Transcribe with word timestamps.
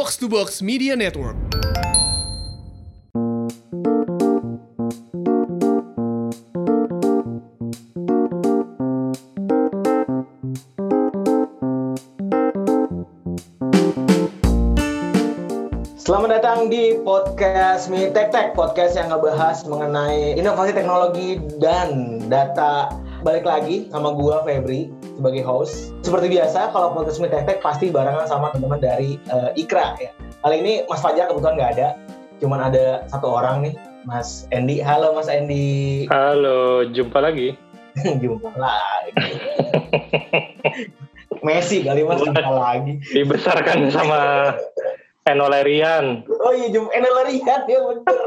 Box 0.00 0.16
to 0.16 0.32
Box 0.32 0.64
Media 0.64 0.96
Network. 0.96 1.36
Selamat 16.00 16.40
datang 16.40 16.72
di 16.72 16.96
podcast 17.04 17.92
Mi 17.92 18.08
Tech 18.08 18.32
Tech, 18.32 18.56
podcast 18.56 18.96
yang 18.96 19.12
ngebahas 19.12 19.68
mengenai 19.68 20.32
inovasi 20.40 20.72
teknologi 20.72 21.36
dan 21.60 22.24
data. 22.32 22.88
Balik 23.20 23.44
lagi 23.44 23.84
sama 23.92 24.16
gua 24.16 24.40
Febri 24.48 24.88
sebagai 25.12 25.44
host. 25.44 25.92
Seperti 26.00 26.32
biasa, 26.32 26.72
kalau 26.72 26.96
podcast 26.96 27.20
Mi 27.20 27.28
Tech 27.28 27.44
Tech 27.44 27.60
pasti 27.60 27.92
barengan 27.92 28.24
sama 28.24 28.48
teman-teman 28.48 28.80
dari 28.80 29.20
uh, 29.28 29.52
Ikra 29.60 29.92
ya. 30.00 30.08
Kali 30.40 30.64
ini 30.64 30.88
Mas 30.88 31.04
Fajar 31.04 31.28
kebetulan 31.28 31.60
nggak 31.60 31.72
ada, 31.76 31.88
cuman 32.40 32.72
ada 32.72 33.04
satu 33.12 33.28
orang 33.28 33.60
nih, 33.60 33.74
Mas 34.08 34.48
Endi. 34.56 34.80
Halo 34.80 35.12
Mas 35.12 35.28
Endi. 35.28 36.08
Halo, 36.08 36.88
jumpa 36.96 37.20
lagi. 37.20 37.60
jumpa 38.24 38.56
lagi. 38.56 39.12
Messi 41.44 41.84
kali 41.84 42.00
Mas 42.08 42.24
jumpa 42.24 42.40
lagi. 42.40 43.04
Dibesarkan 43.04 43.92
sama 43.92 44.20
Eno 45.28 45.44
Lerian. 45.52 46.24
Oh 46.40 46.56
iya, 46.56 46.72
jumpa 46.72 46.88
Eno 46.96 47.20
Lerian 47.20 47.68
ya 47.68 47.84
bener. 47.84 48.20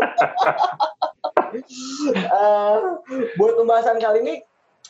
uh, 2.30 3.02
buat 3.41 3.58
pembahasan 3.58 3.98
kali 3.98 4.22
ini 4.22 4.36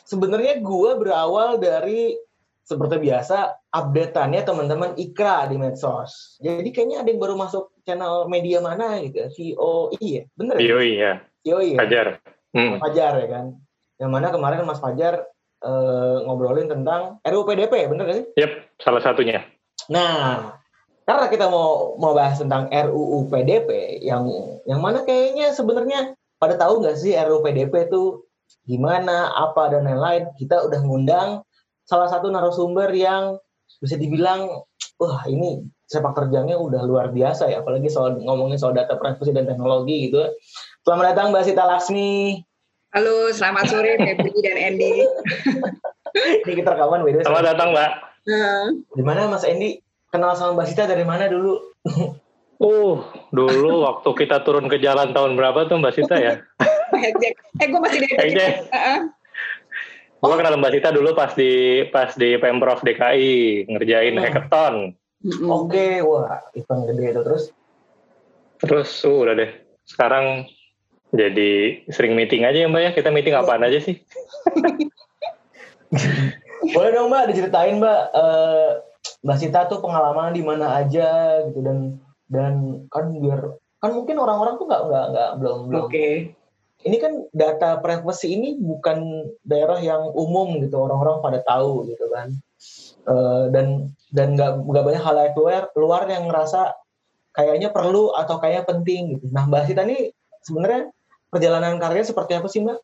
sebenarnya 0.04 0.60
gue 0.60 0.90
berawal 1.00 1.56
dari 1.58 2.16
seperti 2.64 2.96
biasa 2.96 3.68
updateannya 3.76 4.40
teman-teman 4.40 4.96
Ikra 4.96 5.44
di 5.52 5.60
medsos. 5.60 6.40
Jadi 6.40 6.72
kayaknya 6.72 7.04
ada 7.04 7.08
yang 7.12 7.20
baru 7.20 7.36
masuk 7.36 7.76
channel 7.84 8.24
media 8.28 8.64
mana 8.64 9.04
gitu, 9.04 9.20
VOI 9.36 10.00
ya, 10.00 10.22
bener 10.32 10.56
ya? 10.56 10.64
VOI 10.64 10.90
ya. 10.96 11.12
VOI 11.44 11.68
ya. 11.76 11.78
Fajar. 11.84 12.06
Hmm. 12.56 12.80
Fajar 12.80 13.12
ya 13.20 13.28
kan. 13.28 13.46
Yang 14.00 14.10
mana 14.10 14.26
kemarin 14.32 14.64
Mas 14.64 14.80
Fajar 14.80 15.28
uh, 15.60 16.16
ngobrolin 16.24 16.68
tentang 16.72 17.18
RUU 17.24 17.44
PDP, 17.44 17.88
bener 17.88 18.04
gak 18.08 18.16
sih? 18.20 18.26
Yep, 18.40 18.52
salah 18.80 19.02
satunya. 19.04 19.44
Nah, 19.92 20.56
karena 21.04 21.26
kita 21.28 21.52
mau 21.52 22.00
mau 22.00 22.16
bahas 22.16 22.40
tentang 22.40 22.72
RUU 22.72 23.28
PDP 23.28 24.00
yang 24.00 24.24
yang 24.64 24.80
mana 24.80 25.04
kayaknya 25.04 25.52
sebenarnya 25.52 26.16
pada 26.40 26.56
tahu 26.56 26.80
nggak 26.80 26.96
sih 26.96 27.12
RUU 27.12 27.44
PDP 27.44 27.92
itu 27.92 28.24
gimana 28.64 29.34
apa 29.34 29.74
dan 29.74 29.84
lain-lain 29.84 30.30
kita 30.38 30.64
udah 30.64 30.80
ngundang 30.80 31.28
salah 31.84 32.08
satu 32.08 32.32
narasumber 32.32 32.88
yang 32.94 33.36
bisa 33.82 34.00
dibilang 34.00 34.64
wah 34.96 35.20
ini 35.28 35.60
sepak 35.84 36.16
terjangnya 36.16 36.56
udah 36.56 36.80
luar 36.88 37.12
biasa 37.12 37.52
ya 37.52 37.60
apalagi 37.60 37.92
soal 37.92 38.16
ngomongin 38.16 38.56
soal 38.56 38.72
data 38.72 38.96
privacy 38.96 39.36
dan 39.36 39.44
teknologi 39.44 40.08
gitu. 40.08 40.32
Selamat 40.84 41.12
datang 41.12 41.32
Mbak 41.32 41.44
Sita 41.44 41.64
Laksmi. 41.68 42.40
Halo 42.94 43.28
selamat 43.34 43.64
sore 43.68 43.98
Febri 44.00 44.32
dan 44.40 44.56
Andy. 44.56 45.04
Ini 46.46 46.52
kita 46.54 46.78
rekaman 46.78 47.02
beda 47.02 47.26
selamat 47.26 47.44
datang 47.52 47.68
Mbak. 47.74 47.92
Uh. 48.24 48.66
gimana 48.96 49.28
Mas 49.28 49.44
Andy? 49.44 49.82
Kenal 50.08 50.38
sama 50.38 50.56
Mbak 50.56 50.66
Sita 50.72 50.84
dari 50.88 51.04
mana 51.04 51.28
dulu? 51.28 51.60
Uh, 52.64 53.04
dulu 53.28 53.84
waktu 53.84 54.24
kita 54.24 54.40
turun 54.40 54.72
ke 54.72 54.80
jalan 54.80 55.12
tahun 55.12 55.36
berapa 55.36 55.68
tuh 55.68 55.84
Mbak 55.84 55.94
Sita 56.00 56.16
ya? 56.16 56.40
eh, 57.60 57.66
gue 57.68 57.76
masih 57.76 58.00
di 58.00 58.08
Hekjek. 58.16 58.72
Gue 60.24 60.36
kenal 60.40 60.56
Mbak 60.56 60.72
Sita 60.72 60.88
dulu 60.88 61.12
pas 61.12 61.36
di 61.36 61.84
pas 61.92 62.16
di 62.16 62.40
Pemprov 62.40 62.80
DKI 62.80 63.68
ngerjain 63.68 64.16
hmm. 64.16 64.24
hackathon. 64.24 64.96
Oke, 65.44 65.44
okay, 65.44 65.92
wah 66.00 66.40
event 66.56 66.88
gede 66.88 67.12
itu 67.12 67.20
terus. 67.20 67.44
Terus 68.64 68.88
uh, 69.04 69.28
udah 69.28 69.36
deh. 69.36 69.50
Sekarang 69.84 70.48
jadi 71.12 71.84
sering 71.92 72.16
meeting 72.16 72.48
aja 72.48 72.64
ya 72.64 72.68
Mbak 72.72 72.80
ya. 72.80 72.90
Kita 72.96 73.12
meeting 73.12 73.36
apaan 73.36 73.60
aja 73.60 73.76
sih? 73.76 74.00
Boleh 76.72 76.90
dong 76.96 77.12
Mbak 77.12 77.28
diceritain 77.28 77.76
Mbak 77.76 78.00
uh, 78.16 78.80
Mbak 79.20 79.36
Sita 79.36 79.68
tuh 79.68 79.84
pengalaman 79.84 80.32
di 80.32 80.40
mana 80.40 80.80
aja 80.80 81.44
gitu 81.44 81.60
dan 81.60 82.00
dan 82.34 82.84
kan 82.90 83.14
biar 83.22 83.54
kan 83.78 83.90
mungkin 83.94 84.18
orang-orang 84.18 84.58
tuh 84.58 84.66
nggak 84.66 84.82
nggak 84.90 85.04
nggak 85.14 85.30
belum 85.38 85.58
belum. 85.70 85.84
Oke. 85.86 85.92
Okay. 85.94 86.12
Ini 86.84 86.96
kan 87.00 87.12
data 87.32 87.80
privacy 87.80 88.36
ini 88.36 88.60
bukan 88.60 89.30
daerah 89.46 89.80
yang 89.80 90.12
umum 90.12 90.60
gitu 90.60 90.84
orang-orang 90.84 91.22
pada 91.22 91.38
tahu 91.46 91.88
gitu 91.88 92.10
kan. 92.12 92.34
Uh, 93.04 93.48
dan 93.52 93.92
dan 94.12 94.36
nggak 94.36 94.64
nggak 94.64 94.84
banyak 94.84 95.02
hal 95.04 95.16
luar 95.36 95.68
luar 95.76 96.02
yang 96.08 96.28
ngerasa 96.28 96.74
kayaknya 97.32 97.72
perlu 97.72 98.12
atau 98.12 98.36
kayaknya 98.42 98.64
penting 98.68 99.02
gitu. 99.16 99.30
Nah 99.32 99.48
Mbak 99.48 99.70
Sita 99.70 99.82
ini 99.86 100.12
sebenarnya 100.44 100.92
perjalanan 101.32 101.80
karirnya 101.80 102.08
seperti 102.08 102.32
apa 102.36 102.48
sih 102.48 102.60
Mbak? 102.62 102.78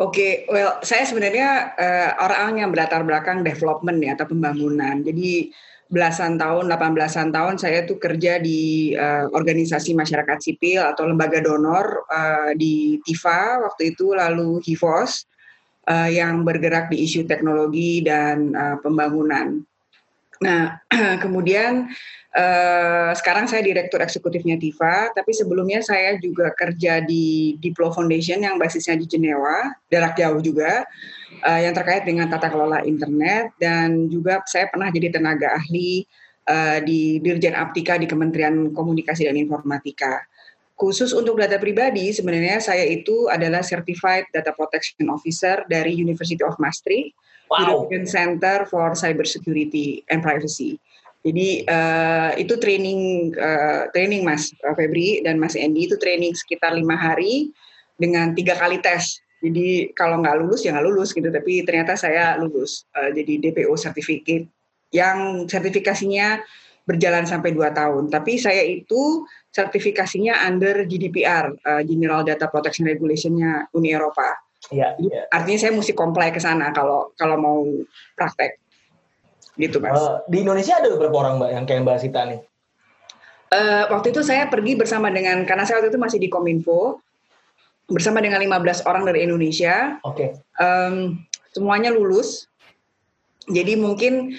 Oke, 0.00 0.16
okay, 0.16 0.32
well, 0.48 0.80
saya 0.80 1.04
sebenarnya 1.04 1.76
uh, 1.76 2.10
orang 2.24 2.64
yang 2.64 2.70
berlatar 2.72 3.04
belakang 3.04 3.44
development 3.44 4.00
ya 4.00 4.16
atau 4.16 4.32
pembangunan. 4.32 5.04
Jadi 5.04 5.52
belasan 5.90 6.38
tahun, 6.38 6.70
18-an 6.70 7.34
tahun 7.34 7.54
saya 7.58 7.82
tuh 7.82 7.98
kerja 7.98 8.38
di 8.38 8.94
uh, 8.94 9.26
organisasi 9.34 9.92
masyarakat 9.98 10.38
sipil 10.38 10.86
atau 10.86 11.10
lembaga 11.10 11.42
donor 11.42 12.06
uh, 12.06 12.54
di 12.54 13.02
TIFA 13.02 13.66
waktu 13.66 13.92
itu, 13.92 14.14
lalu 14.14 14.62
HIVOS 14.62 15.26
uh, 15.90 16.06
yang 16.06 16.46
bergerak 16.46 16.94
di 16.94 17.02
isu 17.02 17.26
teknologi 17.26 18.06
dan 18.06 18.54
uh, 18.54 18.78
pembangunan. 18.78 19.66
Nah, 20.40 20.80
kemudian 21.24 21.88
Uh, 22.30 23.10
sekarang 23.18 23.50
saya 23.50 23.58
direktur 23.58 23.98
eksekutifnya 23.98 24.54
Tifa, 24.54 25.10
tapi 25.10 25.34
sebelumnya 25.34 25.82
saya 25.82 26.14
juga 26.22 26.54
kerja 26.54 27.02
di 27.02 27.58
Diplo 27.58 27.90
Foundation 27.90 28.46
yang 28.46 28.54
basisnya 28.54 28.94
di 28.94 29.02
Jenewa, 29.02 29.74
jarak 29.90 30.14
jauh 30.14 30.38
juga, 30.38 30.86
uh, 31.42 31.58
yang 31.58 31.74
terkait 31.74 32.06
dengan 32.06 32.30
tata 32.30 32.46
kelola 32.46 32.86
internet 32.86 33.50
dan 33.58 34.06
juga 34.06 34.46
saya 34.46 34.70
pernah 34.70 34.94
jadi 34.94 35.10
tenaga 35.10 35.58
ahli 35.58 36.06
uh, 36.46 36.78
di 36.86 37.18
Dirjen 37.18 37.58
Aptika 37.58 37.98
di 37.98 38.06
Kementerian 38.06 38.70
Komunikasi 38.70 39.26
dan 39.26 39.34
Informatika. 39.34 40.22
Khusus 40.78 41.10
untuk 41.10 41.34
data 41.34 41.58
pribadi, 41.58 42.14
sebenarnya 42.14 42.62
saya 42.62 42.86
itu 42.86 43.26
adalah 43.26 43.66
Certified 43.66 44.30
Data 44.30 44.54
Protection 44.54 45.10
Officer 45.10 45.66
dari 45.66 45.98
University 45.98 46.46
of 46.46 46.54
Maastricht, 46.62 47.10
wow. 47.50 47.58
European 47.84 48.06
Center 48.06 48.64
for 48.70 48.94
Cybersecurity 48.94 50.06
and 50.08 50.22
Privacy. 50.22 50.78
Jadi 51.20 51.68
uh, 51.68 52.32
itu 52.40 52.56
training 52.56 53.34
uh, 53.36 53.92
training 53.92 54.24
Mas 54.24 54.48
Febri 54.72 55.20
dan 55.20 55.36
Mas 55.36 55.52
Endi 55.52 55.84
itu 55.84 56.00
training 56.00 56.32
sekitar 56.32 56.72
lima 56.72 56.96
hari 56.96 57.52
dengan 58.00 58.32
tiga 58.32 58.56
kali 58.56 58.80
tes. 58.80 59.20
Jadi 59.44 59.92
kalau 59.92 60.24
nggak 60.24 60.40
lulus 60.40 60.64
ya 60.64 60.72
nggak 60.72 60.86
lulus 60.88 61.12
gitu. 61.12 61.28
Tapi 61.28 61.60
ternyata 61.68 61.92
saya 61.92 62.40
lulus 62.40 62.88
uh, 62.96 63.12
jadi 63.12 63.36
DPO 63.36 63.72
certificate 63.76 64.48
yang 64.96 65.44
sertifikasinya 65.44 66.40
berjalan 66.88 67.28
sampai 67.28 67.52
dua 67.52 67.68
tahun. 67.76 68.08
Tapi 68.08 68.40
saya 68.40 68.64
itu 68.64 69.28
sertifikasinya 69.52 70.48
under 70.48 70.88
GDPR 70.88 71.52
uh, 71.52 71.82
General 71.84 72.24
Data 72.24 72.48
Protection 72.48 72.88
Regulation-nya 72.88 73.68
Uni 73.76 73.92
Eropa. 73.92 74.49
Iya. 74.68 74.92
Ya. 75.00 75.24
Artinya 75.32 75.58
saya 75.64 75.72
mesti 75.72 75.96
comply 75.96 76.28
ke 76.28 76.40
sana 76.42 76.68
kalau 76.76 77.16
kalau 77.16 77.40
mau 77.40 77.58
praktek 78.12 78.60
gitu 79.56 79.80
mas. 79.80 79.96
Uh, 79.96 80.20
di 80.28 80.44
Indonesia 80.44 80.76
ada 80.76 80.92
beberapa 80.92 81.16
orang 81.24 81.40
mbak 81.40 81.50
yang 81.56 81.64
kayak 81.64 81.80
mbak 81.88 81.96
Sita 82.04 82.28
nih. 82.28 82.40
Uh, 83.50 83.88
waktu 83.90 84.14
itu 84.14 84.22
saya 84.22 84.46
pergi 84.46 84.78
bersama 84.78 85.10
dengan 85.10 85.42
karena 85.48 85.66
saya 85.66 85.82
waktu 85.82 85.90
itu 85.90 85.98
masih 85.98 86.18
di 86.22 86.28
Kominfo 86.30 87.02
bersama 87.90 88.22
dengan 88.22 88.38
15 88.38 88.86
orang 88.86 89.02
dari 89.02 89.26
Indonesia. 89.26 89.98
Oke. 90.06 90.30
Okay. 90.30 90.62
Um, 90.62 91.26
semuanya 91.50 91.90
lulus. 91.90 92.46
Jadi 93.50 93.74
mungkin 93.74 94.38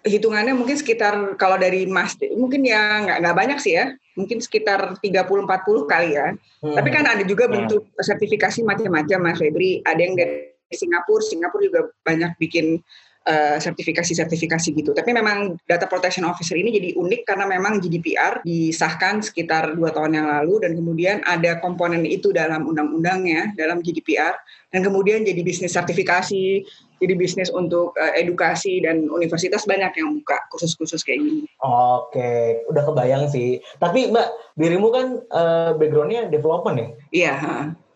hitungannya 0.00 0.56
mungkin 0.56 0.80
sekitar 0.80 1.36
kalau 1.36 1.60
dari 1.60 1.84
Mas 1.84 2.16
mungkin 2.32 2.64
ya 2.64 3.04
nggak 3.04 3.18
nggak 3.20 3.36
banyak 3.36 3.58
sih 3.60 3.76
ya. 3.76 3.92
Mungkin 4.18 4.42
sekitar 4.42 4.98
30 4.98 5.02
40 5.26 5.90
kali 5.90 6.10
ya. 6.16 6.34
Hmm. 6.62 6.74
Tapi 6.76 6.88
kan 6.90 7.04
ada 7.06 7.22
juga 7.26 7.46
bentuk 7.46 7.86
hmm. 7.86 8.02
sertifikasi 8.02 8.60
macam-macam 8.66 9.18
Mas 9.22 9.38
Febri. 9.38 9.80
Ada 9.86 10.00
yang 10.00 10.14
dari 10.18 10.50
Singapura, 10.70 11.22
Singapura 11.22 11.62
juga 11.66 11.80
banyak 12.06 12.38
bikin 12.38 12.82
Eh, 13.20 13.60
sertifikasi-sertifikasi 13.60 14.68
gitu. 14.80 14.96
Tapi 14.96 15.12
memang 15.12 15.52
data 15.68 15.84
protection 15.84 16.24
officer 16.24 16.56
ini 16.56 16.72
jadi 16.72 16.96
unik 16.96 17.28
karena 17.28 17.44
memang 17.44 17.76
GDPR 17.76 18.40
disahkan 18.40 19.20
sekitar 19.20 19.76
dua 19.76 19.92
tahun 19.92 20.16
yang 20.16 20.24
lalu 20.24 20.64
dan 20.64 20.72
kemudian 20.72 21.20
ada 21.28 21.60
komponen 21.60 22.08
itu 22.08 22.32
dalam 22.32 22.64
undang-undangnya 22.64 23.52
dalam 23.60 23.84
GDPR 23.84 24.40
dan 24.72 24.80
kemudian 24.80 25.20
jadi 25.20 25.36
bisnis 25.44 25.76
sertifikasi, 25.76 26.64
jadi 27.00 27.16
bisnis 27.16 27.48
untuk 27.50 27.96
uh, 27.96 28.12
edukasi 28.14 28.84
dan 28.84 29.08
universitas 29.08 29.64
banyak 29.64 29.90
yang 29.96 30.20
buka 30.20 30.36
khusus-khusus 30.52 31.00
kayak 31.00 31.24
gini. 31.24 31.48
Oke, 31.64 32.62
udah 32.68 32.82
kebayang 32.84 33.24
sih. 33.32 33.58
Tapi 33.80 34.12
Mbak, 34.12 34.28
dirimu 34.60 34.88
kan 34.92 35.06
uh, 35.32 35.72
backgroundnya 35.80 36.28
development 36.28 36.76
ya? 36.76 36.88
Iya. 37.10 37.34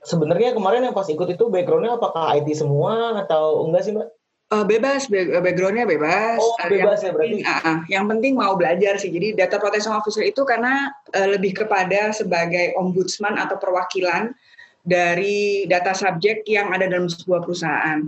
Sebenarnya 0.05 0.57
kemarin 0.57 0.89
yang 0.89 0.97
pas 0.97 1.09
ikut 1.09 1.29
itu 1.29 1.45
backgroundnya 1.53 2.01
apakah 2.01 2.33
IT 2.37 2.49
semua 2.57 3.21
atau 3.21 3.69
enggak 3.69 3.85
sih 3.85 3.93
Mbak? 3.93 4.09
Uh, 4.53 4.63
bebas, 4.65 5.09
backgroundnya 5.41 5.89
bebas. 5.89 6.39
Oh, 6.39 6.55
bebas 6.69 7.01
yang 7.01 7.11
ya 7.11 7.13
berarti. 7.17 7.33
Penting, 7.41 7.43
uh, 7.49 7.79
yang 7.89 8.05
penting 8.09 8.33
mau 8.37 8.55
belajar 8.57 9.01
sih. 9.01 9.09
Jadi 9.13 9.37
data 9.37 9.57
protection 9.57 9.97
officer 9.97 10.25
itu 10.25 10.45
karena 10.45 10.93
uh, 11.17 11.29
lebih 11.29 11.65
kepada 11.65 12.13
sebagai 12.13 12.77
ombudsman 12.77 13.37
atau 13.41 13.57
perwakilan 13.57 14.33
dari 14.85 15.65
data 15.65 15.97
subjek 15.97 16.45
yang 16.45 16.71
ada 16.71 16.85
dalam 16.85 17.09
sebuah 17.09 17.41
perusahaan. 17.41 18.05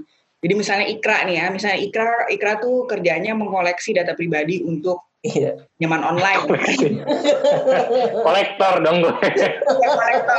Jadi 0.47 0.55
misalnya 0.55 0.87
Ikra 0.87 1.27
nih 1.27 1.43
ya, 1.43 1.47
misalnya 1.51 1.79
Ikra 1.83 2.31
Ikra 2.31 2.63
tuh 2.63 2.87
kerjanya 2.87 3.35
mengkoleksi 3.35 3.99
data 3.99 4.15
pribadi 4.15 4.63
untuk 4.63 5.11
Iya. 5.27 5.67
Nyaman 5.83 6.03
online. 6.15 6.43
kolektor 8.27 8.75
dong 8.79 9.03
gue. 9.03 9.15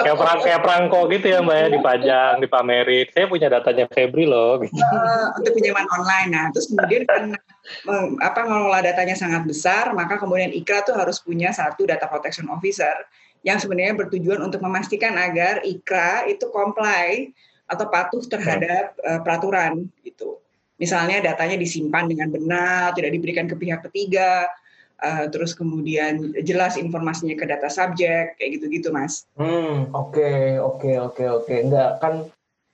kayak 0.08 0.16
perang 0.16 0.40
kayak 0.40 0.62
perangko 0.64 1.12
gitu 1.12 1.28
ya 1.28 1.44
mbak 1.44 1.58
ya 1.60 1.68
dipajang, 1.76 2.34
dipamerin. 2.40 3.06
Saya 3.12 3.28
punya 3.28 3.52
datanya 3.52 3.86
Febri 3.92 4.24
loh. 4.24 4.64
Gitu. 4.64 4.80
Uh, 4.80 5.36
untuk 5.36 5.52
pinjaman 5.60 5.84
online. 5.92 6.30
Nah 6.32 6.46
terus 6.56 6.72
kemudian 6.72 7.04
karena 7.12 7.36
apa 8.24 8.40
ngelola 8.48 8.80
datanya 8.80 9.20
sangat 9.20 9.44
besar, 9.44 9.92
maka 9.92 10.16
kemudian 10.16 10.56
Ikra 10.56 10.88
tuh 10.88 10.96
harus 10.96 11.20
punya 11.20 11.52
satu 11.52 11.84
data 11.84 12.08
protection 12.08 12.48
officer 12.48 12.96
yang 13.44 13.60
sebenarnya 13.60 14.08
bertujuan 14.08 14.40
untuk 14.40 14.64
memastikan 14.64 15.20
agar 15.20 15.68
Ikra 15.68 16.32
itu 16.32 16.48
comply 16.56 17.28
atau 17.68 17.86
patuh 17.92 18.24
terhadap 18.24 18.96
uh, 19.04 19.20
peraturan 19.22 19.86
gitu. 20.02 20.40
Misalnya 20.78 21.20
datanya 21.20 21.58
disimpan 21.58 22.06
dengan 22.08 22.30
benar, 22.30 22.94
tidak 22.94 23.12
diberikan 23.12 23.50
ke 23.50 23.58
pihak 23.58 23.82
ketiga, 23.90 24.46
uh, 25.02 25.26
terus 25.30 25.54
kemudian 25.54 26.34
jelas 26.42 26.78
informasinya 26.78 27.36
ke 27.38 27.46
data 27.46 27.70
subjek 27.70 28.38
kayak 28.38 28.50
gitu-gitu 28.58 28.90
mas. 28.90 29.26
Hmm 29.38 29.90
oke 29.94 30.16
okay, 30.16 30.58
oke 30.58 30.82
okay, 30.82 30.96
oke 30.98 31.14
okay, 31.14 31.28
oke 31.28 31.44
okay. 31.46 31.58
enggak 31.66 31.92
kan 32.02 32.14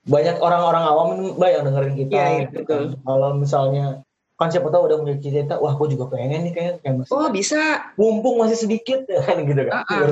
banyak 0.03 0.35
orang-orang 0.43 0.83
awam 0.83 1.09
mbak 1.39 1.49
yang 1.51 1.63
dengerin 1.63 1.95
kita. 1.95 2.11
Iya, 2.11 2.27
iya 2.27 2.47
betul. 2.51 2.83
Kalau 3.07 3.29
misalnya 3.39 3.85
kan 4.43 4.51
siapa 4.51 4.67
tahu 4.67 4.91
udah 4.91 4.97
punya 4.99 5.15
cita-cita, 5.17 5.55
wah 5.57 5.71
aku 5.71 5.87
juga 5.87 6.11
pengen 6.11 6.43
nih 6.45 6.53
kayak 6.53 6.73
kayak 6.83 6.95
masih. 6.99 7.11
Oh 7.15 7.27
bisa. 7.31 7.61
Mumpung 7.95 8.35
masih 8.43 8.59
sedikit 8.59 9.07
kan 9.25 9.39
gitu 9.41 9.61
kan. 9.65 9.87
Uh 9.87 10.03
-uh. 10.03 10.09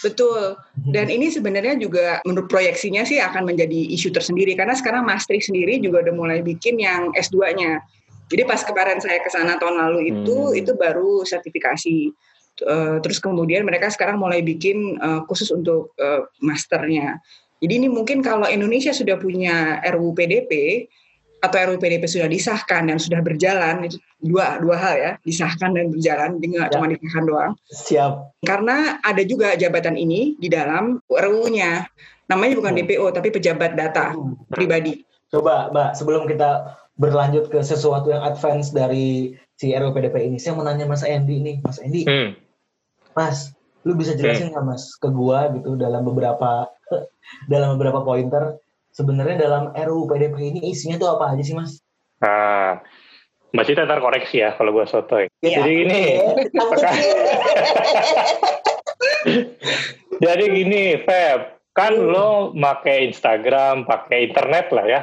Betul. 0.00 0.56
Dan 0.88 1.06
ini 1.12 1.28
sebenarnya 1.28 1.76
juga 1.76 2.24
menurut 2.24 2.48
proyeksinya 2.48 3.04
sih 3.04 3.20
akan 3.20 3.44
menjadi 3.44 3.92
isu 3.92 4.10
tersendiri 4.10 4.56
karena 4.56 4.72
sekarang 4.72 5.04
Maastricht 5.04 5.52
sendiri 5.52 5.78
juga 5.78 6.02
udah 6.08 6.14
mulai 6.16 6.38
bikin 6.40 6.80
yang 6.80 7.12
S2-nya. 7.12 7.84
Jadi 8.32 8.42
pas 8.48 8.64
kemarin 8.64 8.96
saya 8.96 9.20
ke 9.20 9.28
sana 9.28 9.60
tahun 9.60 9.76
lalu 9.76 10.08
itu 10.08 10.36
hmm. 10.48 10.60
itu 10.64 10.72
baru 10.72 11.22
sertifikasi. 11.28 12.10
Uh, 12.62 13.00
terus 13.00 13.16
kemudian 13.16 13.64
mereka 13.64 13.88
sekarang 13.88 14.20
mulai 14.20 14.44
bikin 14.44 15.00
uh, 15.00 15.24
khusus 15.28 15.48
untuk 15.52 15.96
uh, 16.00 16.28
masternya. 16.44 17.20
Jadi 17.62 17.78
ini 17.78 17.88
mungkin 17.88 18.20
kalau 18.20 18.50
Indonesia 18.50 18.90
sudah 18.90 19.16
punya 19.16 19.78
RUU 19.86 20.12
PDP 20.18 20.84
atau 21.42 21.58
RUU 21.58 21.78
PDP 21.82 22.06
sudah 22.06 22.30
disahkan 22.30 22.86
dan 22.86 23.02
sudah 23.02 23.18
berjalan 23.18 23.82
itu 23.82 23.98
dua 24.22 24.62
dua 24.62 24.78
hal 24.78 24.94
ya 24.94 25.12
disahkan 25.26 25.74
dan 25.74 25.90
berjalan 25.90 26.38
dengan 26.38 26.70
ya. 26.70 26.78
cuma 26.78 26.86
disahkan 26.86 27.24
doang. 27.26 27.52
Siap. 27.66 28.12
Karena 28.46 29.02
ada 29.02 29.22
juga 29.26 29.58
jabatan 29.58 29.98
ini 29.98 30.38
di 30.38 30.46
dalam 30.46 31.02
RUU-nya. 31.10 31.90
Namanya 32.30 32.54
bukan 32.62 32.72
DPO 32.78 33.10
tapi 33.10 33.34
pejabat 33.34 33.74
data 33.74 34.14
hmm. 34.14 34.54
pribadi. 34.54 35.02
Coba 35.34 35.74
Mbak 35.74 35.90
sebelum 35.98 36.30
kita 36.30 36.78
berlanjut 36.94 37.50
ke 37.50 37.58
sesuatu 37.66 38.14
yang 38.14 38.22
advance 38.22 38.70
dari 38.70 39.34
si 39.58 39.74
RUU 39.74 39.90
PDP 39.90 40.30
ini. 40.30 40.38
Saya 40.38 40.54
mau 40.54 40.62
nanya 40.62 40.86
Mas 40.86 41.02
Endi 41.02 41.42
nih, 41.42 41.58
Mas 41.66 41.82
Endi. 41.82 42.06
Hmm. 42.06 42.38
Mas, 43.18 43.50
lu 43.82 43.98
bisa 43.98 44.14
jelasin 44.14 44.48
hmm. 44.48 44.54
nggak 44.54 44.64
hmm. 44.64 44.72
Mas 44.78 44.84
ke 44.94 45.08
gua 45.10 45.50
gitu 45.50 45.74
dalam 45.74 46.06
beberapa 46.06 46.70
dalam 47.52 47.74
beberapa 47.74 48.06
pointer 48.06 48.61
sebenarnya 48.92 49.48
dalam 49.48 49.72
RUU 49.74 50.06
PDP 50.08 50.54
ini 50.54 50.70
isinya 50.70 50.96
tuh 51.00 51.16
apa 51.18 51.32
aja 51.34 51.42
sih 51.42 51.56
Mas? 51.56 51.80
Nah, 52.22 52.78
Mbak 53.52 53.64
Cita 53.66 53.88
ntar 53.88 54.00
koreksi 54.00 54.44
ya 54.44 54.54
kalau 54.54 54.72
gua 54.72 54.86
sotoy. 54.86 55.28
Ya. 55.42 55.60
Jadi 55.60 55.70
gini. 55.84 56.02
Jadi 60.22 60.44
gini, 60.54 61.02
Feb, 61.02 61.40
kan 61.74 61.98
hmm. 61.98 62.06
lo 62.12 62.54
pakai 62.54 63.10
Instagram, 63.10 63.82
pakai 63.88 64.30
internet 64.30 64.70
lah 64.70 64.86
ya 64.86 65.02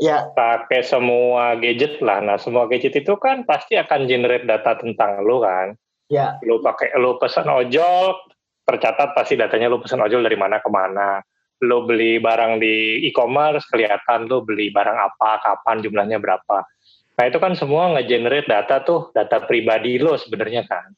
ya. 0.00 0.28
pakai 0.32 0.84
semua 0.84 1.56
gadget 1.58 2.00
lah. 2.04 2.20
Nah, 2.20 2.36
semua 2.36 2.68
gadget 2.68 2.96
itu 2.96 3.16
kan 3.16 3.44
pasti 3.44 3.76
akan 3.76 4.08
generate 4.08 4.44
data 4.44 4.76
tentang 4.76 5.24
lo 5.24 5.42
kan. 5.44 5.76
Ya. 6.06 6.38
Lo 6.44 6.62
pakai 6.62 6.94
lo 7.00 7.18
pesan 7.18 7.48
ojol, 7.48 8.14
tercatat 8.62 9.16
pasti 9.16 9.34
datanya 9.34 9.72
lo 9.72 9.80
pesan 9.80 10.02
ojol 10.04 10.22
dari 10.22 10.38
mana 10.38 10.60
ke 10.60 10.70
mana. 10.70 11.20
Lo 11.64 11.88
beli 11.88 12.20
barang 12.20 12.60
di 12.60 13.06
e-commerce, 13.08 13.64
kelihatan 13.72 14.28
lo 14.28 14.44
beli 14.44 14.68
barang 14.68 14.98
apa, 14.98 15.40
kapan, 15.40 15.80
jumlahnya 15.80 16.20
berapa. 16.20 16.64
Nah, 17.16 17.24
itu 17.24 17.40
kan 17.40 17.56
semua 17.56 17.96
nge-generate 17.96 18.44
data 18.44 18.84
tuh, 18.84 19.08
data 19.16 19.40
pribadi 19.48 19.96
lo 19.96 20.20
sebenarnya 20.20 20.68
kan. 20.68 20.92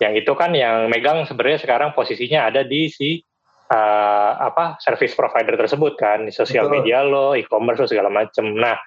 Yang 0.00 0.24
itu 0.24 0.32
kan 0.32 0.56
yang 0.56 0.88
megang 0.88 1.28
sebenarnya 1.28 1.60
sekarang 1.60 1.92
posisinya 1.92 2.48
ada 2.48 2.64
di 2.64 2.88
si 2.88 3.20
uh, 3.68 4.32
apa 4.40 4.80
service 4.80 5.12
provider 5.12 5.60
tersebut 5.60 6.00
kan 6.00 6.24
di 6.24 6.32
sosial 6.32 6.72
Betul. 6.72 6.74
media 6.80 7.04
lo, 7.04 7.36
e-commerce 7.36 7.84
lo 7.84 7.88
segala 7.92 8.08
macam. 8.08 8.56
Nah, 8.56 8.80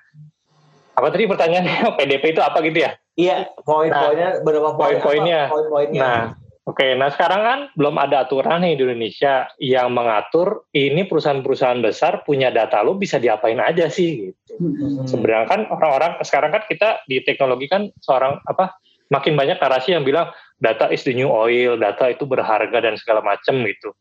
apa 0.94 1.08
tadi 1.14 1.30
pertanyaannya 1.30 1.90
PDP 1.98 2.34
itu 2.34 2.42
apa 2.42 2.58
gitu 2.66 2.82
ya? 2.82 2.92
Iya, 3.14 3.54
poin-poinnya 3.62 4.30
nah, 4.30 4.42
berapa 4.42 4.70
poin? 4.74 4.98
Poin-poinnya. 4.98 5.42
Poin-poinnya. 5.54 6.02
Nah, 6.02 6.22
oke. 6.68 6.86
Nah 7.00 7.10
sekarang 7.14 7.42
kan 7.42 7.60
belum 7.76 7.96
ada 8.00 8.28
aturan 8.28 8.64
nih 8.64 8.80
di 8.80 8.84
Indonesia 8.88 9.48
yang 9.60 9.92
mengatur 9.92 10.68
ini 10.76 11.08
perusahaan-perusahaan 11.08 11.82
besar 11.84 12.26
punya 12.28 12.50
data 12.50 12.82
lo 12.82 12.96
bisa 12.98 13.20
diapain 13.20 13.60
aja 13.60 13.88
sih 13.88 14.32
gitu. 14.32 14.54
Hmm. 14.60 15.06
Sebenarnya 15.08 15.48
kan 15.48 15.62
orang-orang 15.70 16.20
sekarang 16.24 16.52
kan 16.56 16.64
kita 16.68 17.04
di 17.06 17.24
teknologi 17.24 17.68
kan 17.68 17.92
seorang 18.02 18.40
apa 18.48 18.76
makin 19.12 19.38
banyak 19.38 19.62
narasi 19.62 19.94
yang 19.94 20.08
bilang 20.08 20.32
data 20.58 20.90
is 20.90 21.04
the 21.04 21.14
new 21.14 21.30
oil, 21.30 21.76
data 21.76 22.10
itu 22.10 22.24
berharga 22.24 22.80
dan 22.80 22.96
segala 22.98 23.20
macam 23.22 23.62
gitu 23.68 23.94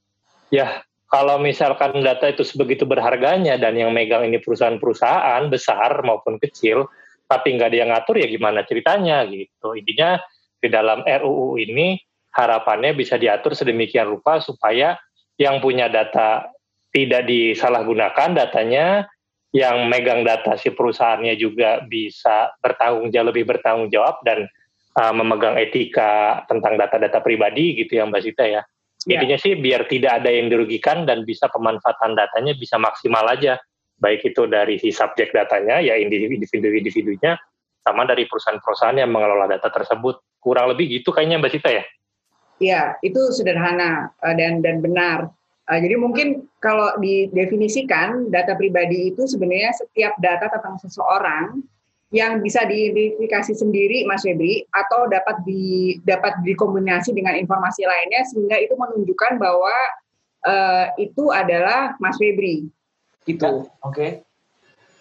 ya 0.53 0.85
kalau 1.13 1.37
misalkan 1.37 2.01
data 2.01 2.25
itu 2.33 2.41
sebegitu 2.41 2.89
berharganya 2.89 3.61
dan 3.61 3.77
yang 3.77 3.93
megang 3.93 4.25
ini 4.25 4.41
perusahaan-perusahaan 4.41 5.45
besar 5.53 6.01
maupun 6.09 6.41
kecil, 6.41 6.89
tapi 7.29 7.53
nggak 7.53 7.69
ada 7.69 7.77
yang 7.77 7.91
ngatur 7.93 8.17
ya 8.17 8.25
gimana 8.33 8.65
ceritanya 8.65 9.21
gitu. 9.29 9.77
Intinya 9.77 10.17
di 10.57 10.73
dalam 10.73 11.05
RUU 11.05 11.61
ini 11.61 12.01
harapannya 12.33 12.97
bisa 12.97 13.21
diatur 13.21 13.53
sedemikian 13.53 14.09
rupa 14.09 14.41
supaya 14.41 14.97
yang 15.37 15.61
punya 15.61 15.89
data 15.89 16.49
tidak 16.93 17.25
disalahgunakan 17.25 18.37
datanya, 18.37 19.09
yang 19.53 19.89
megang 19.89 20.25
data 20.25 20.57
si 20.57 20.73
perusahaannya 20.73 21.37
juga 21.37 21.85
bisa 21.85 22.53
bertanggung 22.65 23.13
jawab 23.13 23.33
lebih 23.33 23.45
bertanggung 23.49 23.89
jawab 23.93 24.21
dan 24.25 24.49
uh, 24.97 25.13
memegang 25.13 25.61
etika 25.61 26.45
tentang 26.49 26.81
data-data 26.81 27.21
pribadi 27.21 27.77
gitu 27.77 28.01
ya 28.01 28.09
Mbak 28.09 28.23
Sita 28.25 28.45
ya. 28.49 28.63
Ya. 29.05 29.19
Intinya 29.19 29.37
sih 29.41 29.59
biar 29.59 29.91
tidak 29.91 30.23
ada 30.23 30.31
yang 30.31 30.49
dirugikan 30.49 31.05
dan 31.05 31.27
bisa 31.27 31.53
pemanfaatan 31.53 32.17
datanya 32.17 32.57
bisa 32.57 32.81
maksimal 32.81 33.29
aja. 33.29 33.61
Baik 33.99 34.35
itu 34.35 34.51
dari 34.51 34.83
si 34.83 34.91
subjek 34.91 35.31
datanya, 35.31 35.79
ya 35.79 35.95
individu-individunya, 35.95 37.39
sama 37.87 38.03
dari 38.03 38.27
perusahaan-perusahaan 38.27 38.99
yang 38.99 39.11
mengelola 39.11 39.47
data 39.47 39.71
tersebut. 39.71 40.23
Kurang 40.43 40.75
lebih 40.75 40.91
gitu 40.91 41.15
kayaknya 41.15 41.39
Mbak 41.39 41.53
Sita 41.55 41.71
ya? 41.71 41.85
Ya, 42.63 42.95
itu 43.03 43.19
sederhana 43.35 44.15
eh, 44.23 44.35
dan 44.39 44.63
dan 44.63 44.79
benar. 44.79 45.35
Eh, 45.67 45.81
jadi 45.83 45.99
mungkin 45.99 46.47
kalau 46.63 46.95
didefinisikan 47.03 48.31
data 48.31 48.55
pribadi 48.55 49.11
itu 49.11 49.27
sebenarnya 49.27 49.75
setiap 49.75 50.15
data 50.23 50.47
tentang 50.47 50.79
seseorang 50.79 51.59
yang 52.13 52.45
bisa 52.45 52.69
diidentifikasi 52.69 53.57
sendiri 53.57 54.05
Mas 54.05 54.23
Febri 54.23 54.63
atau 54.69 55.09
dapat 55.09 55.43
di 55.49 55.97
dapat 56.05 56.45
dikombinasi 56.45 57.17
dengan 57.17 57.35
informasi 57.41 57.89
lainnya 57.89 58.23
sehingga 58.29 58.61
itu 58.61 58.77
menunjukkan 58.77 59.41
bahwa 59.41 59.75
uh, 60.45 60.87
itu 61.01 61.33
adalah 61.33 61.97
Mas 61.97 62.21
Febri 62.21 62.69
gitu. 63.25 63.67
Oke. 63.81 63.97
Okay. 63.97 64.11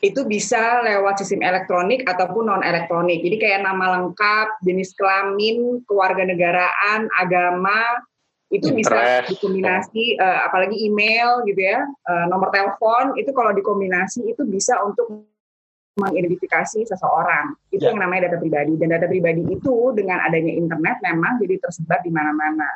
Itu 0.02 0.26
bisa 0.26 0.82
lewat 0.82 1.22
sistem 1.22 1.46
elektronik 1.46 2.02
ataupun 2.10 2.50
non 2.50 2.66
elektronik. 2.66 3.22
Jadi 3.22 3.38
kayak 3.38 3.62
nama 3.62 4.02
lengkap, 4.02 4.66
jenis 4.66 4.98
kelamin, 4.98 5.86
kewarganegaraan, 5.86 7.06
agama 7.22 8.02
itu 8.52 8.68
bisa 8.76 9.24
dikombinasi 9.32 10.20
uh, 10.20 10.44
apalagi 10.44 10.76
email 10.84 11.40
gitu 11.48 11.72
ya, 11.72 11.88
uh, 11.88 12.26
nomor 12.28 12.52
telepon 12.52 13.16
itu 13.16 13.32
kalau 13.32 13.56
dikombinasi 13.56 14.28
itu 14.28 14.44
bisa 14.44 14.76
untuk 14.84 15.24
mengidentifikasi 15.96 16.84
seseorang. 16.84 17.56
Itu 17.72 17.88
ya. 17.88 17.96
yang 17.96 18.04
namanya 18.04 18.28
data 18.32 18.38
pribadi. 18.44 18.76
Dan 18.76 18.92
data 18.92 19.08
pribadi 19.08 19.44
itu 19.48 19.96
dengan 19.96 20.24
adanya 20.24 20.52
internet 20.52 21.00
memang 21.04 21.40
jadi 21.40 21.64
tersebar 21.64 22.00
di 22.04 22.12
mana-mana. 22.12 22.68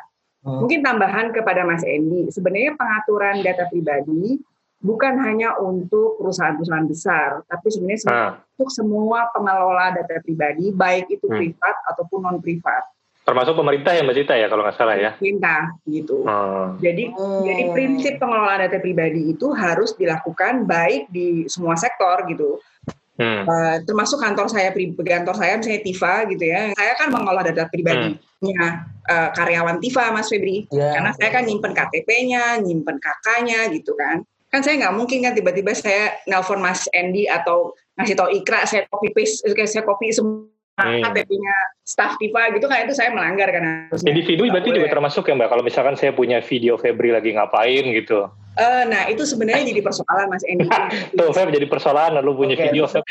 Hmm. 0.44 0.64
Mungkin 0.64 0.80
tambahan 0.84 1.32
kepada 1.32 1.64
Mas 1.64 1.84
Endi, 1.84 2.28
sebenarnya 2.32 2.76
pengaturan 2.76 3.40
data 3.44 3.68
pribadi 3.68 4.40
bukan 4.80 5.14
hanya 5.24 5.56
untuk 5.58 6.20
perusahaan-perusahaan 6.20 6.88
besar, 6.88 7.28
tapi 7.48 7.66
sebenarnya 7.72 8.00
hmm. 8.06 8.32
untuk 8.56 8.70
semua 8.72 9.28
pengelola 9.32 9.96
data 9.96 10.20
pribadi, 10.22 10.72
baik 10.72 11.10
itu 11.10 11.26
hmm. 11.26 11.36
privat 11.36 11.76
ataupun 11.94 12.18
non 12.22 12.38
privat. 12.40 12.84
Termasuk 13.26 13.58
pemerintah 13.58 13.90
ya 13.90 14.06
Mbak 14.06 14.16
Cita 14.22 14.34
ya 14.38 14.46
kalau 14.46 14.62
nggak 14.62 14.78
salah 14.78 14.94
ya. 14.94 15.10
Pemerintah 15.18 15.74
gitu. 15.90 16.22
Hmm. 16.22 16.78
Jadi 16.78 17.10
hmm. 17.10 17.42
jadi 17.42 17.62
prinsip 17.74 18.14
pengelolaan 18.22 18.70
data 18.70 18.78
pribadi 18.78 19.34
itu 19.34 19.50
harus 19.50 19.98
dilakukan 19.98 20.62
baik 20.62 21.10
di 21.10 21.50
semua 21.50 21.74
sektor 21.74 22.22
gitu 22.30 22.62
Hmm. 23.16 23.48
Uh, 23.48 23.76
termasuk 23.88 24.20
kantor 24.20 24.44
saya 24.52 24.76
kantor 24.76 25.36
saya 25.40 25.56
misalnya 25.56 25.80
Tifa 25.80 26.28
gitu 26.28 26.44
ya. 26.44 26.76
Saya 26.76 26.92
kan 27.00 27.08
mengolah 27.08 27.42
data 27.48 27.64
pribadinya 27.72 28.12
hmm. 28.68 29.08
uh, 29.08 29.28
karyawan 29.32 29.80
Tifa 29.80 30.12
Mas 30.12 30.28
Febri. 30.28 30.68
Yeah. 30.68 31.00
Karena 31.00 31.10
saya 31.16 31.30
kan 31.32 31.42
nyimpen 31.48 31.72
KTP-nya, 31.72 32.60
nyimpen 32.60 33.00
kakaknya 33.00 33.72
gitu 33.72 33.96
kan. 33.96 34.20
Kan 34.56 34.64
saya 34.64 34.88
nggak 34.88 34.96
mungkin 34.96 35.20
kan 35.20 35.36
tiba-tiba 35.36 35.76
saya 35.76 36.16
nelpon 36.24 36.64
Mas 36.64 36.88
Andy 36.96 37.28
atau 37.28 37.76
ngasih 38.00 38.16
tau 38.16 38.32
Ikra 38.32 38.64
saya 38.64 38.88
copy 38.88 39.12
paste 39.12 39.44
saya 39.68 39.84
copy 39.84 40.08
semua 40.16 40.48
hmm. 40.80 41.04
KTP-nya 41.04 41.56
staff 41.84 42.16
Tifa 42.16 42.56
gitu 42.56 42.64
kan 42.64 42.88
itu 42.88 42.96
saya 42.96 43.12
melanggar 43.12 43.52
kan. 43.52 43.92
Individu 43.92 44.48
berarti 44.48 44.72
juga 44.72 44.88
termasuk 44.88 45.28
ya 45.28 45.36
Mbak 45.36 45.48
kalau 45.52 45.60
misalkan 45.60 45.92
saya 46.00 46.16
punya 46.16 46.40
video 46.40 46.80
Febri 46.80 47.12
lagi 47.12 47.36
ngapain 47.36 47.84
gitu. 48.00 48.32
Uh, 48.56 48.88
nah 48.88 49.04
itu 49.12 49.28
sebenarnya 49.28 49.68
jadi 49.68 49.84
persoalan 49.84 50.32
Mas 50.32 50.44
Endi. 50.48 50.64
Tuh 51.20 51.28
Feb 51.36 51.52
jadi 51.52 51.68
persoalan 51.68 52.16
lalu 52.16 52.30
punya 52.32 52.56
okay. 52.56 52.72
video 52.72 52.88
Feb. 52.88 53.04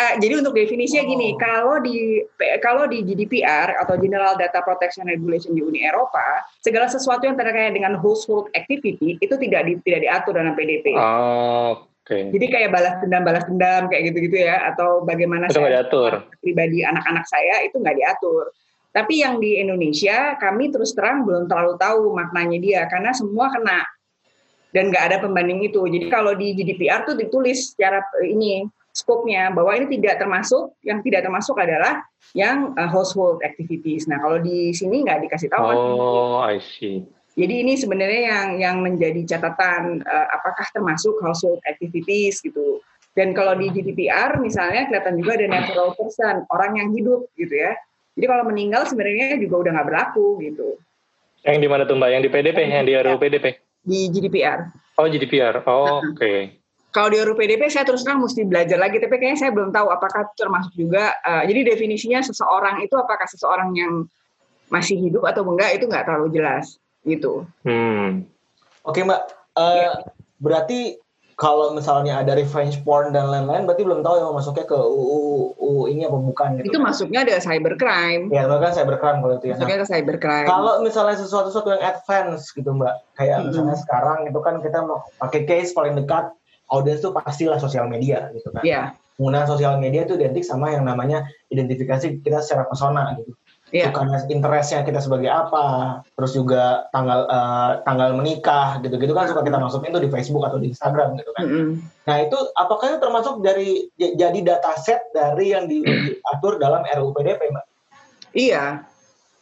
Uh, 0.00 0.16
jadi 0.16 0.40
untuk 0.40 0.56
definisinya 0.56 1.04
gini, 1.04 1.36
oh. 1.36 1.36
kalau 1.36 1.76
di 1.84 2.24
kalau 2.64 2.88
di 2.88 3.04
GDPR 3.04 3.84
atau 3.84 4.00
General 4.00 4.32
Data 4.32 4.64
Protection 4.64 5.04
Regulation 5.04 5.52
di 5.52 5.60
Uni 5.60 5.84
Eropa, 5.84 6.40
segala 6.64 6.88
sesuatu 6.88 7.28
yang 7.28 7.36
terkait 7.36 7.76
dengan 7.76 8.00
household 8.00 8.48
activity 8.56 9.20
itu 9.20 9.34
tidak 9.36 9.68
di, 9.68 9.76
tidak 9.84 10.00
diatur 10.08 10.32
dalam 10.40 10.56
PDP. 10.56 10.96
Oh, 10.96 11.84
Okay. 12.10 12.26
Jadi 12.34 12.46
kayak 12.50 12.74
balas 12.74 12.98
dendam 12.98 13.22
balas 13.22 13.44
dendam 13.46 13.86
kayak 13.86 14.10
gitu-gitu 14.10 14.42
ya 14.42 14.74
atau 14.74 15.06
bagaimana 15.06 15.46
itu 15.46 15.62
saya 15.62 15.78
diatur. 15.78 16.26
pribadi 16.42 16.82
anak-anak 16.82 17.22
saya 17.28 17.62
itu 17.62 17.78
nggak 17.78 17.96
diatur. 18.02 18.50
Tapi 18.90 19.22
yang 19.22 19.38
di 19.38 19.62
Indonesia 19.62 20.34
kami 20.42 20.74
terus 20.74 20.90
terang 20.90 21.22
belum 21.22 21.46
terlalu 21.46 21.78
tahu 21.78 22.10
maknanya 22.10 22.58
dia 22.58 22.80
karena 22.90 23.14
semua 23.14 23.54
kena 23.54 23.86
dan 24.74 24.90
nggak 24.90 25.04
ada 25.06 25.16
pembanding 25.22 25.62
itu. 25.62 25.86
Jadi 25.86 26.10
kalau 26.10 26.34
di 26.34 26.50
GDPR 26.58 27.06
tuh 27.06 27.14
ditulis 27.14 27.70
secara 27.70 28.02
eh, 28.18 28.34
ini 28.34 28.66
skopnya 28.92 29.50
bahwa 29.54 29.74
ini 29.78 29.98
tidak 29.98 30.22
termasuk 30.22 30.74
yang 30.82 31.00
tidak 31.00 31.26
termasuk 31.26 31.56
adalah 31.58 32.02
yang 32.34 32.74
uh, 32.76 32.90
household 32.90 33.42
activities. 33.42 34.06
Nah 34.10 34.18
kalau 34.18 34.38
di 34.42 34.74
sini 34.74 35.06
nggak 35.06 35.26
dikasih 35.28 35.48
tahu. 35.50 35.64
Oh, 35.70 36.38
I 36.42 36.58
see. 36.58 37.06
Jadi 37.38 37.62
ini 37.62 37.78
sebenarnya 37.78 38.22
yang 38.26 38.48
yang 38.58 38.76
menjadi 38.82 39.22
catatan 39.36 40.02
uh, 40.02 40.26
apakah 40.34 40.66
termasuk 40.74 41.14
household 41.22 41.62
activities 41.64 42.42
gitu. 42.42 42.82
Dan 43.14 43.34
kalau 43.34 43.58
di 43.58 43.70
GDPR 43.74 44.38
misalnya 44.38 44.86
kelihatan 44.86 45.18
juga 45.18 45.34
ada 45.34 45.46
natural 45.50 45.98
person, 45.98 46.46
orang 46.54 46.78
yang 46.78 46.88
hidup 46.94 47.26
gitu 47.34 47.54
ya. 47.54 47.74
Jadi 48.14 48.26
kalau 48.26 48.44
meninggal 48.46 48.86
sebenarnya 48.86 49.38
juga 49.38 49.66
udah 49.66 49.70
nggak 49.74 49.88
berlaku 49.88 50.38
gitu. 50.42 50.78
Yang 51.42 51.58
di 51.58 51.68
mana 51.70 51.82
tuh 51.88 51.96
Mbak? 51.96 52.10
Yang 52.12 52.22
di 52.22 52.30
PDP, 52.30 52.58
yang 52.68 52.86
di 52.86 52.94
RUU 52.94 53.18
PDP? 53.18 53.46
di 53.80 54.12
GDPR. 54.12 54.68
Oh 55.00 55.08
GDPR, 55.08 55.64
oh, 55.64 56.04
oke. 56.04 56.16
Okay. 56.16 56.59
Kalau 56.90 57.06
di 57.06 57.22
RUU 57.22 57.38
PDP 57.38 57.70
saya 57.70 57.86
terus 57.86 58.02
terang 58.02 58.18
mesti 58.18 58.42
belajar 58.42 58.74
lagi, 58.74 58.98
tapi 58.98 59.14
kayaknya 59.22 59.38
saya 59.46 59.50
belum 59.54 59.70
tahu 59.70 59.94
apakah 59.94 60.26
termasuk 60.34 60.74
juga. 60.74 61.14
Uh, 61.22 61.46
jadi 61.46 61.74
definisinya 61.74 62.18
seseorang 62.18 62.82
itu 62.82 62.98
apakah 62.98 63.30
seseorang 63.30 63.70
yang 63.78 64.10
masih 64.70 64.98
hidup 64.98 65.22
atau 65.26 65.46
enggak 65.46 65.78
itu 65.78 65.86
nggak 65.86 66.06
terlalu 66.06 66.34
jelas 66.34 66.78
gitu. 67.06 67.46
Hmm. 67.62 68.26
Oke 68.82 69.06
mbak, 69.06 69.22
uh, 69.54 69.74
ya. 69.76 69.90
berarti 70.42 70.98
kalau 71.40 71.72
misalnya 71.72 72.20
ada 72.20 72.36
revenge 72.36 72.84
porn 72.84 73.16
dan 73.16 73.32
lain-lain 73.32 73.64
berarti 73.64 73.80
belum 73.80 74.04
tahu 74.04 74.14
ya 74.20 74.28
masuknya 74.28 74.68
ke 74.68 74.76
UU, 74.76 75.56
UU 75.56 75.82
ini 75.88 76.04
apa 76.04 76.18
bukan 76.20 76.48
gitu. 76.60 76.68
Itu 76.68 76.78
masuknya 76.84 77.24
ada 77.24 77.40
cybercrime. 77.40 78.28
Ya, 78.28 78.44
bahkan 78.44 78.76
cybercrime 78.76 79.24
kalau 79.24 79.34
itu 79.40 79.46
ya. 79.48 79.54
Masuknya 79.56 79.78
ke 79.80 79.86
cybercrime. 79.88 80.46
Kalau 80.50 80.72
misalnya 80.84 81.16
sesuatu 81.16 81.48
sesuatu 81.48 81.72
yang 81.72 81.80
advance 81.80 82.52
gitu, 82.52 82.76
Mbak. 82.76 82.94
Kayak 83.16 83.36
hmm. 83.40 83.46
misalnya 83.48 83.76
sekarang 83.80 84.18
itu 84.28 84.40
kan 84.44 84.54
kita 84.60 84.78
mau 84.84 85.00
pakai 85.16 85.40
case 85.48 85.72
paling 85.72 85.96
dekat 85.96 86.28
audiens 86.70 87.02
tuh 87.02 87.12
pastilah 87.14 87.58
sosial 87.58 87.86
media 87.90 88.30
gitu 88.34 88.48
kan. 88.50 88.62
Iya. 88.62 88.74
Yeah. 88.74 88.86
Penggunaan 89.20 89.48
sosial 89.52 89.76
media 89.76 90.08
itu 90.08 90.16
identik 90.16 90.48
sama 90.48 90.72
yang 90.72 90.88
namanya 90.88 91.28
identifikasi 91.52 92.24
kita 92.24 92.40
secara 92.40 92.64
persona 92.64 93.12
gitu 93.20 93.36
yeah. 93.72 93.90
bukan 93.90 94.10
interestnya 94.28 94.82
kita 94.82 95.00
sebagai 95.00 95.30
apa, 95.30 95.98
terus 96.18 96.34
juga 96.34 96.90
tanggal 96.90 97.26
uh, 97.30 97.70
tanggal 97.86 98.18
menikah 98.18 98.82
gitu-gitu 98.82 99.14
kan 99.14 99.30
suka 99.30 99.46
kita 99.46 99.58
masukin 99.58 99.94
tuh 99.94 100.02
di 100.02 100.10
Facebook 100.10 100.44
atau 100.46 100.58
di 100.58 100.74
Instagram 100.74 101.16
gitu 101.18 101.30
kan. 101.34 101.44
Mm 101.46 101.50
-hmm. 101.50 101.70
Nah 102.06 102.16
itu 102.26 102.38
apakah 102.58 102.94
itu 102.94 102.98
termasuk 102.98 103.34
dari 103.42 103.88
jadi 103.96 104.38
data 104.42 104.74
set 104.78 105.00
dari 105.14 105.54
yang 105.54 105.70
diatur 105.70 106.58
dalam 106.58 106.82
RUU 106.86 107.14
PDP, 107.14 107.50
mbak? 107.50 107.66
Iya, 108.30 108.86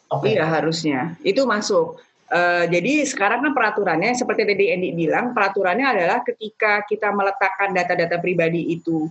okay. 0.09 0.37
iya 0.37 0.45
harusnya 0.45 1.17
itu 1.25 1.45
masuk. 1.45 2.01
Uh, 2.29 2.69
jadi 2.69 3.09
sekarang 3.09 3.41
kan 3.41 3.53
peraturannya 3.57 4.13
seperti 4.13 4.45
tadi 4.45 4.69
Endi 4.69 4.93
bilang, 4.93 5.33
peraturannya 5.33 5.97
adalah 5.97 6.21
ketika 6.21 6.85
kita 6.85 7.09
meletakkan 7.09 7.73
data-data 7.73 8.21
pribadi 8.21 8.69
itu 8.69 9.09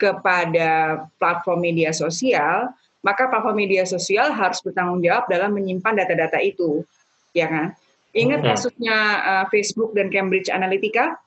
kepada 0.00 1.04
platform 1.20 1.60
media 1.60 1.92
sosial, 1.92 2.72
maka 3.04 3.28
platform 3.28 3.68
media 3.68 3.84
sosial 3.84 4.32
harus 4.32 4.64
bertanggung 4.64 5.04
jawab 5.04 5.28
dalam 5.28 5.52
menyimpan 5.52 5.92
data-data 5.92 6.40
itu, 6.40 6.80
ya 7.36 7.52
kan? 7.52 7.76
Ingat 8.16 8.40
hmm. 8.40 8.48
kasusnya 8.48 8.96
uh, 9.20 9.44
Facebook 9.52 9.92
dan 9.92 10.08
Cambridge 10.08 10.48
Analytica? 10.48 11.20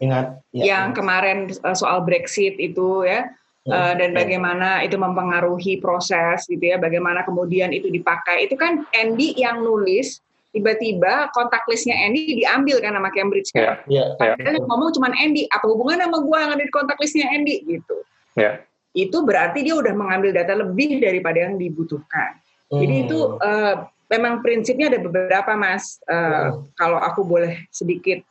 Ingat. 0.00 0.40
Ya, 0.56 0.64
yang 0.64 0.84
ingat. 0.90 0.96
kemarin 0.96 1.38
uh, 1.60 1.76
soal 1.76 2.00
Brexit 2.08 2.56
itu 2.56 3.04
ya, 3.04 3.28
uh, 3.68 3.92
dan 4.00 4.16
bagaimana 4.16 4.80
itu 4.80 4.96
mempengaruhi 4.96 5.76
proses 5.76 6.48
gitu 6.48 6.72
ya, 6.72 6.80
bagaimana 6.80 7.20
kemudian 7.20 7.68
itu 7.68 7.92
dipakai. 7.92 8.48
Itu 8.48 8.56
kan 8.56 8.88
Andy 8.96 9.36
yang 9.36 9.60
nulis, 9.60 10.23
tiba-tiba 10.54 11.34
kontak 11.34 11.66
listnya 11.66 11.98
Andy 11.98 12.38
diambil 12.38 12.78
kan 12.78 12.94
sama 12.94 13.10
Cambridge 13.10 13.50
kan. 13.50 13.82
Yeah, 13.90 14.14
yeah, 14.16 14.38
Padahal 14.38 14.62
yeah. 14.62 14.66
ngomong 14.70 14.94
cuma 14.94 15.10
Andy, 15.10 15.50
apa 15.50 15.66
hubungannya 15.66 16.06
sama 16.06 16.18
gue 16.22 16.36
yang 16.38 16.50
ada 16.54 16.62
di 16.62 16.72
kontak 16.72 16.96
listnya 17.02 17.26
Andy 17.34 17.66
gitu. 17.66 17.96
Yeah 18.38 18.62
itu 18.94 19.26
berarti 19.26 19.66
dia 19.66 19.74
udah 19.74 19.90
mengambil 19.90 20.30
data 20.30 20.54
lebih 20.54 21.02
daripada 21.02 21.50
yang 21.50 21.58
dibutuhkan. 21.58 22.38
Hmm. 22.70 22.78
Jadi 22.78 22.94
itu 23.04 23.18
uh, 23.42 23.90
memang 24.06 24.40
prinsipnya 24.40 24.86
ada 24.94 25.02
beberapa 25.02 25.52
mas. 25.58 25.98
Uh, 26.06 26.14
hmm. 26.14 26.58
Kalau 26.78 26.98
aku 27.02 27.26
boleh 27.26 27.66
sedikit 27.74 28.22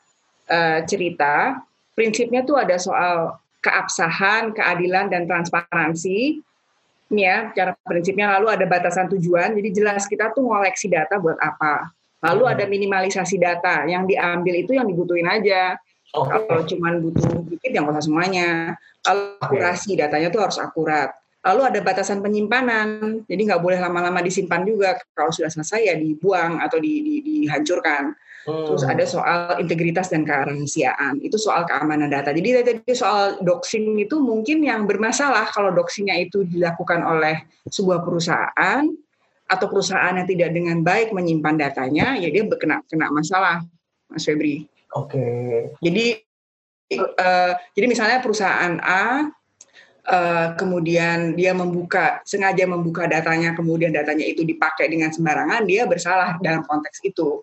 uh, 0.48 0.80
cerita, 0.88 1.60
prinsipnya 1.94 2.48
tuh 2.48 2.56
ada 2.56 2.80
soal 2.80 3.36
keabsahan, 3.60 4.56
keadilan 4.56 5.12
dan 5.12 5.28
transparansi. 5.28 6.40
Ya, 7.14 7.54
cara 7.54 7.78
prinsipnya 7.84 8.40
lalu 8.40 8.56
ada 8.56 8.66
batasan 8.66 9.12
tujuan. 9.12 9.54
Jadi 9.60 9.70
jelas 9.70 10.08
kita 10.08 10.32
tuh 10.32 10.48
ngoleksi 10.48 10.88
data 10.90 11.20
buat 11.20 11.38
apa. 11.44 11.92
Lalu 12.24 12.44
ada 12.48 12.64
minimalisasi 12.64 13.36
data 13.36 13.84
yang 13.84 14.08
diambil 14.08 14.56
itu 14.56 14.72
yang 14.80 14.88
dibutuhin 14.88 15.28
aja. 15.28 15.76
Oh. 16.16 16.24
Kalau 16.24 16.64
cuma 16.64 16.96
butuh 16.96 17.44
dikit 17.52 17.72
yang 17.76 17.90
usah 17.90 18.04
semuanya. 18.04 18.80
Lalu 19.04 19.22
akurasi 19.44 20.00
datanya 20.00 20.32
tuh 20.32 20.42
harus 20.48 20.58
akurat. 20.64 21.12
Lalu 21.44 21.62
ada 21.68 21.80
batasan 21.84 22.24
penyimpanan, 22.24 23.28
jadi 23.28 23.42
nggak 23.52 23.60
boleh 23.60 23.76
lama-lama 23.76 24.24
disimpan 24.24 24.64
juga. 24.64 24.96
Kalau 25.12 25.28
sudah 25.28 25.52
selesai 25.52 25.92
ya 25.92 25.96
dibuang 26.00 26.64
atau 26.64 26.80
di, 26.80 27.04
di, 27.04 27.16
dihancurkan. 27.20 28.16
Hmm. 28.48 28.64
Terus 28.72 28.84
ada 28.88 29.04
soal 29.04 29.60
integritas 29.60 30.08
dan 30.08 30.24
kerahasiaan. 30.24 31.20
Itu 31.20 31.36
soal 31.36 31.68
keamanan 31.68 32.08
data. 32.08 32.32
Jadi 32.32 32.64
tadi 32.64 32.96
soal 32.96 33.44
doxing 33.44 34.00
itu 34.00 34.24
mungkin 34.24 34.64
yang 34.64 34.88
bermasalah 34.88 35.52
kalau 35.52 35.76
doxingnya 35.76 36.16
itu 36.24 36.48
dilakukan 36.48 37.04
oleh 37.04 37.44
sebuah 37.68 38.08
perusahaan 38.08 38.88
atau 39.54 39.70
perusahaan 39.70 40.18
yang 40.18 40.26
tidak 40.26 40.50
dengan 40.52 40.82
baik 40.82 41.14
menyimpan 41.14 41.56
datanya, 41.62 42.18
ya 42.18 42.30
dia 42.34 42.44
kena 42.58 42.82
kena 42.90 43.08
masalah, 43.14 43.62
Mas 44.10 44.26
Febri. 44.26 44.66
Oke. 44.94 45.18
Okay. 45.18 45.54
Jadi 45.82 46.06
uh, 46.98 47.54
jadi 47.74 47.86
misalnya 47.90 48.20
perusahaan 48.22 48.78
A 48.82 49.30
uh, 50.10 50.48
kemudian 50.60 51.34
dia 51.34 51.56
membuka 51.56 52.22
sengaja 52.28 52.68
membuka 52.68 53.08
datanya 53.08 53.56
kemudian 53.56 53.94
datanya 53.94 54.26
itu 54.28 54.46
dipakai 54.46 54.92
dengan 54.92 55.10
sembarangan 55.10 55.64
dia 55.66 55.88
bersalah 55.88 56.38
dalam 56.42 56.66
konteks 56.66 57.02
itu. 57.06 57.42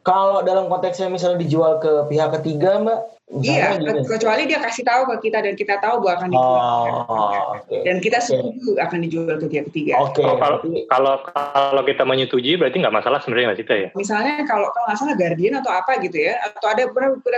Kalau 0.00 0.40
dalam 0.40 0.72
konteksnya 0.72 1.12
misalnya 1.12 1.44
dijual 1.44 1.76
ke 1.76 2.08
pihak 2.08 2.32
ketiga, 2.40 2.80
Mbak? 2.80 3.00
Iya, 3.30 3.78
gini. 3.78 4.02
kecuali 4.02 4.42
dia 4.50 4.58
kasih 4.58 4.82
tahu 4.82 5.06
ke 5.14 5.30
kita 5.30 5.38
dan 5.38 5.54
kita 5.54 5.78
tahu 5.78 6.02
bahwa 6.02 6.14
akan 6.18 6.28
dijual. 6.34 6.82
Oh, 7.06 7.54
okay. 7.62 7.80
Dan 7.86 8.02
kita 8.02 8.18
setuju 8.18 8.74
okay. 8.74 8.82
akan 8.82 8.98
dijual 9.06 9.36
ke 9.38 9.46
pihak 9.46 9.64
ketiga. 9.70 10.02
Oke. 10.02 10.18
Okay. 10.18 10.26
Oh, 10.26 10.34
kalau, 10.40 10.58
kalau 10.90 11.14
kalau 11.22 11.82
kita 11.86 12.02
menyetujui 12.02 12.58
berarti 12.58 12.82
nggak 12.82 12.96
masalah 12.96 13.22
sebenarnya 13.22 13.54
Mas 13.54 13.62
Ita 13.62 13.76
ya? 13.76 13.88
Misalnya 13.94 14.42
kalau 14.50 14.66
kalau 14.74 14.84
nggak 14.90 14.98
salah 14.98 15.14
Guardian 15.14 15.54
atau 15.62 15.70
apa 15.70 15.92
gitu 16.02 16.18
ya, 16.18 16.42
atau 16.42 16.66
ada 16.74 16.82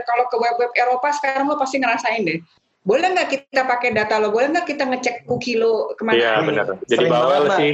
kalau 0.06 0.24
ke 0.32 0.36
web-web 0.40 0.72
Eropa 0.72 1.08
sekarang 1.12 1.44
lo 1.50 1.60
pasti 1.60 1.76
ngerasain 1.76 2.24
deh. 2.24 2.38
Boleh 2.88 3.12
nggak 3.12 3.28
kita 3.28 3.62
pakai 3.68 3.92
data 3.92 4.16
lo? 4.16 4.32
Boleh 4.32 4.48
nggak 4.48 4.64
kita 4.70 4.88
ngecek 4.88 5.28
cookie 5.28 5.60
lo 5.60 5.92
ke 5.92 6.02
mana? 6.08 6.16
Iya 6.16 6.32
benar. 6.40 6.66
Jadi 6.88 7.04
bawel 7.10 7.42
sih. 7.60 7.72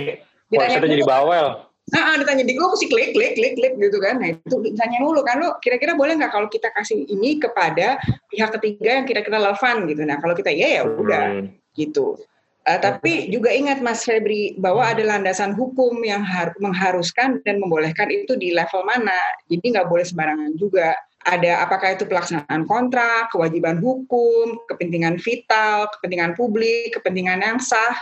Ditanya 0.50 0.80
jadi 0.80 1.04
bawel 1.06 1.67
Nah, 1.88 2.20
ditanya 2.20 2.44
di 2.44 2.52
gue 2.52 2.66
mesti 2.68 2.86
klik, 2.90 3.16
klik, 3.16 3.32
klik, 3.38 3.54
klik 3.56 3.74
gitu 3.80 3.98
kan. 4.02 4.20
Nah 4.20 4.36
itu 4.36 4.56
ditanya 4.60 4.98
dulu 5.00 5.24
kan, 5.24 5.40
lo 5.40 5.56
kira-kira 5.62 5.96
boleh 5.96 6.20
nggak 6.20 6.32
kalau 6.32 6.48
kita 6.50 6.68
kasih 6.76 7.08
ini 7.08 7.40
kepada 7.40 7.96
pihak 8.28 8.50
ketiga 8.60 9.00
yang 9.00 9.06
kira-kira 9.08 9.40
relevan 9.40 9.88
gitu. 9.88 10.02
Nah 10.04 10.16
kalau 10.20 10.34
kita 10.36 10.52
iya 10.52 10.80
ya 10.80 10.82
udah 10.84 11.24
hmm. 11.40 11.48
gitu. 11.78 12.20
Uh, 12.68 12.76
tapi 12.76 13.32
juga 13.32 13.48
ingat 13.48 13.80
Mas 13.80 14.04
Febri 14.04 14.52
bahwa 14.60 14.84
ada 14.84 15.00
landasan 15.00 15.56
hukum 15.56 16.04
yang 16.04 16.20
har 16.20 16.52
mengharuskan 16.60 17.40
dan 17.40 17.56
membolehkan 17.64 18.12
itu 18.12 18.36
di 18.36 18.52
level 18.52 18.84
mana. 18.84 19.16
Jadi 19.48 19.72
nggak 19.72 19.88
boleh 19.88 20.04
sembarangan 20.04 20.52
juga. 20.60 20.92
ada 21.26 21.66
apakah 21.66 21.92
itu 21.92 22.08
pelaksanaan 22.08 22.64
kontrak, 22.64 23.28
kewajiban 23.34 23.76
hukum, 23.82 24.64
kepentingan 24.70 25.20
vital, 25.20 25.90
kepentingan 25.98 26.32
publik, 26.38 26.94
kepentingan 26.94 27.42
yang 27.42 27.60
sah, 27.60 27.92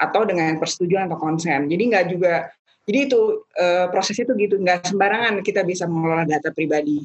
atau 0.00 0.24
dengan 0.24 0.56
persetujuan 0.56 1.12
atau 1.12 1.20
konsen. 1.20 1.68
Jadi 1.68 1.82
nggak 1.92 2.06
juga, 2.08 2.48
jadi 2.88 3.06
itu 3.06 3.44
e, 3.54 3.66
prosesnya 3.92 4.24
itu 4.30 4.34
gitu, 4.40 4.56
nggak 4.60 4.88
sembarangan 4.88 5.44
kita 5.44 5.62
bisa 5.62 5.84
mengelola 5.84 6.24
data 6.24 6.48
pribadi. 6.50 7.04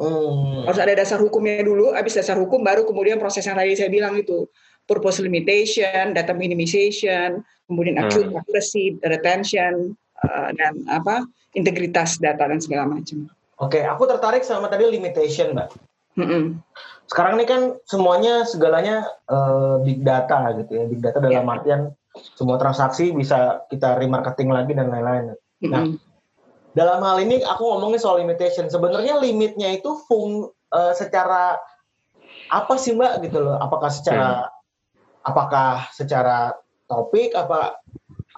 Hmm. 0.00 0.64
Harus 0.64 0.80
ada 0.80 0.96
dasar 0.96 1.20
hukumnya 1.20 1.60
dulu, 1.60 1.92
habis 1.92 2.16
dasar 2.16 2.40
hukum 2.40 2.64
baru 2.64 2.88
kemudian 2.88 3.20
proses 3.20 3.44
yang 3.44 3.60
tadi 3.60 3.76
saya 3.76 3.92
bilang 3.92 4.16
itu 4.16 4.48
purpose 4.88 5.20
limitation, 5.20 6.16
data 6.16 6.32
minimization, 6.32 7.44
kemudian 7.68 8.00
hmm. 8.00 8.32
accuracy, 8.32 8.96
retention, 9.04 9.92
uh, 10.24 10.50
dan 10.56 10.80
apa 10.88 11.28
integritas 11.52 12.16
data 12.16 12.48
dan 12.48 12.58
segala 12.58 12.88
macam. 12.88 13.28
Oke, 13.60 13.84
aku 13.84 14.08
tertarik 14.08 14.40
sama 14.40 14.72
tadi 14.72 14.88
limitation, 14.88 15.52
mbak. 15.52 15.68
Mm 16.16 16.26
-hmm. 16.26 16.42
Sekarang 17.06 17.38
ini 17.38 17.46
kan 17.46 17.60
semuanya 17.84 18.48
segalanya 18.48 19.04
uh, 19.28 19.82
big 19.84 20.00
data 20.00 20.56
gitu 20.62 20.72
ya, 20.74 20.84
big 20.88 21.02
data 21.04 21.18
dalam 21.20 21.44
yeah. 21.44 21.54
artian 21.54 21.80
semua 22.36 22.56
transaksi 22.60 23.12
bisa 23.12 23.64
kita 23.68 23.96
remarketing 24.00 24.50
lagi 24.52 24.72
dan 24.76 24.92
lain-lain. 24.92 25.32
Mm 25.32 25.36
-hmm. 25.36 25.70
Nah, 25.70 25.82
dalam 26.72 27.00
hal 27.02 27.16
ini 27.24 27.42
aku 27.42 27.62
ngomongin 27.66 28.00
soal 28.00 28.22
limitation. 28.22 28.70
Sebenarnya 28.70 29.18
limitnya 29.18 29.74
itu 29.74 29.98
fung 30.06 30.48
uh, 30.72 30.92
secara 30.94 31.58
apa 32.50 32.74
sih 32.78 32.94
mbak 32.94 33.26
gitu 33.26 33.42
loh? 33.42 33.58
Apakah 33.58 33.90
secara 33.90 34.46
hmm 34.46 34.58
apakah 35.24 35.88
secara 35.92 36.54
topik 36.88 37.36
apa 37.36 37.76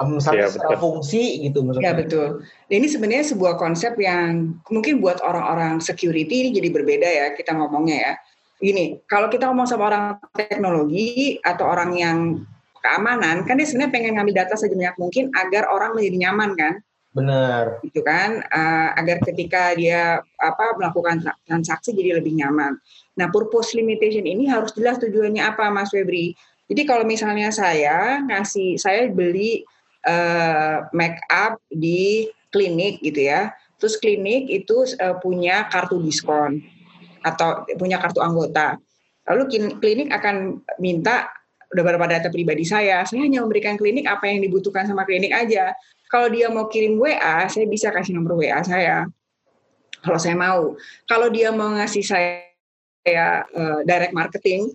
misalnya 0.03 0.51
ya, 0.51 0.55
secara 0.59 0.77
fungsi 0.83 1.47
gitu 1.47 1.63
menurut 1.63 1.79
Ya 1.79 1.95
betul. 1.95 2.43
Ini 2.67 2.87
sebenarnya 2.91 3.29
sebuah 3.29 3.55
konsep 3.61 3.95
yang 4.03 4.59
mungkin 4.67 4.99
buat 4.99 5.23
orang-orang 5.23 5.79
security 5.79 6.49
ini 6.49 6.51
jadi 6.51 6.69
berbeda 6.75 7.07
ya 7.07 7.27
kita 7.39 7.55
ngomongnya 7.55 7.99
ya. 8.01 8.13
Gini, 8.63 9.03
kalau 9.11 9.27
kita 9.27 9.51
ngomong 9.51 9.67
sama 9.67 9.91
orang 9.91 10.07
teknologi 10.39 11.39
atau 11.43 11.67
orang 11.67 11.91
yang 11.99 12.19
keamanan, 12.83 13.47
kan 13.47 13.55
dia 13.57 13.65
sebenarnya 13.65 13.95
pengen 13.95 14.13
ngambil 14.19 14.35
data 14.45 14.55
sebanyak 14.59 14.95
mungkin 14.99 15.31
agar 15.39 15.71
orang 15.71 15.95
menjadi 15.95 16.19
nyaman 16.29 16.51
kan? 16.59 16.75
Benar. 17.13 17.85
Gitu 17.85 18.01
kan, 18.01 18.41
uh, 18.49 18.89
agar 18.97 19.21
ketika 19.23 19.77
dia 19.77 20.19
apa 20.41 20.67
melakukan 20.81 21.21
transaksi 21.45 21.93
jadi 21.93 22.19
lebih 22.19 22.35
nyaman. 22.41 22.81
Nah, 23.21 23.29
purpose 23.29 23.77
limitation 23.77 24.25
ini 24.25 24.49
harus 24.49 24.73
jelas 24.73 24.97
tujuannya 24.99 25.45
apa, 25.45 25.69
Mas 25.69 25.93
Febri? 25.93 26.33
Jadi 26.73 26.83
kalau 26.89 27.05
misalnya 27.05 27.53
saya 27.53 28.25
ngasih, 28.25 28.81
saya 28.81 29.13
beli 29.13 29.61
uh, 30.09 30.89
make 30.97 31.21
up 31.29 31.61
di 31.69 32.33
klinik 32.49 33.05
gitu 33.05 33.29
ya, 33.29 33.53
terus 33.77 34.01
klinik 34.01 34.49
itu 34.49 34.89
uh, 34.97 35.21
punya 35.21 35.69
kartu 35.69 36.01
diskon 36.01 36.65
atau 37.21 37.69
punya 37.77 38.01
kartu 38.01 38.25
anggota. 38.25 38.81
Lalu 39.29 39.77
klinik 39.79 40.09
akan 40.11 40.65
minta 40.81 41.29
beberapa 41.73 42.05
data 42.09 42.29
pribadi 42.29 42.63
saya. 42.65 43.05
Saya 43.09 43.25
hanya 43.25 43.43
memberikan 43.45 43.75
klinik 43.77 44.05
apa 44.09 44.29
yang 44.29 44.45
dibutuhkan 44.45 44.85
sama 44.85 45.09
klinik 45.09 45.33
aja. 45.33 45.73
Kalau 46.13 46.29
dia 46.29 46.53
mau 46.53 46.69
kirim 46.69 47.01
WA, 47.01 47.49
saya 47.49 47.65
bisa 47.65 47.89
kasih 47.89 48.17
nomor 48.17 48.37
WA 48.41 48.61
saya. 48.61 49.09
Kalau 50.05 50.21
saya 50.21 50.37
mau. 50.37 50.77
Kalau 51.09 51.29
dia 51.33 51.49
mau 51.51 51.73
ngasih 51.73 52.05
saya 52.05 53.49
uh, 53.57 53.81
direct 53.89 54.13
marketing, 54.13 54.69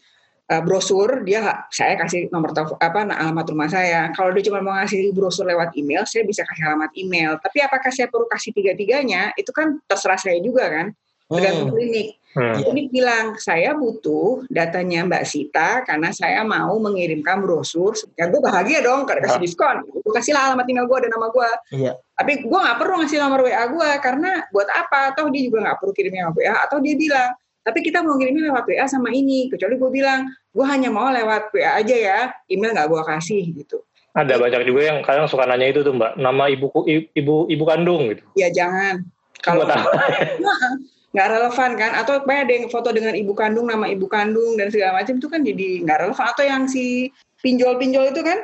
uh, 0.51 0.61
brosur 0.63 1.23
dia 1.27 1.67
saya 1.69 1.99
kasih 1.99 2.31
nomor 2.31 2.55
apa 2.55 2.99
alamat 3.03 3.45
rumah 3.51 3.69
saya 3.69 4.09
kalau 4.15 4.31
dia 4.31 4.47
cuma 4.47 4.63
mau 4.63 4.75
ngasih 4.79 5.11
brosur 5.11 5.47
lewat 5.47 5.75
email 5.75 6.07
saya 6.07 6.23
bisa 6.23 6.43
kasih 6.47 6.71
alamat 6.71 6.91
email 6.95 7.35
tapi 7.39 7.63
apakah 7.63 7.91
saya 7.91 8.07
perlu 8.07 8.27
kasih 8.31 8.51
tiga 8.55 8.71
tiganya 8.73 9.31
itu 9.35 9.51
kan 9.51 9.79
terserah 9.85 10.19
saya 10.19 10.39
juga 10.39 10.67
kan 10.71 10.87
tergantung 11.27 11.69
hmm. 11.71 11.75
klinik. 11.75 12.09
Hmm. 12.37 12.53
klinik 12.53 12.93
bilang 12.93 13.33
saya 13.41 13.73
butuh 13.73 14.45
datanya 14.53 15.01
Mbak 15.09 15.25
Sita 15.25 15.81
karena 15.81 16.13
saya 16.13 16.45
mau 16.45 16.77
mengirimkan 16.77 17.41
brosur 17.41 17.97
ya 18.13 18.29
gue 18.29 18.37
bahagia 18.37 18.85
dong 18.85 19.09
karena 19.09 19.25
kasih 19.25 19.41
ah. 19.41 19.43
diskon. 19.43 19.77
Gue 19.89 20.13
kasih 20.13 20.37
lah 20.37 20.53
alamat 20.53 20.69
email 20.69 20.85
gue 20.85 20.97
dan 21.07 21.11
nama 21.17 21.27
gue 21.33 21.49
iya. 21.73 21.91
tapi 22.13 22.45
gue 22.45 22.59
nggak 22.61 22.77
perlu 22.77 22.93
ngasih 23.01 23.17
nomor 23.17 23.41
WA 23.41 23.63
gue 23.67 23.89
karena 24.05 24.31
buat 24.53 24.69
apa? 24.69 25.17
Atau 25.17 25.33
dia 25.33 25.41
juga 25.49 25.65
nggak 25.65 25.77
perlu 25.81 25.91
kirimnya 25.97 26.29
WA 26.29 26.55
atau 26.61 26.77
dia 26.77 26.93
bilang 26.93 27.33
tapi 27.65 27.83
kita 27.83 27.99
mau 27.99 28.15
ngirimnya 28.15 28.53
lewat 28.53 28.63
WA 28.69 28.85
sama 28.85 29.09
ini. 29.09 29.49
Kecuali 29.49 29.75
gue 29.75 29.89
bilang 29.89 30.29
gue 30.53 30.65
hanya 30.69 30.93
mau 30.93 31.09
lewat 31.09 31.49
WA 31.57 31.81
aja 31.81 31.95
ya 31.95 32.19
email 32.53 32.77
nggak 32.77 32.85
gue 32.85 33.01
kasih 33.01 33.43
gitu. 33.65 33.81
Ada 34.13 34.37
banyak 34.37 34.61
juga 34.65 34.81
yang 34.93 34.97
kadang 35.01 35.25
suka 35.25 35.45
nanya 35.45 35.73
itu 35.73 35.81
tuh 35.81 35.93
mbak 35.93 36.17
nama 36.21 36.49
ibuku 36.53 36.85
ibu 37.17 37.49
ibu 37.49 37.63
kandung 37.65 38.13
gitu. 38.13 38.21
Ya 38.37 38.53
jangan. 38.53 39.05
Kalau 39.41 39.65
nggak 41.17 41.29
relevan 41.33 41.71
kan 41.73 41.91
atau 41.97 42.21
kayak 42.21 42.45
ada 42.45 42.53
yang 42.53 42.65
foto 42.69 42.93
dengan 42.93 43.17
ibu 43.17 43.33
kandung 43.33 43.65
nama 43.65 43.89
ibu 43.89 44.05
kandung 44.05 44.53
dan 44.53 44.69
segala 44.69 45.01
macam 45.01 45.17
itu 45.17 45.25
kan 45.25 45.41
jadi 45.41 45.81
nggak 45.81 45.97
relevan 46.05 46.25
atau 46.29 46.43
yang 46.45 46.63
si 46.69 47.09
pinjol-pinjol 47.41 48.13
itu 48.13 48.21
kan 48.21 48.39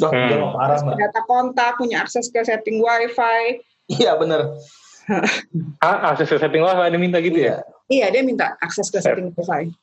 Oh, 0.00 0.08
hmm. 0.08 0.56
parah, 0.56 0.80
data 0.96 1.20
kontak 1.28 1.76
punya 1.76 2.00
akses 2.00 2.32
ke 2.32 2.40
setting 2.40 2.80
wifi 2.80 3.60
iya 3.92 4.16
benar 4.16 4.56
ah, 5.84 6.16
akses 6.16 6.32
ke 6.32 6.40
setting 6.40 6.64
wifi 6.64 6.88
ada 6.88 6.96
minta 6.96 7.20
gitu 7.20 7.36
ya 7.36 7.60
Iya, 7.90 8.06
dia 8.14 8.22
minta 8.22 8.54
akses 8.62 8.86
ke 8.86 9.02
setting 9.02 9.34
wifi. 9.34 9.74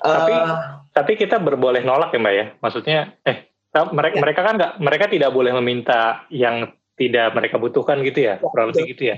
Tapi 0.00 0.32
uh, 0.32 0.80
tapi 0.96 1.12
kita 1.20 1.36
berboleh 1.36 1.84
nolak 1.84 2.16
ya 2.16 2.18
mbak 2.18 2.34
ya. 2.34 2.46
Maksudnya 2.64 2.98
eh 3.28 3.52
mereka 3.92 4.16
ya. 4.16 4.20
mereka 4.24 4.40
kan 4.40 4.54
nggak 4.56 4.72
mereka 4.80 5.04
tidak 5.12 5.30
boleh 5.36 5.52
meminta 5.60 6.24
yang 6.32 6.72
tidak 6.96 7.36
mereka 7.36 7.60
butuhkan 7.60 8.00
gitu 8.00 8.24
ya, 8.24 8.40
ya 8.40 8.48
kurang 8.48 8.72
lebih 8.72 8.96
gitu 8.96 9.12
ya. 9.12 9.16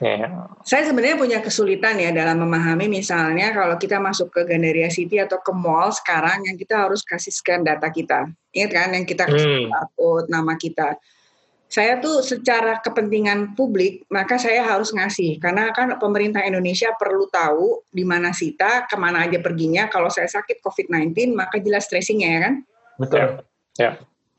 Ya. 0.00 0.48
Saya 0.64 0.88
sebenarnya 0.88 1.20
punya 1.20 1.38
kesulitan 1.44 2.00
ya 2.00 2.16
dalam 2.16 2.40
memahami 2.48 2.88
misalnya 2.88 3.52
kalau 3.52 3.76
kita 3.76 4.00
masuk 4.00 4.32
ke 4.32 4.48
Gandaria 4.48 4.88
City 4.88 5.20
atau 5.20 5.36
ke 5.36 5.52
mall 5.52 5.92
sekarang 5.92 6.48
yang 6.48 6.56
kita 6.56 6.88
harus 6.88 7.04
kasih 7.04 7.28
scan 7.28 7.60
data 7.60 7.92
kita. 7.92 8.32
Ingat 8.56 8.70
kan 8.72 8.88
yang 8.96 9.04
kita 9.04 9.28
kasih 9.28 9.68
hmm. 9.68 10.32
nama 10.32 10.56
kita 10.56 10.96
saya 11.72 11.96
tuh 12.04 12.20
secara 12.20 12.84
kepentingan 12.84 13.56
publik 13.56 14.04
maka 14.12 14.36
saya 14.36 14.60
harus 14.60 14.92
ngasih 14.92 15.40
karena 15.40 15.72
kan 15.72 15.96
pemerintah 15.96 16.44
Indonesia 16.44 16.92
perlu 17.00 17.32
tahu 17.32 17.80
di 17.88 18.04
mana 18.04 18.36
Sita 18.36 18.84
ke 18.84 18.92
mana 19.00 19.24
aja 19.24 19.40
perginya 19.40 19.88
kalau 19.88 20.12
saya 20.12 20.28
sakit 20.28 20.60
COVID-19 20.60 21.32
maka 21.32 21.56
jelas 21.64 21.88
tracingnya 21.88 22.28
ya 22.28 22.40
kan 22.44 22.54
betul 23.00 23.16
ya, 23.16 23.28
ya. 23.80 23.90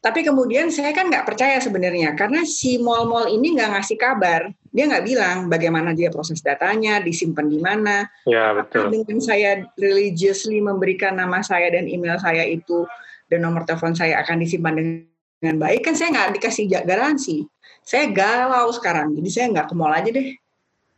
Tapi 0.03 0.19
kemudian 0.19 0.67
saya 0.67 0.91
kan 0.91 1.07
nggak 1.07 1.23
percaya 1.23 1.63
sebenarnya 1.63 2.11
karena 2.19 2.43
si 2.43 2.75
mall-mall 2.75 3.31
ini 3.31 3.55
nggak 3.55 3.71
ngasih 3.71 3.95
kabar. 3.95 4.51
Dia 4.75 4.91
nggak 4.91 5.05
bilang 5.07 5.37
bagaimana 5.47 5.95
dia 5.95 6.11
proses 6.11 6.43
datanya 6.43 6.99
disimpan 6.99 7.47
di 7.47 7.55
mana. 7.63 8.03
Ya 8.27 8.51
betul. 8.51 8.91
Dengan 8.91 9.23
saya 9.23 9.63
religiously 9.79 10.59
memberikan 10.59 11.15
nama 11.15 11.39
saya 11.39 11.71
dan 11.71 11.87
email 11.87 12.19
saya 12.19 12.43
itu 12.43 12.83
dan 13.31 13.47
nomor 13.47 13.63
telepon 13.63 13.95
saya 13.95 14.19
akan 14.19 14.43
disimpan 14.43 14.75
dengan 14.75 15.55
baik? 15.55 15.87
Kan 15.87 15.95
saya 15.95 16.11
nggak 16.11 16.35
dikasih 16.35 16.67
garansi. 16.83 17.47
Saya 17.87 18.11
galau 18.11 18.75
sekarang 18.75 19.15
jadi 19.15 19.29
saya 19.31 19.45
nggak 19.55 19.71
ke 19.71 19.73
mall 19.79 19.95
aja 19.95 20.11
deh. 20.11 20.35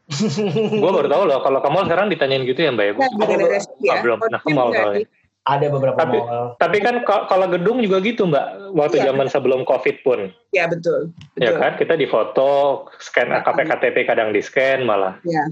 Gue 0.81 0.91
baru 0.97 1.05
tahu 1.05 1.23
loh 1.29 1.45
kalau 1.45 1.61
ke 1.61 1.69
mall 1.69 1.85
sekarang 1.85 2.09
ditanyain 2.09 2.41
gitu 2.41 2.57
ya 2.57 2.73
mbak 2.73 2.85
ya, 2.89 2.93
nah, 2.97 3.61
ya. 3.85 4.01
belum 4.01 4.17
pernah 4.17 4.41
ke 4.41 4.49
mall 4.49 4.69
ada 5.45 5.69
beberapa 5.69 5.93
tapi, 5.93 6.17
mall. 6.17 6.57
tapi 6.57 6.77
kan 6.81 7.05
kalau 7.05 7.45
gedung 7.45 7.77
juga 7.77 8.01
gitu 8.01 8.25
mbak 8.25 8.73
waktu 8.73 8.97
iya, 8.97 9.13
zaman 9.13 9.29
betul. 9.29 9.33
sebelum 9.37 9.61
covid 9.61 9.95
pun. 10.01 10.19
Ya 10.49 10.65
betul, 10.65 11.13
betul. 11.37 11.45
ya 11.45 11.51
kan? 11.61 11.77
Kita 11.77 11.93
difoto 11.93 12.85
scan 12.97 13.29
nah, 13.29 13.45
KTP 13.45 14.09
kadang 14.09 14.33
di 14.33 14.41
scan 14.41 14.81
malah. 14.81 15.21
Ya 15.21 15.45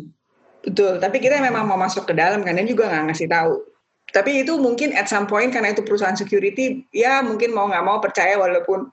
betul. 0.65 0.97
Tapi 0.97 1.17
kita 1.21 1.37
memang 1.37 1.69
mau 1.69 1.77
masuk 1.77 2.09
ke 2.09 2.13
dalam 2.17 2.41
kan 2.41 2.57
juga 2.65 2.89
nggak 2.89 3.13
ngasih 3.13 3.29
tahu. 3.29 3.61
Tapi 4.09 4.45
itu 4.45 4.57
mungkin 4.57 4.97
at 4.97 5.05
some 5.05 5.29
point 5.29 5.53
karena 5.53 5.73
itu 5.73 5.85
perusahaan 5.85 6.17
security 6.17 6.85
ya 6.89 7.21
mungkin 7.21 7.53
mau 7.53 7.69
nggak 7.69 7.85
mau 7.85 8.01
percaya 8.01 8.33
walaupun 8.41 8.89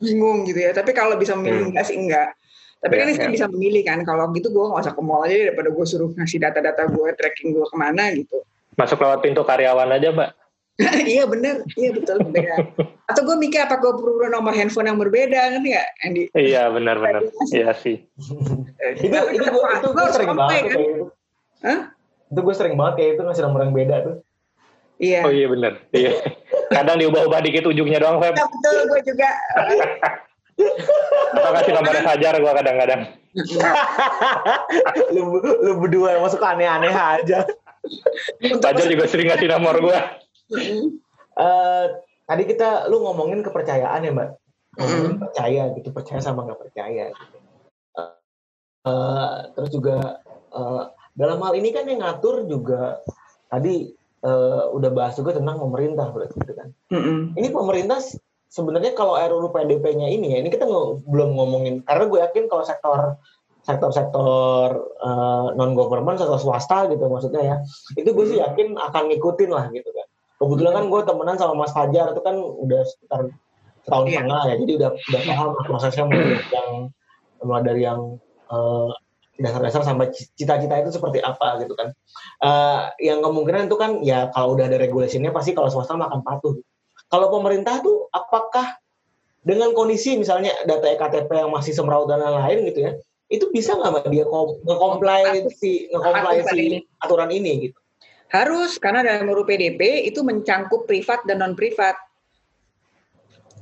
bingung 0.00 0.48
gitu 0.48 0.64
ya. 0.64 0.72
Tapi 0.72 0.96
kalau 0.96 1.20
bisa 1.20 1.36
memilih 1.36 1.68
hmm. 1.68 1.70
enggak 1.76 1.84
sih 1.84 1.96
enggak 2.00 2.32
tapi 2.78 2.94
yeah, 2.94 3.10
kan 3.10 3.26
yeah. 3.26 3.32
bisa 3.34 3.46
memilih 3.50 3.82
kan 3.82 3.98
kalau 4.06 4.30
gitu 4.30 4.54
gue 4.54 4.64
nggak 4.70 4.86
usah 4.86 4.94
ke 4.94 5.02
mall 5.02 5.26
aja 5.26 5.50
daripada 5.50 5.70
gue 5.74 5.82
suruh 5.82 6.14
ngasih 6.14 6.38
data-data 6.38 6.86
gue 6.86 7.08
tracking 7.18 7.50
gue 7.50 7.66
ke 7.66 7.74
mana 7.74 8.14
gitu 8.14 8.38
masuk 8.78 9.02
lewat 9.02 9.20
pintu 9.20 9.42
karyawan 9.42 9.90
aja 9.90 10.14
mbak 10.14 10.30
iya 11.10 11.26
bener 11.26 11.66
iya 11.74 11.90
betul 11.90 12.22
bener 12.22 12.70
atau 13.10 13.22
gue 13.26 13.36
mikir 13.36 13.66
apa 13.66 13.82
gue 13.82 13.92
perlu 13.98 14.30
nomor 14.30 14.54
handphone 14.54 14.86
yang 14.86 14.94
berbeda 14.94 15.58
kan 15.58 15.62
ya 15.66 15.82
Andy 16.06 16.30
iya 16.38 16.70
benar 16.70 17.02
benar 17.02 17.26
iya 17.50 17.74
sih 17.74 17.98
itu 19.04 19.18
itu 19.34 19.46
gue 19.50 19.64
itu 19.74 19.88
gue 19.90 20.06
sering 20.14 20.30
banget 20.38 20.62
kan? 20.70 20.78
Hah? 21.58 21.80
itu 22.30 22.40
gue 22.44 22.54
sering 22.54 22.78
banget 22.78 22.94
kayak 23.02 23.10
itu 23.18 23.22
ngasih 23.26 23.42
nomor 23.42 23.66
yang 23.66 23.74
beda 23.74 23.96
tuh 24.06 24.16
Iya. 24.98 25.22
Oh 25.22 25.30
iya 25.30 25.46
benar. 25.46 25.78
Iya. 25.94 26.10
Kadang 26.74 26.98
diubah-ubah 26.98 27.38
dikit 27.46 27.70
ujungnya 27.70 28.02
doang, 28.02 28.18
Feb. 28.18 28.34
Ya, 28.34 28.46
betul, 28.50 28.76
gue 28.90 29.00
juga. 29.06 29.30
Atau 31.38 31.50
kasih 31.54 31.72
nomor 31.78 31.94
sajar 32.02 32.34
gue 32.34 32.52
kadang-kadang. 32.58 33.02
lu, 35.14 35.38
lu 35.38 35.72
berdua 35.78 36.18
yang 36.18 36.22
masuk 36.26 36.42
aneh-aneh 36.42 36.90
aja. 36.90 37.46
Fajar 38.64 38.86
juga 38.88 39.04
sering 39.06 39.28
ngasih 39.30 39.48
nomor 39.48 39.76
gue. 39.82 39.98
uh, 41.38 41.84
tadi 42.26 42.42
kita, 42.46 42.90
lu 42.90 43.02
ngomongin 43.04 43.40
kepercayaan 43.44 44.06
ya, 44.06 44.12
Mbak? 44.12 44.30
Ngomongin 44.78 45.16
percaya 45.18 45.62
gitu, 45.74 45.88
percaya 45.90 46.20
sama 46.22 46.46
nggak 46.46 46.60
percaya. 46.60 47.10
Gitu. 47.10 47.36
Uh, 48.88 49.52
terus 49.52 49.70
juga 49.74 50.22
uh, 50.54 50.88
dalam 51.18 51.42
hal 51.42 51.58
ini 51.58 51.74
kan 51.74 51.84
yang 51.84 52.00
ngatur 52.00 52.46
juga 52.46 53.02
tadi 53.50 53.90
uh, 54.22 54.70
udah 54.72 54.90
bahas 54.94 55.18
juga 55.18 55.36
tentang 55.36 55.58
pemerintah 55.58 56.08
berarti 56.14 56.38
gitu 56.38 56.54
kan. 56.54 56.68
Mm-hmm. 56.94 57.18
Ini 57.36 57.48
pemerintah 57.50 57.98
sebenarnya 58.48 58.96
kalau 58.96 59.18
RUU 59.18 59.50
PDP-nya 59.52 60.08
ini 60.08 60.36
ya, 60.36 60.38
ini 60.40 60.48
kita 60.48 60.64
belum 61.04 61.36
ngomongin 61.36 61.84
karena 61.84 62.04
gue 62.08 62.18
yakin 62.22 62.44
kalau 62.48 62.64
sektor 62.64 63.18
sektor-sektor 63.68 64.80
uh, 65.04 65.52
non 65.52 65.76
government 65.76 66.16
sektor 66.16 66.40
swasta 66.40 66.88
gitu 66.88 67.04
maksudnya 67.12 67.42
ya 67.44 67.56
itu 68.00 68.08
gue 68.16 68.24
sih 68.24 68.38
yakin 68.40 68.80
akan 68.80 69.12
ngikutin 69.12 69.50
lah 69.52 69.68
gitu 69.68 69.92
kan 69.92 70.06
kebetulan 70.40 70.72
kan 70.72 70.84
gue 70.88 71.00
temenan 71.04 71.36
sama 71.36 71.52
Mas 71.52 71.76
Fajar 71.76 72.16
itu 72.16 72.20
kan 72.24 72.40
udah 72.40 72.80
sekitar 72.88 73.20
tahun 73.84 74.04
yeah. 74.08 74.12
setengah 74.16 74.40
ya 74.48 74.54
jadi 74.64 74.72
udah 74.80 74.90
udah 74.96 75.20
paham 75.28 75.48
prosesnya 75.68 76.04
mulai 76.08 76.40
yang 76.48 76.70
mulai 77.44 77.62
dari 77.62 77.82
yang 77.84 78.00
uh, 78.48 78.90
dasar-dasar 79.38 79.86
sampai 79.86 80.10
cita-cita 80.10 80.74
itu 80.82 80.90
seperti 80.90 81.22
apa 81.22 81.62
gitu 81.62 81.78
kan. 81.78 81.94
Uh, 82.42 82.90
yang 82.98 83.22
kemungkinan 83.22 83.70
itu 83.70 83.76
kan 83.78 84.02
ya 84.02 84.26
kalau 84.34 84.58
udah 84.58 84.66
ada 84.66 84.82
regulasinya 84.82 85.30
pasti 85.30 85.54
kalau 85.54 85.70
swasta 85.70 85.94
makan 85.94 86.26
patuh. 86.26 86.58
Kalau 87.08 87.30
pemerintah 87.30 87.78
tuh 87.80 88.10
apakah 88.10 88.76
dengan 89.46 89.72
kondisi 89.72 90.18
misalnya 90.18 90.50
data 90.66 90.90
EKTP 90.90 91.30
yang 91.30 91.54
masih 91.54 91.72
semraut 91.72 92.10
dan 92.10 92.20
lain-lain 92.20 92.58
gitu 92.68 92.78
ya, 92.84 92.92
itu 93.28 93.52
bisa 93.52 93.76
nggak 93.76 93.92
mbak 93.92 94.06
dia 94.08 94.24
nge-comply 94.64 95.22
si 95.52 95.86
nge-comply 95.92 96.36
si 96.48 96.80
aturan 97.04 97.28
ini 97.28 97.68
gitu? 97.68 97.78
Harus 98.28 98.76
karena 98.76 99.00
dalam 99.00 99.28
RUU 99.28 99.48
PDP 99.48 100.04
itu 100.04 100.20
mencangkup 100.20 100.84
privat 100.84 101.24
dan 101.24 101.40
non 101.40 101.56
privat. 101.56 101.96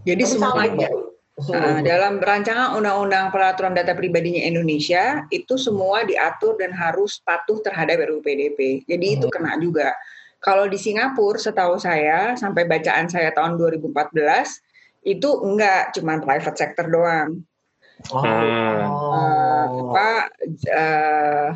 Jadi 0.06 0.22
semuanya 0.22 0.90
Nah, 1.36 1.84
dalam 1.84 2.16
rancangan 2.16 2.80
Undang-Undang 2.80 3.28
Peraturan 3.28 3.76
Data 3.76 3.92
Pribadinya 3.92 4.40
Indonesia 4.40 5.28
itu 5.28 5.60
semua 5.60 6.00
diatur 6.08 6.56
dan 6.56 6.72
harus 6.72 7.20
patuh 7.20 7.60
terhadap 7.60 8.08
RUU 8.08 8.24
PDP. 8.24 8.88
Jadi 8.88 9.06
hmm. 9.12 9.16
itu 9.20 9.26
kena 9.28 9.60
juga. 9.60 9.92
Kalau 10.40 10.64
di 10.64 10.80
Singapura, 10.80 11.36
setahu 11.36 11.76
saya 11.76 12.32
sampai 12.40 12.64
bacaan 12.64 13.12
saya 13.12 13.36
tahun 13.36 13.60
2014 13.60 14.16
itu 15.04 15.28
enggak 15.44 15.92
cuma 15.92 16.16
private 16.24 16.56
sector 16.56 16.88
doang. 16.88 17.44
Oh. 18.08 18.24
Uh, 18.24 19.35
apa 19.96 20.28
uh, 20.68 21.48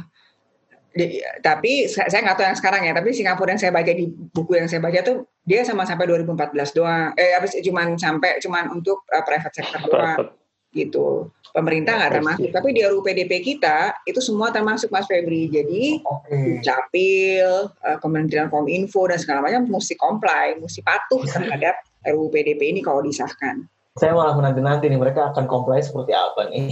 di, 0.90 1.22
tapi 1.38 1.87
saya 1.87 2.18
nggak 2.24 2.37
tahu 2.40 2.46
yang 2.48 2.59
sekarang 2.59 2.83
ya. 2.88 2.92
Tapi 2.96 3.14
Singapura 3.14 3.55
yang 3.55 3.62
saya 3.62 3.70
baca 3.70 3.92
di 3.92 4.11
buku 4.11 4.59
yang 4.59 4.66
saya 4.66 4.83
baca 4.83 4.98
tuh 5.05 5.29
dia 5.46 5.62
sama 5.62 5.87
sampai 5.87 6.09
2014 6.09 6.76
doang. 6.76 7.14
Eh 7.14 7.37
habis 7.37 7.55
cuman 7.61 7.94
sampai 8.00 8.42
cuman 8.42 8.74
untuk 8.74 9.07
uh, 9.12 9.22
private 9.22 9.55
sector 9.55 9.81
doang 9.87 10.35
gitu. 10.74 11.31
Pemerintah 11.50 11.98
nggak 11.98 12.14
termasuk. 12.22 12.48
Tapi 12.55 12.68
di 12.70 12.81
RUU 12.87 13.03
PDP 13.03 13.42
kita 13.42 13.94
itu 14.07 14.22
semua 14.22 14.55
termasuk 14.55 14.90
Mas 14.90 15.07
Febri. 15.07 15.50
Jadi 15.50 15.98
okay. 16.03 16.62
Capil, 16.62 17.70
uh, 17.70 17.98
Kementerian 17.98 18.50
Kominfo 18.50 19.07
dan 19.11 19.18
segala 19.18 19.46
macam 19.46 19.66
mesti 19.66 19.94
comply, 19.98 20.59
mesti 20.59 20.83
patuh 20.83 21.22
terhadap 21.26 21.74
RUU 22.07 22.31
PDP 22.31 22.70
ini 22.74 22.81
kalau 22.83 23.03
disahkan 23.03 23.66
saya 23.98 24.14
malah 24.14 24.38
menanti-nanti 24.38 24.87
nih 24.87 25.03
mereka 25.03 25.35
akan 25.35 25.50
comply 25.50 25.83
seperti 25.83 26.14
apa 26.14 26.46
nih. 26.46 26.70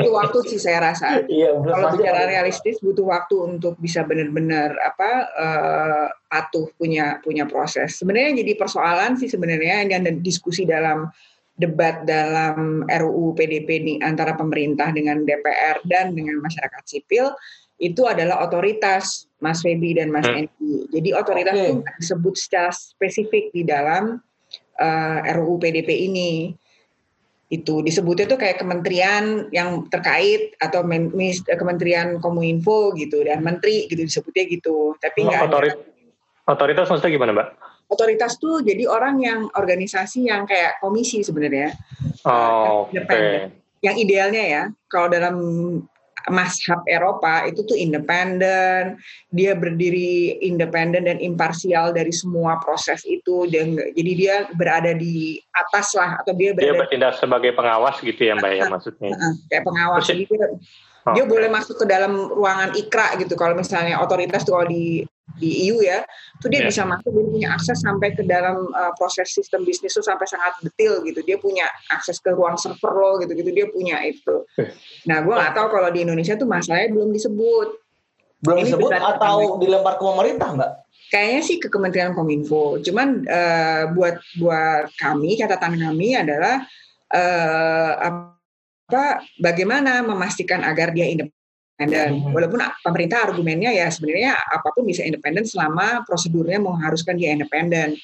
itu 0.00 0.08
waktu 0.08 0.38
sih 0.48 0.56
saya 0.56 0.88
rasa. 0.88 1.20
Iya, 1.28 1.52
Kalau 1.52 2.00
bicara 2.00 2.24
realistis 2.24 2.80
butuh 2.80 3.04
waktu 3.04 3.36
untuk 3.44 3.76
bisa 3.76 4.00
benar-benar 4.08 4.72
apa 4.80 5.10
uh, 5.36 6.06
patuh 6.32 6.72
punya 6.80 7.20
punya 7.20 7.44
proses. 7.44 8.00
Sebenarnya 8.00 8.40
jadi 8.40 8.56
persoalan 8.56 9.20
sih 9.20 9.28
sebenarnya 9.28 9.84
yang 9.84 10.00
ada 10.00 10.16
diskusi 10.16 10.64
dalam 10.64 11.12
debat 11.60 12.08
dalam 12.08 12.88
RUU 12.88 13.36
PDP 13.36 13.68
ini 13.84 13.94
antara 14.00 14.32
pemerintah 14.32 14.88
dengan 14.96 15.28
DPR 15.28 15.84
dan 15.84 16.16
dengan 16.16 16.40
masyarakat 16.40 16.82
sipil 16.88 17.36
itu 17.76 18.08
adalah 18.08 18.40
otoritas 18.48 19.28
Mas 19.44 19.60
Febi 19.60 19.92
dan 19.92 20.08
Mas 20.08 20.24
hmm. 20.24 20.40
Endi. 20.40 20.88
Jadi 20.88 21.08
otoritas 21.12 21.52
okay. 21.52 21.68
itu 21.68 21.84
disebut 22.00 22.34
secara 22.40 22.72
spesifik 22.72 23.52
di 23.52 23.68
dalam 23.68 24.24
uh, 24.80 25.18
eh, 25.22 25.34
RUU 25.36 25.60
PDP 25.60 26.08
ini. 26.08 26.56
Itu 27.50 27.82
disebutnya 27.82 28.30
tuh 28.30 28.38
kayak 28.38 28.62
kementerian 28.62 29.50
yang 29.50 29.84
terkait 29.90 30.54
atau 30.62 30.86
mis, 30.86 31.42
kementerian 31.42 32.22
kominfo 32.22 32.94
gitu 32.94 33.26
dan 33.26 33.42
menteri 33.42 33.90
gitu 33.90 34.06
disebutnya 34.06 34.46
gitu 34.46 34.94
tapi 35.02 35.26
nggak 35.26 35.50
Otorit 35.50 35.74
otoritas 36.46 36.86
maksudnya 36.86 37.10
gimana 37.10 37.30
mbak? 37.34 37.48
Otoritas 37.90 38.38
tuh 38.38 38.62
jadi 38.62 38.86
orang 38.86 39.18
yang 39.18 39.40
organisasi 39.50 40.30
yang 40.30 40.46
kayak 40.46 40.78
komisi 40.78 41.26
sebenarnya. 41.26 41.74
Oh, 42.22 42.86
okay. 42.86 43.50
yang 43.82 43.98
idealnya 43.98 44.44
ya 44.46 44.62
kalau 44.86 45.10
dalam 45.10 45.34
Mashab 46.28 46.84
Eropa 46.84 47.48
itu 47.48 47.64
tuh 47.64 47.78
independen, 47.78 49.00
dia 49.32 49.56
berdiri 49.56 50.36
independen 50.44 51.08
dan 51.08 51.16
imparsial 51.16 51.96
dari 51.96 52.12
semua 52.12 52.60
proses 52.60 53.00
itu. 53.08 53.48
Dan 53.48 53.80
jadi 53.96 54.12
dia 54.12 54.34
berada 54.52 54.92
di 54.92 55.40
atas 55.56 55.96
lah 55.96 56.20
atau 56.20 56.36
dia 56.36 56.52
berada. 56.52 56.66
Dia 56.68 56.76
bertindak 56.76 57.16
sebagai 57.16 57.56
pengawas 57.56 57.96
gitu 58.04 58.20
ya 58.20 58.36
mbak 58.36 58.52
ya 58.52 58.64
maksudnya. 58.68 59.10
Kayak 59.48 59.64
pengawas. 59.64 60.04
Terus, 60.04 60.08
jadi 60.12 60.22
dia, 60.28 60.46
oh, 61.08 61.14
dia 61.16 61.24
boleh 61.24 61.48
masuk 61.48 61.76
ke 61.80 61.86
dalam 61.88 62.12
ruangan 62.28 62.70
ikra 62.76 63.16
gitu. 63.16 63.32
Kalau 63.38 63.56
misalnya 63.56 64.02
otoritas 64.04 64.44
tuh 64.44 64.58
kalau 64.58 64.68
di 64.68 65.06
di 65.36 65.70
EU 65.70 65.84
ya, 65.84 66.02
itu 66.40 66.46
dia 66.48 66.64
yeah. 66.64 66.68
bisa 66.68 66.82
masuk 66.88 67.10
dia 67.12 67.26
punya 67.28 67.48
akses 67.54 67.78
sampai 67.84 68.08
ke 68.16 68.22
dalam 68.26 68.66
uh, 68.72 68.92
proses 68.96 69.30
sistem 69.30 69.62
bisnis 69.62 69.94
itu 69.94 70.02
sampai 70.02 70.26
sangat 70.26 70.56
detail 70.64 71.04
gitu. 71.06 71.20
Dia 71.22 71.36
punya 71.38 71.68
akses 71.92 72.18
ke 72.18 72.32
ruang 72.34 72.56
server 72.58 72.92
lo 72.92 73.20
gitu 73.22 73.32
gitu 73.36 73.50
dia 73.52 73.66
punya 73.70 74.00
itu. 74.02 74.44
Eh. 74.58 74.72
Nah, 75.06 75.22
gue 75.22 75.34
nggak 75.34 75.54
tahu 75.54 75.66
kalau 75.70 75.88
di 75.92 76.02
Indonesia 76.02 76.34
tuh 76.34 76.48
masalahnya 76.48 76.90
belum 76.90 77.10
disebut. 77.14 77.68
Belum 78.40 78.56
Ini 78.56 78.72
disebut 78.72 78.90
atau 78.96 79.60
dilempar 79.60 80.00
ke 80.00 80.04
pemerintah, 80.04 80.48
Mbak? 80.56 80.70
Kayaknya 81.12 81.42
sih 81.44 81.56
ke 81.60 81.68
Kementerian 81.68 82.16
Kominfo. 82.16 82.80
Cuman 82.80 83.28
uh, 83.28 83.92
buat 83.92 84.16
buat 84.40 84.88
kami 84.96 85.36
catatan 85.36 85.76
kami 85.76 86.16
adalah 86.16 86.64
uh, 87.12 87.92
apa 88.00 89.22
bagaimana 89.38 90.00
memastikan 90.02 90.64
agar 90.64 90.94
dia 90.96 91.10
independen 91.10 91.39
independen. 91.80 92.20
Hmm. 92.20 92.32
Walaupun 92.36 92.60
pemerintah 92.84 93.24
argumennya 93.24 93.72
ya 93.72 93.88
sebenarnya 93.88 94.36
apa 94.36 94.68
pun 94.76 94.84
bisa 94.84 95.00
independen 95.00 95.48
selama 95.48 96.04
prosedurnya 96.04 96.60
mengharuskan 96.60 97.16
dia 97.16 97.32
independen. 97.32 97.96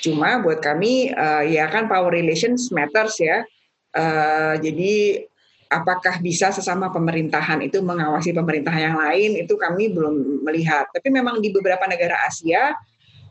Cuma 0.00 0.40
buat 0.40 0.64
kami 0.64 1.12
uh, 1.12 1.44
ya 1.44 1.68
kan 1.68 1.84
power 1.84 2.08
relations 2.08 2.72
matters 2.72 3.20
ya. 3.20 3.44
Uh, 3.92 4.54
jadi 4.62 5.26
apakah 5.68 6.22
bisa 6.22 6.54
sesama 6.54 6.88
pemerintahan 6.88 7.60
itu 7.60 7.82
mengawasi 7.84 8.32
pemerintah 8.32 8.72
yang 8.72 8.96
lain 8.96 9.36
itu 9.44 9.52
kami 9.60 9.92
belum 9.92 10.46
melihat. 10.46 10.88
Tapi 10.88 11.12
memang 11.12 11.44
di 11.44 11.52
beberapa 11.52 11.84
negara 11.84 12.16
Asia 12.24 12.72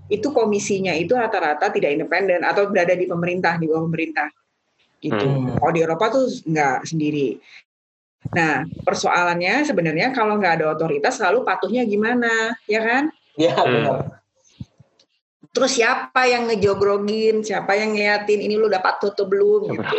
itu 0.09 0.29
komisinya 0.33 0.93
itu 0.93 1.13
rata-rata 1.13 1.69
tidak 1.69 1.97
independen 1.97 2.41
atau 2.41 2.69
berada 2.69 2.93
di 2.97 3.05
pemerintah 3.05 3.57
di 3.57 3.65
bawah 3.69 3.85
pemerintah 3.89 4.27
gitu. 4.99 5.25
Hmm. 5.25 5.55
Kalau 5.57 5.71
di 5.71 5.81
Eropa 5.81 6.05
tuh 6.11 6.25
nggak 6.27 6.77
sendiri. 6.85 7.39
Nah, 8.29 8.67
persoalannya 8.83 9.63
sebenarnya 9.63 10.11
kalau 10.11 10.37
nggak 10.37 10.61
ada 10.61 10.75
otoritas 10.75 11.17
lalu 11.23 11.41
patuhnya 11.47 11.87
gimana, 11.87 12.53
ya 12.67 12.81
kan? 12.83 13.03
Iya, 13.39 13.55
hmm. 13.55 13.65
benar. 13.71 13.99
Terus 15.49 15.81
siapa 15.81 16.29
yang 16.29 16.45
ngejogrogin, 16.45 17.41
siapa 17.41 17.73
yang 17.73 17.97
ngeliatin 17.97 18.37
ini 18.37 18.53
lu 18.53 18.69
dapat 18.69 19.01
tuh 19.01 19.25
belum 19.25 19.73
gitu. 19.73 19.97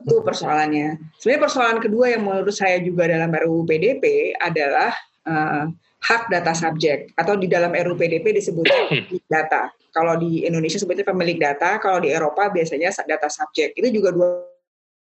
Itu 0.00 0.24
persoalannya. 0.24 0.96
Sebenarnya 1.20 1.42
persoalan 1.44 1.78
kedua 1.84 2.16
yang 2.16 2.24
menurut 2.24 2.54
saya 2.54 2.80
juga 2.80 3.04
dalam 3.04 3.28
RUU 3.28 3.68
PDP 3.68 4.32
adalah 4.40 4.88
uh, 5.28 5.68
hak 6.00 6.32
data 6.32 6.56
subjek 6.56 7.12
atau 7.12 7.36
di 7.36 7.44
dalam 7.44 7.76
RUU 7.76 7.92
PDP 7.92 8.40
disebut 8.40 8.64
data. 9.34 9.68
Kalau 9.92 10.16
di 10.16 10.48
Indonesia 10.48 10.80
sebutnya 10.80 11.04
pemilik 11.04 11.36
data, 11.36 11.76
kalau 11.76 12.00
di 12.00 12.08
Eropa 12.08 12.48
biasanya 12.48 12.88
data 13.04 13.28
subjek. 13.28 13.76
Itu 13.76 13.92
juga 13.92 14.16
dua 14.16 14.48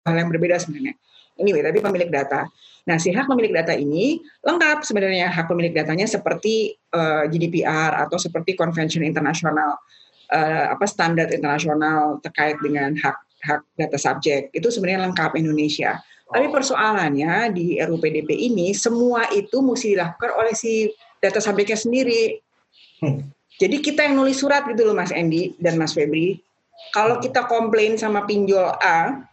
hal 0.07 0.15
yang 0.15 0.31
berbeda 0.31 0.63
sebenarnya 0.63 0.95
anyway 1.39 1.61
tapi 1.61 1.79
pemilik 1.81 2.09
data. 2.09 2.49
Nah, 2.87 2.95
si 2.95 3.11
hak 3.11 3.27
pemilik 3.27 3.51
data 3.51 3.75
ini 3.75 4.23
lengkap 4.47 4.79
sebenarnya 4.87 5.27
hak 5.27 5.51
pemilik 5.51 5.75
datanya 5.75 6.07
seperti 6.07 6.71
uh, 6.95 7.27
eh, 7.27 7.31
GDPR 7.31 8.07
atau 8.07 8.15
seperti 8.15 8.55
konvensi 8.55 9.03
internasional 9.03 9.75
uh, 10.31 10.65
apa 10.71 10.87
standar 10.87 11.27
internasional 11.27 12.23
terkait 12.23 12.55
dengan 12.63 12.95
hak 12.95 13.17
hak 13.43 13.61
data 13.75 13.97
subjek. 13.99 14.55
Itu 14.55 14.71
sebenarnya 14.71 15.11
lengkap 15.11 15.35
Indonesia. 15.35 15.99
Oh. 16.31 16.39
Tapi 16.39 16.47
persoalannya 16.47 17.51
di 17.51 17.75
RUPDP 17.75 18.31
ini 18.31 18.71
semua 18.71 19.27
itu 19.35 19.59
mesti 19.59 19.95
dilakukan 19.95 20.31
oleh 20.39 20.55
si 20.55 20.87
data 21.19 21.43
subjeknya 21.43 21.75
sendiri. 21.75 22.39
Hmm. 23.03 23.27
Jadi 23.57 23.81
kita 23.81 24.05
yang 24.05 24.15
nulis 24.15 24.37
surat 24.39 24.63
gitu 24.69 24.85
loh 24.85 24.95
Mas 24.95 25.11
Endi 25.11 25.57
dan 25.59 25.75
Mas 25.75 25.91
Febri. 25.91 26.39
Kalau 26.93 27.17
kita 27.17 27.49
komplain 27.49 27.97
sama 27.97 28.23
pinjol 28.29 28.69
A, 28.79 29.27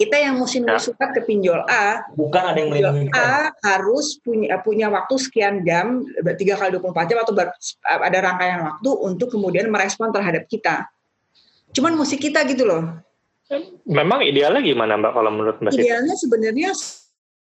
kita 0.00 0.16
yang 0.16 0.40
mesti 0.40 0.64
nulis 0.64 0.80
ya. 0.80 0.96
surat 0.96 1.12
ke 1.12 1.20
pinjol 1.28 1.60
A, 1.68 2.08
bukan 2.16 2.40
ada 2.40 2.56
yang 2.56 2.72
pinjol 2.72 3.12
A 3.12 3.52
harus 3.60 4.16
punya 4.24 4.56
punya 4.64 4.88
waktu 4.88 5.20
sekian 5.20 5.60
jam, 5.60 6.08
tiga 6.40 6.56
kali 6.56 6.72
24 6.72 7.04
jam 7.04 7.18
atau 7.20 7.36
ber, 7.36 7.52
ada 7.84 8.18
rangkaian 8.24 8.64
waktu 8.64 8.90
untuk 9.04 9.28
kemudian 9.28 9.68
merespon 9.68 10.08
terhadap 10.08 10.48
kita. 10.48 10.88
Cuman 11.76 12.00
mesti 12.00 12.16
kita 12.16 12.48
gitu 12.48 12.64
loh. 12.64 12.96
Memang 13.84 14.24
idealnya 14.24 14.64
gimana 14.64 14.96
Mbak 14.96 15.12
kalau 15.12 15.30
menurut 15.36 15.56
Mbak? 15.60 15.76
Idealnya 15.76 16.16
sebenarnya 16.16 16.70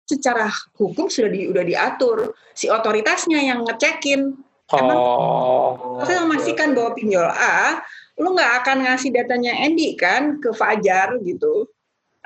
secara 0.08 0.48
hukum 0.80 1.12
sudah 1.12 1.28
di, 1.28 1.52
udah 1.52 1.60
diatur 1.66 2.32
si 2.56 2.72
otoritasnya 2.72 3.36
yang 3.36 3.68
ngecekin. 3.68 4.32
Emang 4.72 4.96
oh. 4.96 6.00
Saya 6.08 6.24
memastikan 6.24 6.72
bahwa 6.72 6.96
pinjol 6.96 7.28
A, 7.28 7.84
lu 8.16 8.32
nggak 8.32 8.64
akan 8.64 8.76
ngasih 8.88 9.12
datanya 9.12 9.52
Andy 9.60 9.92
kan 9.92 10.40
ke 10.40 10.56
Fajar 10.56 11.20
gitu 11.20 11.68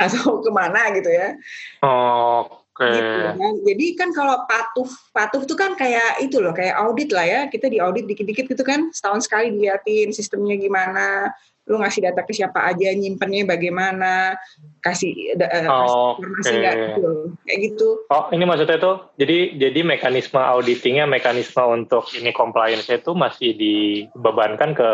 atau 0.08 0.40
ke 0.40 0.50
mana 0.50 0.88
gitu 0.96 1.10
ya. 1.12 1.36
Oh, 1.84 2.60
Oke. 2.80 2.88
Okay. 2.88 2.96
Gitu, 2.96 3.20
kan? 3.36 3.54
Jadi 3.68 3.86
kan 3.92 4.08
kalau 4.16 4.36
patuh, 4.48 4.88
patuh 5.12 5.44
itu 5.44 5.52
kan 5.52 5.76
kayak 5.76 6.24
itu 6.24 6.40
loh, 6.40 6.56
kayak 6.56 6.80
audit 6.80 7.12
lah 7.12 7.26
ya. 7.28 7.40
Kita 7.52 7.68
di 7.68 7.76
audit 7.76 8.08
dikit-dikit 8.08 8.48
gitu 8.48 8.64
kan, 8.64 8.88
setahun 8.88 9.28
sekali 9.28 9.52
diliatin 9.52 10.16
sistemnya 10.16 10.56
gimana, 10.56 11.28
lu 11.68 11.76
ngasih 11.76 12.08
data 12.08 12.24
ke 12.24 12.32
siapa 12.32 12.72
aja, 12.72 12.88
nyimpennya 12.96 13.44
bagaimana, 13.44 14.32
kasih, 14.80 15.36
uh, 15.36 15.68
oh, 15.68 16.16
informasi 16.16 16.56
okay. 16.56 16.74
gitu, 16.96 17.10
kayak 17.44 17.58
gitu. 17.68 17.88
Oh, 18.08 18.32
ini 18.32 18.44
maksudnya 18.48 18.80
tuh, 18.80 19.12
jadi 19.20 19.54
jadi 19.60 19.80
mekanisme 19.84 20.40
auditingnya, 20.40 21.04
mekanisme 21.04 21.62
untuk 21.68 22.08
ini 22.16 22.32
compliance 22.32 22.88
itu 22.88 23.12
masih 23.12 23.54
dibebankan 23.54 24.72
ke 24.72 24.90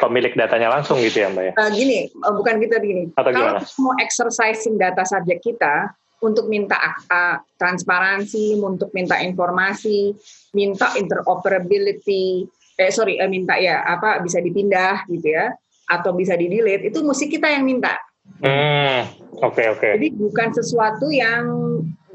pemilik 0.00 0.32
datanya 0.32 0.72
langsung 0.72 0.96
gitu 1.04 1.20
ya 1.20 1.28
Mbak 1.28 1.44
ya? 1.44 1.52
Uh, 1.60 1.70
gini, 1.70 2.08
uh, 2.24 2.32
bukan 2.32 2.56
kita 2.56 2.80
gini. 2.80 3.12
Atau 3.14 3.30
Kalau 3.36 3.60
kita 3.60 3.76
mau 3.84 3.94
exercising 4.00 4.80
data 4.80 5.04
subjek 5.04 5.44
kita, 5.44 5.92
untuk 6.20 6.52
minta 6.52 6.76
akta 6.76 7.40
transparansi, 7.56 8.60
untuk 8.60 8.92
minta 8.92 9.16
informasi, 9.24 10.12
minta 10.52 10.92
interoperability, 10.96 12.44
eh 12.76 12.92
sorry, 12.92 13.16
eh, 13.16 13.28
minta 13.28 13.56
ya 13.56 13.80
apa 13.84 14.20
bisa 14.20 14.40
dipindah 14.40 15.08
gitu 15.08 15.32
ya, 15.32 15.52
atau 15.88 16.12
bisa 16.12 16.36
di 16.36 16.46
delete, 16.52 16.92
itu 16.92 17.00
mesti 17.00 17.26
kita 17.28 17.48
yang 17.48 17.64
minta. 17.64 17.96
Hmm, 18.44 19.08
oke 19.40 19.56
okay, 19.56 19.66
oke. 19.72 19.80
Okay. 19.80 19.96
Jadi 19.96 20.08
bukan 20.14 20.48
sesuatu 20.54 21.08
yang 21.10 21.44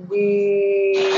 diberikan 0.05 1.17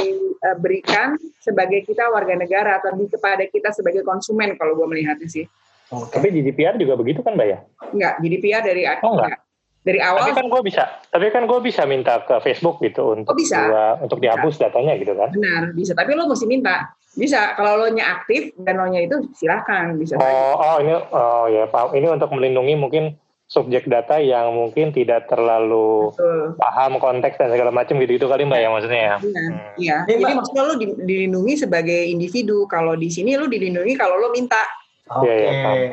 sebagai 1.44 1.84
kita 1.84 2.08
warga 2.08 2.40
negara 2.40 2.80
atau 2.80 2.96
di 2.96 3.12
kepada 3.12 3.44
kita 3.52 3.76
sebagai 3.76 4.08
konsumen 4.08 4.56
kalau 4.56 4.80
gue 4.80 4.88
melihatnya 4.88 5.28
sih. 5.28 5.44
Oh, 5.88 6.04
tapi 6.08 6.36
GDPR 6.36 6.76
juga 6.76 7.00
begitu 7.00 7.24
kan, 7.24 7.40
Mbak 7.40 7.48
ya? 7.48 7.60
Enggak, 7.96 8.14
GDPR 8.20 8.62
dari 8.64 8.84
oh, 9.04 9.16
enggak 9.16 9.40
dari 9.88 10.00
awal. 10.04 10.20
Tapi 10.28 10.36
kan 10.36 10.48
gue 10.52 10.62
bisa, 10.68 10.84
tapi 11.08 11.26
kan 11.32 11.44
gue 11.48 11.60
bisa 11.64 11.88
minta 11.88 12.20
ke 12.28 12.36
Facebook 12.44 12.84
gitu 12.84 13.16
untuk 13.16 13.32
oh, 13.32 13.40
bisa. 13.40 13.72
Gua, 13.72 13.86
untuk 14.04 14.20
dihapus 14.20 14.60
bisa. 14.60 14.64
datanya 14.68 15.00
gitu 15.00 15.16
kan? 15.16 15.32
Benar, 15.32 15.64
bisa. 15.72 15.96
Tapi 15.96 16.12
lo 16.20 16.28
mesti 16.28 16.44
minta. 16.44 16.92
Bisa. 17.16 17.56
Kalau 17.56 17.80
lo 17.80 17.88
nya 17.96 18.20
aktif 18.20 18.52
dan 18.60 18.84
lo 18.84 18.92
nya 18.92 19.08
itu 19.08 19.32
silahkan 19.40 19.96
bisa. 19.96 20.20
Oh, 20.20 20.54
oh 20.60 20.78
ini, 20.84 20.94
oh 20.94 21.48
ya 21.48 21.72
Pak. 21.72 21.96
Ini 21.96 22.08
untuk 22.12 22.36
melindungi 22.36 22.76
mungkin 22.76 23.16
subjek 23.48 23.88
data 23.88 24.20
yang 24.20 24.52
mungkin 24.52 24.92
tidak 24.92 25.32
terlalu 25.32 26.12
Betul. 26.12 26.60
paham 26.60 27.00
konteks 27.00 27.40
dan 27.40 27.48
segala 27.48 27.72
macam 27.72 27.96
gitu-gitu 27.96 28.28
kali 28.28 28.44
mbak 28.44 28.60
ya 28.60 28.68
maksudnya 28.68 29.02
ya. 29.02 29.16
Iya. 29.80 29.98
Hmm. 30.04 30.08
Jadi 30.12 30.34
maksudnya 30.36 30.64
lo 30.68 30.76
dilindungi 31.00 31.54
sebagai 31.56 32.12
individu. 32.12 32.68
Kalau 32.68 33.00
di 33.00 33.08
sini 33.08 33.40
lo 33.40 33.48
dilindungi 33.48 33.96
kalau 33.96 34.20
lo 34.20 34.36
minta. 34.36 34.60
Oke. 35.08 35.28
Okay. 35.28 35.40
Ya, 35.44 35.52
ya, 35.74 35.88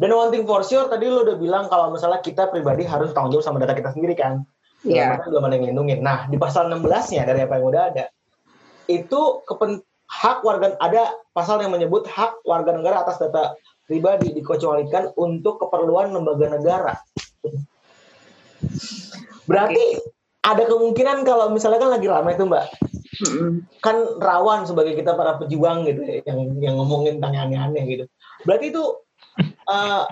dan 0.00 0.10
one 0.16 0.32
thing 0.32 0.48
for 0.48 0.64
sure 0.64 0.88
tadi 0.88 1.10
lo 1.12 1.28
udah 1.28 1.36
bilang 1.36 1.68
kalau 1.68 1.92
misalnya 1.92 2.24
kita 2.24 2.48
pribadi 2.48 2.88
harus 2.88 3.12
tanggung 3.12 3.36
jawab 3.36 3.44
sama 3.44 3.60
data 3.60 3.76
kita 3.76 3.92
sendiri 3.92 4.16
kan. 4.16 4.48
Iya. 4.86 5.20
Yeah. 5.20 5.28
Belum 5.28 5.44
ada 5.44 5.60
yang 5.60 5.62
ngelindungin. 5.68 6.00
Nah 6.00 6.24
di 6.32 6.40
pasal 6.40 6.72
16-nya 6.72 7.28
dari 7.28 7.44
apa 7.44 7.60
yang 7.60 7.66
udah 7.68 7.82
ada 7.92 8.04
itu 8.90 9.20
kepen, 9.46 9.84
hak 10.10 10.42
warga 10.42 10.74
ada 10.82 11.14
pasal 11.30 11.62
yang 11.62 11.70
menyebut 11.70 12.08
hak 12.10 12.42
warga 12.42 12.74
negara 12.74 13.06
atas 13.06 13.22
data 13.22 13.54
pribadi 13.86 14.34
dikecualikan 14.34 15.14
untuk 15.14 15.62
keperluan 15.62 16.10
lembaga 16.10 16.46
negara. 16.58 16.94
Berarti 19.46 19.84
okay. 19.98 20.46
ada 20.46 20.64
kemungkinan 20.66 21.22
kalau 21.26 21.50
misalnya 21.50 21.82
kan 21.82 21.90
lagi 21.90 22.06
lama 22.06 22.28
itu 22.30 22.44
mbak, 22.46 22.66
hmm. 23.26 23.52
kan 23.82 23.96
rawan 24.22 24.62
sebagai 24.66 24.94
kita 24.94 25.14
para 25.18 25.38
pejuang 25.42 25.86
gitu 25.90 26.02
ya, 26.06 26.22
yang 26.30 26.38
yang 26.62 26.74
ngomongin 26.78 27.18
tentang 27.18 27.50
aneh-aneh 27.50 27.84
gitu. 27.86 28.04
Berarti 28.46 28.72
itu 28.72 28.84
uh, 29.68 30.04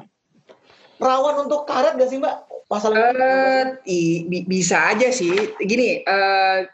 rawan 0.99 1.47
untuk 1.47 1.64
karet 1.64 1.95
gak 1.95 2.11
sih 2.11 2.19
mbak 2.19 2.49
pasal 2.69 2.93
uh, 2.93 3.81
i, 3.88 4.27
bisa 4.45 4.93
aja 4.93 5.09
sih 5.09 5.33
gini 5.57 6.05
uh, 6.05 6.69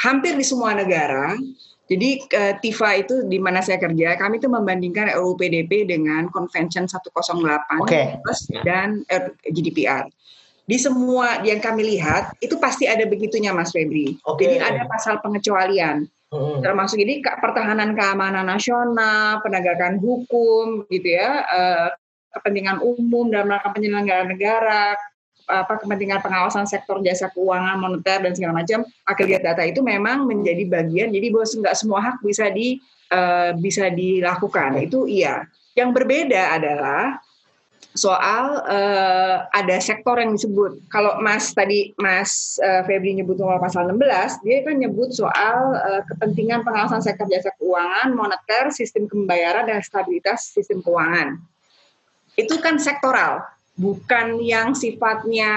hampir 0.00 0.32
di 0.32 0.46
semua 0.46 0.72
negara 0.72 1.36
jadi 1.84 2.24
uh, 2.24 2.54
TIFA 2.64 3.04
itu 3.04 3.14
di 3.28 3.36
mana 3.36 3.60
saya 3.60 3.76
kerja 3.76 4.16
kami 4.16 4.40
itu 4.40 4.48
membandingkan 4.48 5.12
RUU 5.12 5.36
PDP 5.36 5.84
dengan 5.84 6.32
Convention 6.32 6.88
108 6.88 7.12
okay. 7.84 8.16
dan 8.64 9.04
GDPR 9.44 10.08
di 10.64 10.80
semua 10.80 11.44
yang 11.44 11.60
kami 11.60 11.84
lihat 11.84 12.32
itu 12.40 12.56
pasti 12.56 12.88
ada 12.88 13.04
begitunya 13.04 13.52
Mas 13.52 13.68
Febri. 13.68 14.16
Okay. 14.24 14.56
Jadi 14.56 14.56
ada 14.64 14.88
pasal 14.88 15.20
pengecualian. 15.20 16.08
Hmm. 16.32 16.60
Termasuk 16.64 16.98
ini 16.98 17.20
pertahanan 17.22 17.94
keamanan 17.94 18.46
nasional, 18.48 19.38
penegakan 19.44 20.00
hukum, 20.02 20.88
gitu 20.90 21.14
ya, 21.14 21.44
uh, 21.46 21.88
kepentingan 22.34 22.82
umum 22.82 23.30
dalam 23.30 23.54
rangka 23.54 23.70
penyelenggaraan 23.70 24.30
negara, 24.34 24.98
apa 25.44 25.76
kepentingan 25.76 26.24
pengawasan 26.24 26.64
sektor 26.64 26.98
jasa 27.04 27.28
keuangan, 27.30 27.76
moneter 27.76 28.24
dan 28.24 28.32
segala 28.32 28.64
macam. 28.64 28.82
Aggregate 29.04 29.44
data 29.44 29.62
itu 29.62 29.84
memang 29.84 30.24
menjadi 30.24 30.64
bagian. 30.66 31.12
Jadi 31.12 31.26
bahwa 31.30 31.46
nggak 31.46 31.76
semua 31.76 32.00
hak 32.00 32.16
bisa 32.24 32.48
di 32.50 32.80
uh, 33.12 33.52
bisa 33.60 33.92
dilakukan. 33.92 34.80
Itu 34.80 35.04
iya. 35.04 35.44
Yang 35.74 35.90
berbeda 36.02 36.54
adalah 36.54 37.18
soal 37.94 38.58
uh, 38.66 39.46
ada 39.54 39.76
sektor 39.78 40.18
yang 40.18 40.34
disebut. 40.34 40.82
Kalau 40.90 41.22
Mas 41.22 41.54
tadi 41.54 41.94
Mas 41.94 42.58
uh, 42.58 42.82
Febri 42.82 43.14
nyebut 43.14 43.38
soal 43.38 43.62
pasal 43.62 43.86
16, 43.86 44.42
dia 44.42 44.66
kan 44.66 44.76
nyebut 44.82 45.14
soal 45.14 45.78
uh, 45.78 46.02
kepentingan 46.10 46.66
pengawasan 46.66 46.98
sektor 46.98 47.30
jasa 47.30 47.54
keuangan, 47.54 48.10
moneter, 48.10 48.74
sistem 48.74 49.06
pembayaran 49.06 49.70
dan 49.70 49.78
stabilitas 49.78 50.50
sistem 50.50 50.82
keuangan. 50.82 51.38
Itu 52.34 52.58
kan 52.58 52.82
sektoral, 52.82 53.46
bukan 53.78 54.42
yang 54.42 54.74
sifatnya 54.74 55.52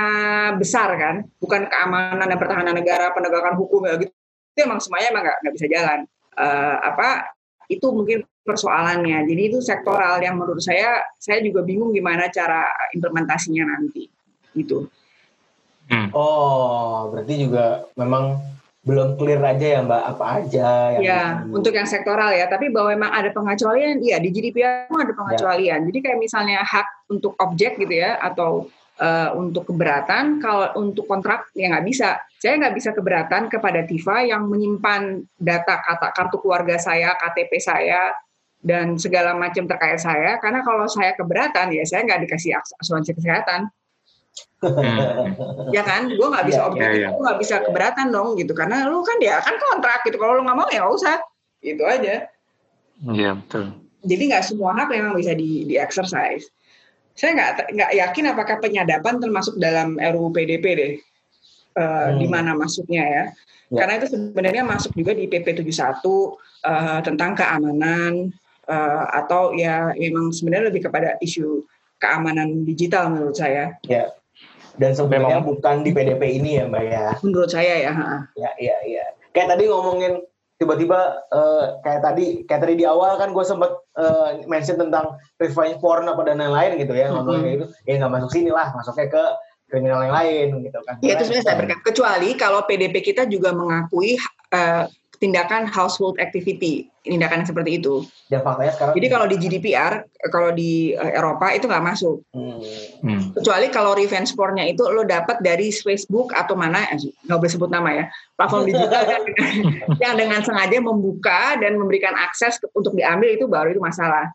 besar 0.62 0.93
kan, 0.93 1.15
bukan 1.41 1.65
keamanan 1.65 2.30
dan 2.30 2.38
pertahanan 2.38 2.78
negara, 2.78 3.10
penegakan 3.17 3.58
hukum 3.58 3.82
ya 3.89 3.97
gitu. 3.97 4.13
Itu 4.54 4.60
emang 4.62 4.78
semuanya 4.78 5.08
emang 5.10 5.23
nggak 5.26 5.54
bisa 5.58 5.67
jalan. 5.73 6.00
Uh, 6.38 6.78
apa 6.86 7.34
itu 7.67 7.88
mungkin 7.91 8.23
persoalannya. 8.47 9.27
Jadi 9.27 9.41
itu 9.51 9.60
sektoral 9.60 10.23
yang 10.23 10.39
menurut 10.39 10.63
saya 10.63 11.03
saya 11.19 11.43
juga 11.43 11.63
bingung 11.67 11.91
gimana 11.91 12.32
cara 12.32 12.63
implementasinya 12.95 13.67
nanti 13.67 14.08
gitu. 14.56 14.88
Hmm. 15.88 16.12
Oh, 16.12 17.08
berarti 17.12 17.47
juga 17.47 17.88
memang 17.95 18.39
belum 18.88 19.19
clear 19.19 19.43
aja 19.43 19.67
ya 19.67 19.80
Mbak 19.84 20.03
apa 20.15 20.25
aja 20.39 20.67
yang 20.95 21.03
Ya, 21.03 21.23
untuk 21.51 21.75
yang 21.75 21.84
sektoral 21.84 22.32
ya, 22.32 22.47
tapi 22.47 22.71
bahwa 22.71 22.95
memang 22.95 23.12
ada 23.12 23.30
pengecualian, 23.36 23.99
iya 23.99 24.15
di 24.23 24.32
GDPR 24.32 24.88
ada 24.88 25.12
pengecualian. 25.12 25.84
Ya. 25.84 25.86
Jadi 25.91 25.99
kayak 25.99 26.19
misalnya 26.23 26.63
hak 26.63 27.12
untuk 27.12 27.36
objek 27.36 27.75
gitu 27.75 27.91
ya 27.91 28.15
atau 28.23 28.71
uh, 29.01 29.29
untuk 29.38 29.69
keberatan 29.69 30.41
kalau 30.41 30.73
untuk 30.77 31.05
kontrak 31.05 31.49
ya 31.53 31.71
nggak 31.71 31.86
bisa. 31.86 32.17
Saya 32.38 32.62
nggak 32.62 32.75
bisa 32.77 32.89
keberatan 32.93 33.49
kepada 33.49 33.81
Tifa 33.86 34.21
yang 34.25 34.45
menyimpan 34.45 35.25
data 35.38 35.81
kata 35.81 36.13
kartu 36.13 36.38
keluarga 36.41 36.77
saya 36.77 37.17
KTP 37.17 37.57
saya 37.57 38.13
dan 38.62 38.97
segala 38.97 39.33
macam 39.38 39.65
terkait 39.65 40.01
saya. 40.01 40.38
Karena 40.41 40.62
kalau 40.62 40.86
saya 40.89 41.13
keberatan 41.17 41.73
ya 41.73 41.83
saya 41.86 42.05
nggak 42.05 42.21
dikasih 42.29 42.57
asuransi 42.81 43.13
kesehatan. 43.17 43.69
Hmm. 44.62 45.33
ya 45.75 45.81
kan? 45.81 46.13
Gue 46.13 46.27
nggak 46.29 46.45
bisa 46.45 46.62
ya, 46.62 46.67
objek 46.69 46.89
ya, 46.93 46.93
ya. 46.93 47.10
gue 47.10 47.21
nggak 47.25 47.39
bisa 47.41 47.55
keberatan 47.65 48.07
dong 48.13 48.38
gitu. 48.38 48.53
Karena 48.53 48.86
lu 48.86 49.01
kan 49.01 49.17
dia 49.17 49.41
kan 49.41 49.57
kontrak 49.57 50.05
gitu. 50.05 50.17
Kalau 50.21 50.38
lu 50.38 50.45
nggak 50.45 50.57
mau 50.57 50.69
ya 50.69 50.86
nggak 50.86 50.93
usah. 50.93 51.17
Gitu 51.62 51.81
aja. 51.86 52.29
Iya 53.01 53.38
betul. 53.38 53.73
Jadi 54.05 54.23
nggak 54.29 54.45
semua 54.45 54.77
hak 54.77 54.93
memang 54.93 55.17
bisa 55.17 55.33
di, 55.33 55.65
di 55.65 55.75
exercise 55.77 56.45
saya 57.17 57.34
nggak 57.34 57.73
nggak 57.73 57.91
yakin 57.97 58.25
apakah 58.30 58.56
penyadapan 58.62 59.17
termasuk 59.17 59.58
dalam 59.58 59.97
RUU 59.97 60.30
PDP 60.30 60.65
deh 60.77 60.93
uh, 61.73 62.13
hmm. 62.13 62.21
di 62.21 62.27
mana 62.30 62.53
masuknya 62.53 63.03
ya. 63.03 63.23
ya. 63.73 63.77
Karena 63.82 63.93
itu 63.97 64.08
sebenarnya 64.13 64.63
masuk 64.63 64.93
juga 64.93 65.17
di 65.17 65.25
PP 65.25 65.65
71 65.65 65.65
uh, 65.65 67.01
tentang 67.01 67.34
keamanan 67.34 68.30
uh, 68.69 69.06
atau 69.17 69.58
ya 69.58 69.91
memang 69.97 70.30
sebenarnya 70.30 70.69
lebih 70.69 70.86
kepada 70.86 71.17
isu 71.17 71.65
keamanan 71.97 72.62
digital 72.62 73.10
menurut 73.10 73.34
saya. 73.34 73.73
Ya. 73.89 74.13
Dan 74.77 74.93
sebenarnya 74.93 75.41
bukan 75.41 75.82
di 75.82 75.89
PDP 75.89 76.38
ini 76.38 76.62
ya 76.62 76.69
Mbak 76.69 76.84
ya. 76.86 77.06
Menurut 77.25 77.49
saya 77.49 77.82
ya. 77.82 77.93
Ya, 78.38 78.51
ya, 78.62 78.77
ya. 78.86 79.06
Kayak 79.34 79.58
tadi 79.58 79.65
ngomongin 79.65 80.21
tiba-tiba 80.58 81.22
uh, 81.30 81.78
kayak 81.86 82.02
tadi 82.02 82.26
kayak 82.50 82.62
tadi 82.65 82.74
di 82.82 82.86
awal 82.89 83.22
kan 83.22 83.30
gue 83.30 83.46
sempat 83.46 83.78
uh, 83.93 84.41
mention 84.50 84.82
tentang 84.82 85.13
revenge 85.38 85.78
porn 85.78 86.10
apa 86.10 86.22
dan 86.26 86.41
lain-lain 86.41 86.82
gitu 86.82 86.98
ya 86.98 87.08
mm 87.08 87.13
-hmm. 87.13 87.17
ngomong 87.22 87.41
kayak 87.46 87.54
gitu 87.54 87.65
ya 87.86 87.93
nggak 88.02 88.13
masuk 88.17 88.30
sini 88.34 88.50
lah 88.50 88.67
masuknya 88.74 89.08
ke 89.13 89.24
kriminal 89.70 90.02
yang 90.02 90.15
lain 90.15 90.48
gitu 90.65 90.80
kan 90.82 90.96
ya 91.06 91.13
itu 91.13 91.24
sebenarnya 91.30 91.46
saya 91.46 91.58
berkata 91.62 91.82
kecuali 91.86 92.30
kalau 92.34 92.60
PDP 92.65 92.96
kita 93.06 93.30
juga 93.30 93.54
mengakui 93.54 94.17
uh, 94.56 94.89
tindakan 95.17 95.65
household 95.65 96.21
activity, 96.21 96.89
tindakan 97.01 97.41
yang 97.43 97.49
seperti 97.49 97.82
itu. 97.82 98.06
Dan 98.30 98.45
faktanya 98.45 98.73
sekarang. 98.77 98.93
Jadi 98.97 99.08
kalau 99.10 99.25
di 99.25 99.36
GDPR, 99.38 99.93
kalau 100.30 100.49
di 100.53 100.93
uh, 100.93 101.12
Eropa 101.13 101.53
itu 101.53 101.65
nggak 101.65 101.86
masuk. 101.86 102.21
Hmm. 102.34 102.62
Hmm. 103.01 103.21
Kecuali 103.34 103.67
kalau 103.73 103.97
revenge 103.97 104.34
porn-nya 104.38 104.69
itu 104.69 104.86
lo 104.86 105.03
dapat 105.03 105.41
dari 105.41 105.73
Facebook 105.73 106.34
atau 106.34 106.53
mana, 106.53 106.86
eh, 106.93 106.97
nggak 107.25 107.38
boleh 107.38 107.51
sebut 107.51 107.69
nama 107.69 107.89
ya, 107.93 108.06
platform 108.38 108.63
digital 108.69 109.03
yang, 109.06 109.23
yang 110.03 110.13
dengan 110.17 110.39
sengaja 110.45 110.77
membuka 110.82 111.58
dan 111.58 111.77
memberikan 111.77 112.13
akses 112.13 112.62
untuk 112.77 112.93
diambil 112.93 113.34
itu 113.34 113.45
baru 113.49 113.73
itu 113.73 113.82
masalah. 113.82 114.30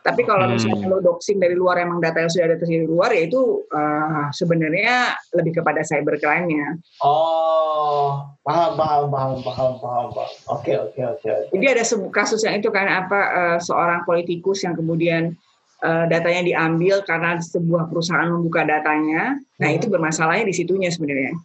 Tapi 0.00 0.24
kalau 0.24 0.48
hmm. 0.48 0.56
misalnya 0.56 0.86
lo 0.88 0.98
doxing 1.04 1.36
dari 1.36 1.52
luar 1.52 1.76
emang 1.76 2.00
data 2.00 2.24
yang 2.24 2.32
sudah 2.32 2.46
ada 2.48 2.56
di 2.56 2.88
luar 2.88 3.12
ya 3.12 3.28
itu 3.28 3.64
uh, 3.68 4.32
sebenarnya 4.32 5.12
lebih 5.36 5.60
kepada 5.60 5.84
cybercrime-nya. 5.84 6.80
Oh, 7.04 8.24
paham, 8.40 8.80
paham, 8.80 9.12
paham, 9.12 9.32
paham, 9.44 9.72
paham, 9.76 10.06
paham. 10.16 10.32
Oke, 10.48 10.72
oke, 10.72 11.00
oke. 11.04 11.30
Jadi 11.52 11.66
ada 11.68 11.84
kasus 12.08 12.40
yang 12.48 12.56
itu 12.56 12.72
kan 12.72 12.88
apa 12.88 13.20
uh, 13.30 13.58
seorang 13.60 14.08
politikus 14.08 14.64
yang 14.64 14.72
kemudian 14.72 15.36
uh, 15.84 16.08
datanya 16.08 16.48
diambil 16.48 17.04
karena 17.04 17.36
sebuah 17.36 17.92
perusahaan 17.92 18.32
membuka 18.32 18.64
datanya. 18.64 19.36
Nah, 19.60 19.68
hmm. 19.68 19.76
itu 19.76 19.86
bermasalahnya 19.92 20.48
di 20.48 20.54
situnya 20.56 20.88
sebenarnya. 20.88 21.36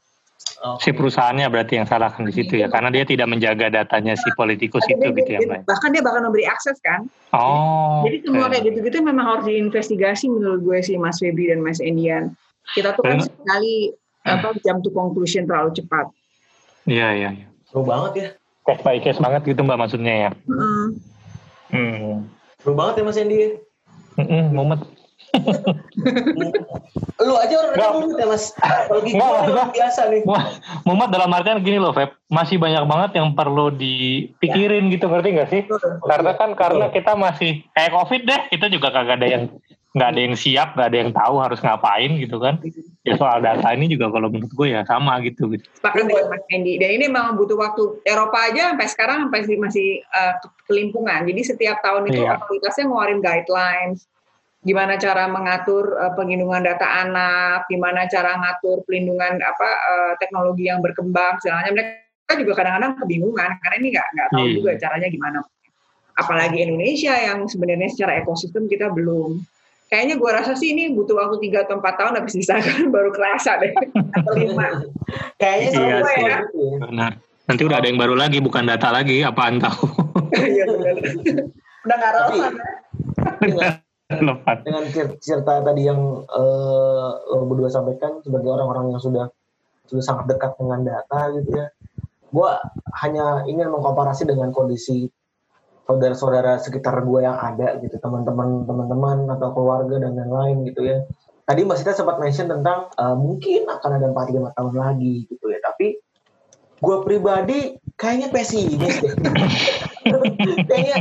Okay. 0.56 0.90
Si 0.90 0.98
perusahaannya 0.98 1.46
berarti 1.52 1.78
yang 1.78 1.86
salahkan 1.86 2.26
di 2.26 2.34
situ 2.34 2.58
ya, 2.58 2.72
karena 2.72 2.90
dia 2.90 3.06
tidak 3.06 3.28
menjaga 3.30 3.70
datanya 3.70 4.18
si 4.18 4.30
politikus 4.34 4.82
itu 4.88 5.14
gitu 5.14 5.30
ya 5.30 5.40
Mbak. 5.46 5.68
Bahkan 5.68 5.90
dia 5.94 6.02
bahkan 6.02 6.24
memberi 6.26 6.48
akses 6.48 6.80
kan. 6.82 7.06
Oh. 7.36 8.02
Jadi 8.08 8.26
semua 8.26 8.48
kayak 8.50 8.64
gitu-gitu 8.72 9.04
memang 9.04 9.26
harus 9.26 9.46
diinvestigasi 9.46 10.26
menurut 10.32 10.64
gue 10.64 10.80
sih 10.82 10.96
Mas 10.98 11.20
Febri 11.22 11.52
dan 11.52 11.60
Mas 11.62 11.84
Endian. 11.84 12.34
Kita 12.74 12.98
tuh 12.98 13.04
kan 13.04 13.22
sekali 13.22 13.94
apa 14.26 14.58
jam 14.66 14.82
to 14.82 14.90
conclusion 14.90 15.46
terlalu 15.46 15.76
cepat. 15.76 16.10
Iya 16.90 17.08
iya. 17.14 17.30
iya. 17.36 17.48
Seru 17.70 17.84
banget 17.86 18.12
ya. 18.16 18.28
Case 18.66 18.82
by 18.82 18.98
case 19.04 19.20
banget 19.22 19.42
gitu 19.46 19.62
Mbak 19.62 19.78
maksudnya 19.78 20.14
ya. 20.18 20.32
Mm. 20.50 20.88
Hmm. 21.70 22.14
Seru 22.64 22.74
banget 22.74 22.94
ya 23.02 23.04
Mas 23.06 23.20
Endi. 23.22 23.38
Mm 24.16 24.26
-mm, 24.26 24.44
mumet 24.56 24.82
lu 27.26 27.34
aja 27.36 27.56
orang 27.62 27.94
mumet 28.00 28.18
ya 28.20 28.28
mas. 28.28 28.54
Lagi 28.92 29.12
nggak, 29.16 29.70
biasa 29.74 30.02
nih. 30.12 30.22
Mumet 30.88 31.10
dalam 31.12 31.32
artian 31.34 31.60
gini 31.64 31.80
loh 31.80 31.92
Feb. 31.96 32.14
Masih 32.32 32.60
banyak 32.60 32.84
banget 32.88 33.12
yang 33.20 33.34
perlu 33.36 33.72
dipikirin 33.74 34.90
ya. 34.90 34.94
gitu 34.98 35.06
ngerti 35.10 35.30
gak 35.36 35.50
sih? 35.52 35.62
Betul. 35.66 36.02
karena 36.06 36.32
kan 36.36 36.50
Betul. 36.54 36.62
karena 36.62 36.86
kita 36.92 37.12
masih 37.16 37.52
kayak 37.74 37.92
covid 37.94 38.22
deh 38.26 38.42
kita 38.52 38.66
juga 38.72 38.88
kagak 38.92 39.18
ada 39.22 39.28
yang 39.28 39.44
nggak 39.96 40.10
ada 40.12 40.22
yang 40.28 40.36
siap 40.36 40.76
nggak 40.76 40.88
ada 40.92 40.98
yang 41.08 41.12
tahu 41.16 41.36
harus 41.40 41.60
ngapain 41.64 42.12
gitu 42.20 42.38
kan. 42.40 42.60
Ya 43.08 43.16
soal 43.16 43.40
data 43.40 43.70
ini 43.72 43.88
juga 43.88 44.12
kalau 44.12 44.28
menurut 44.28 44.52
gue 44.52 44.68
ya 44.76 44.84
sama 44.84 45.24
gitu 45.24 45.48
gitu. 45.56 45.64
Sepakat 45.80 46.04
dengan 46.10 46.28
Mas 46.28 46.44
Andy 46.52 46.76
dan 46.82 46.90
ini 46.92 47.06
memang 47.08 47.40
butuh 47.40 47.56
waktu. 47.56 48.04
Eropa 48.04 48.52
aja 48.52 48.76
sampai 48.76 48.88
sekarang 48.92 49.18
sampai 49.30 49.56
masih 49.56 50.04
uh, 50.12 50.36
kelimpungan. 50.68 51.24
Jadi 51.24 51.42
setiap 51.48 51.80
tahun 51.80 52.12
itu 52.12 52.28
iya. 52.28 52.36
otoritasnya 52.36 52.84
ngeluarin 52.92 53.22
guidelines 53.24 54.10
gimana 54.66 54.98
cara 54.98 55.30
mengatur 55.30 55.94
uh, 55.94 56.60
data 56.60 56.88
anak, 57.06 57.70
gimana 57.70 58.10
cara 58.10 58.34
ngatur 58.34 58.82
pelindungan 58.90 59.38
apa 59.38 59.70
uh, 59.70 60.14
teknologi 60.18 60.66
yang 60.66 60.82
berkembang, 60.82 61.38
segalanya 61.38 61.72
mereka 61.72 62.34
juga 62.42 62.54
kadang-kadang 62.58 62.98
kebingungan 62.98 63.50
karena 63.62 63.76
ini 63.78 63.88
nggak 63.94 64.08
nggak 64.18 64.28
tahu 64.34 64.46
hmm. 64.50 64.56
juga 64.58 64.72
caranya 64.82 65.08
gimana. 65.14 65.40
Apalagi 66.18 66.58
Indonesia 66.66 67.14
yang 67.14 67.46
sebenarnya 67.46 67.94
secara 67.94 68.18
ekosistem 68.26 68.66
kita 68.66 68.90
belum. 68.90 69.38
Kayaknya 69.86 70.16
gue 70.18 70.30
rasa 70.34 70.58
sih 70.58 70.74
ini 70.74 70.90
butuh 70.98 71.14
waktu 71.14 71.46
tiga 71.46 71.62
atau 71.62 71.78
empat 71.78 71.96
tahun 72.02 72.18
habis 72.18 72.34
disahkan 72.34 72.90
baru 72.96 73.14
kerasa 73.14 73.62
deh 73.62 73.70
atau 74.18 74.34
lima. 74.34 74.82
Kayaknya 75.38 75.68
iya, 75.70 75.98
sih, 76.02 76.22
ya. 76.26 76.38
Benar. 76.90 77.12
Nanti 77.46 77.62
udah 77.62 77.78
ada 77.78 77.86
yang 77.86 78.02
baru 78.02 78.18
lagi, 78.18 78.42
bukan 78.42 78.66
data 78.66 78.90
lagi, 78.90 79.22
apaan 79.22 79.62
tahu. 79.62 79.86
Iya 80.36 80.68
benar. 80.68 81.00
udah 81.86 81.96
nggak 81.96 82.12
relevan 82.18 82.54
ya. 84.14 84.54
dengan 84.62 84.84
cerita 85.18 85.66
tadi 85.66 85.82
yang 85.90 86.26
uh, 86.30 87.10
lo 87.26 87.50
berdua 87.50 87.74
sampaikan 87.74 88.22
sebagai 88.22 88.54
orang-orang 88.54 88.94
yang 88.94 89.02
sudah 89.02 89.26
sudah 89.90 90.04
sangat 90.06 90.26
dekat 90.30 90.54
dengan 90.62 90.86
data 90.86 91.20
gitu 91.34 91.50
ya. 91.58 91.68
Gue 92.30 92.50
hanya 93.02 93.48
ingin 93.50 93.72
mengkomparasi 93.74 94.30
dengan 94.30 94.54
kondisi 94.54 95.10
saudara-saudara 95.86 96.58
sekitar 96.62 97.06
gue 97.06 97.22
yang 97.22 97.38
ada 97.38 97.78
gitu 97.82 97.98
teman-teman 98.02 98.66
teman-teman 98.66 99.30
atau 99.38 99.54
keluarga 99.54 100.02
dan 100.02 100.18
lain-lain 100.18 100.66
gitu 100.70 100.86
ya. 100.86 101.06
Tadi 101.46 101.62
Mbak 101.62 101.78
Sita 101.78 101.94
sempat 101.94 102.18
mention 102.18 102.50
tentang 102.50 102.90
uh, 102.98 103.14
mungkin 103.14 103.70
akan 103.70 104.02
ada 104.02 104.10
4-5 104.10 104.58
tahun 104.58 104.74
lagi 104.74 105.30
gitu 105.30 105.46
ya. 105.50 105.62
Tapi 105.62 105.98
gue 106.82 106.98
pribadi 107.06 107.60
kayaknya 107.96 108.30
pesimis 108.30 109.02
deh 109.02 109.14
kayaknya 110.70 110.98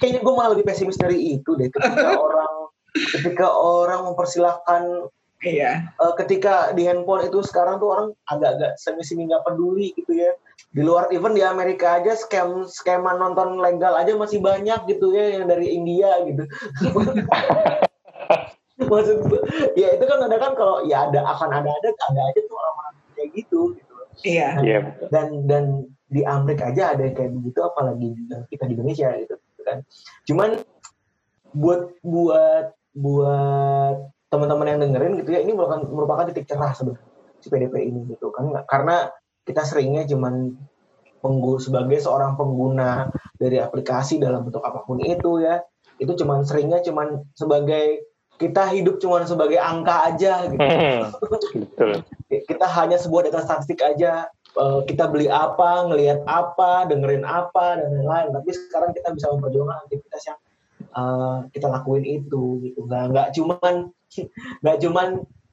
kayaknya 0.00 0.20
gue 0.24 0.34
malah 0.34 0.50
lebih 0.56 0.66
pesimis 0.66 0.96
dari 0.96 1.38
itu 1.38 1.50
deh 1.56 1.68
ketika 1.68 2.16
orang 2.26 2.52
ketika 2.96 3.46
orang 3.52 4.00
mempersilahkan 4.08 5.12
Iya. 5.38 5.94
Uh, 6.02 6.18
ketika 6.18 6.74
di 6.74 6.82
handphone 6.82 7.30
itu 7.30 7.46
sekarang 7.46 7.78
tuh 7.78 7.94
orang 7.94 8.10
agak-agak 8.26 8.74
semi-semi 8.74 9.30
nggak 9.30 9.46
peduli 9.46 9.94
gitu 9.94 10.18
ya. 10.18 10.34
Di 10.74 10.82
luar 10.82 11.14
even 11.14 11.38
di 11.38 11.46
Amerika 11.46 12.02
aja 12.02 12.18
scam 12.18 12.66
skema 12.66 13.14
nonton 13.14 13.62
legal 13.62 13.94
aja 13.94 14.18
masih 14.18 14.42
banyak 14.42 14.82
gitu 14.90 15.14
ya 15.14 15.38
yang 15.38 15.46
dari 15.46 15.70
India 15.70 16.10
gitu. 16.26 16.42
Maksud 18.90 19.18
gue, 19.30 19.40
ya 19.78 19.94
itu 19.94 20.04
kan 20.06 20.26
ada 20.26 20.36
kan 20.42 20.58
kalau 20.58 20.82
ya 20.86 21.06
ada 21.06 21.22
akan 21.22 21.50
ada 21.54 21.70
ada 21.70 21.88
ada 21.94 22.22
aja 22.34 22.40
tuh 22.46 22.56
orang-orang 22.58 22.94
kayak 23.14 23.28
gitu 23.38 23.60
gitu. 23.78 23.94
Iya. 24.26 24.48
Yeah. 24.66 24.82
Dan 25.14 25.46
dan 25.46 25.64
di 26.08 26.24
Amerika 26.24 26.72
aja 26.72 26.96
ada 26.96 27.04
kayak 27.12 27.30
begitu 27.36 27.60
apalagi 27.60 28.16
kita 28.48 28.64
di 28.64 28.74
Indonesia 28.74 29.08
gitu 29.20 29.34
kan. 29.64 29.84
Cuman 30.24 30.50
buat 31.52 31.92
buat 32.00 32.66
buat 32.96 33.96
teman-teman 34.28 34.66
yang 34.68 34.80
dengerin 34.84 35.12
gitu 35.24 35.30
ya 35.32 35.40
ini 35.44 35.52
merupakan 35.52 35.84
merupakan 35.88 36.24
titik 36.32 36.48
cerah 36.48 36.72
sebenarnya 36.72 37.04
si 37.38 37.46
PDP 37.52 37.74
ini 37.92 38.00
gitu 38.16 38.32
kan. 38.32 38.48
Karena 38.64 39.12
kita 39.44 39.64
seringnya 39.64 40.08
cuman 40.08 40.56
penggu 41.18 41.58
sebagai 41.58 41.98
seorang 41.98 42.38
pengguna 42.38 43.10
dari 43.36 43.58
aplikasi 43.58 44.22
dalam 44.22 44.46
bentuk 44.46 44.62
apa 44.62 44.86
pun 44.86 45.02
itu 45.02 45.42
ya 45.42 45.60
itu 45.98 46.14
cuman 46.14 46.46
seringnya 46.46 46.78
cuman 46.86 47.26
sebagai 47.34 48.06
kita 48.38 48.70
hidup 48.70 49.02
cuman 49.02 49.26
sebagai 49.26 49.58
angka 49.58 50.14
aja 50.14 50.46
gitu. 50.46 50.62
Hmm, 50.62 52.00
kita 52.30 52.66
hanya 52.66 52.96
sebuah 52.96 53.28
data 53.28 53.42
statistik 53.42 53.82
aja 53.82 54.30
uh, 54.58 54.80
kita 54.86 55.10
beli 55.10 55.26
apa, 55.30 55.86
ngelihat 55.90 56.24
apa, 56.24 56.86
dengerin 56.90 57.26
apa 57.26 57.78
dan 57.82 57.88
lain-lain. 57.92 58.34
Tapi 58.34 58.50
sekarang 58.54 58.90
kita 58.94 59.14
bisa 59.14 59.26
memperjuangkan 59.34 59.78
aktivitas 59.86 60.22
yang 60.26 60.38
uh, 60.94 61.38
kita 61.54 61.66
lakuin 61.70 62.06
itu 62.06 62.62
gitu. 62.62 62.86
Nggak 62.86 63.04
nggak 63.12 63.28
cuman 63.38 63.74
nggak 64.62 64.78
cuman 64.82 65.08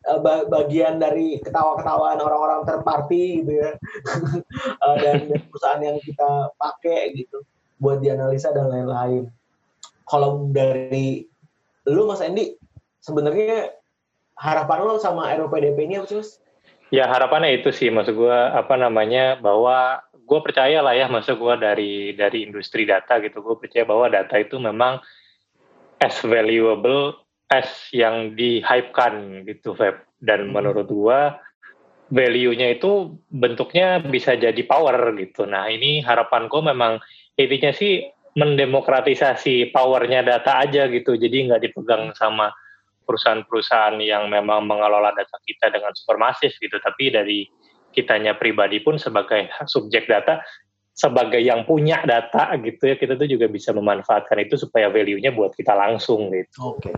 uh, 0.10 0.20
bagian 0.48 1.02
dari 1.02 1.42
ketawa-ketawaan 1.42 2.22
orang-orang 2.22 2.62
terparti 2.64 3.44
gitu 3.44 3.52
ya 3.62 3.72
uh, 4.86 4.96
dan, 5.04 5.28
dan 5.28 5.42
perusahaan 5.50 5.82
yang 5.82 5.98
kita 6.02 6.54
pakai 6.56 7.18
gitu 7.18 7.42
buat 7.82 8.00
dianalisa 8.00 8.56
dan 8.56 8.72
lain-lain. 8.72 9.28
Kalau 10.06 10.48
dari 10.54 11.26
lu 11.90 12.06
Mas 12.10 12.22
Endi 12.22 12.54
sebenarnya 13.06 13.70
harapan 14.34 14.80
lo 14.82 14.98
sama 14.98 15.30
RUPDP 15.38 15.78
ini 15.86 16.02
apa 16.02 16.10
sih 16.10 16.18
Mas? 16.18 16.42
Ya 16.94 17.06
harapannya 17.10 17.62
itu 17.62 17.70
sih, 17.74 17.90
maksud 17.94 18.18
gue 18.18 18.40
apa 18.54 18.78
namanya 18.78 19.38
bahwa 19.42 20.02
gue 20.14 20.40
percaya 20.42 20.82
lah 20.82 20.94
ya, 20.98 21.06
maksud 21.10 21.38
gue 21.38 21.54
dari 21.62 21.94
dari 22.18 22.46
industri 22.46 22.86
data 22.86 23.22
gitu, 23.22 23.42
gue 23.42 23.58
percaya 23.58 23.86
bahwa 23.86 24.10
data 24.10 24.38
itu 24.38 24.58
memang 24.58 25.02
as 26.02 26.18
valuable 26.22 27.26
as 27.50 27.70
yang 27.94 28.34
dihypekan 28.34 29.46
gitu, 29.50 29.74
Feb. 29.78 30.02
Dan 30.22 30.50
hmm. 30.50 30.52
menurut 30.54 30.88
gue 30.90 31.20
value-nya 32.14 32.78
itu 32.78 33.18
bentuknya 33.34 33.98
bisa 33.98 34.38
jadi 34.38 34.62
power 34.62 35.10
gitu. 35.18 35.50
Nah 35.50 35.66
ini 35.74 36.06
harapanku 36.06 36.62
memang 36.62 37.02
intinya 37.34 37.74
sih 37.74 38.06
mendemokratisasi 38.38 39.74
powernya 39.74 40.22
data 40.22 40.62
aja 40.62 40.86
gitu, 40.86 41.18
jadi 41.18 41.50
nggak 41.50 41.62
dipegang 41.66 42.14
sama 42.14 42.54
perusahaan-perusahaan 43.06 43.96
yang 44.02 44.28
memang 44.28 44.66
mengelola 44.66 45.14
data 45.14 45.38
kita 45.46 45.70
dengan 45.70 45.94
supermasif 45.94 46.58
gitu, 46.58 46.82
tapi 46.82 47.14
dari 47.14 47.46
kitanya 47.96 48.36
pribadi 48.36 48.84
pun 48.84 49.00
sebagai 49.00 49.48
subjek 49.74 50.10
data, 50.10 50.44
sebagai 50.96 51.40
yang 51.40 51.64
punya 51.64 52.04
data 52.04 52.52
gitu 52.60 52.92
ya, 52.92 52.96
kita 53.00 53.16
tuh 53.16 53.28
juga 53.30 53.48
bisa 53.48 53.72
memanfaatkan 53.72 54.44
itu 54.44 54.60
supaya 54.60 54.92
value-nya 54.92 55.32
buat 55.32 55.56
kita 55.56 55.72
langsung 55.76 56.32
gitu. 56.32 56.76
Oke. 56.76 56.92
Okay. 56.92 56.96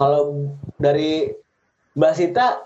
Kalau 0.00 0.48
dari 0.80 1.28
Mbak 1.96 2.12
Sita 2.16 2.64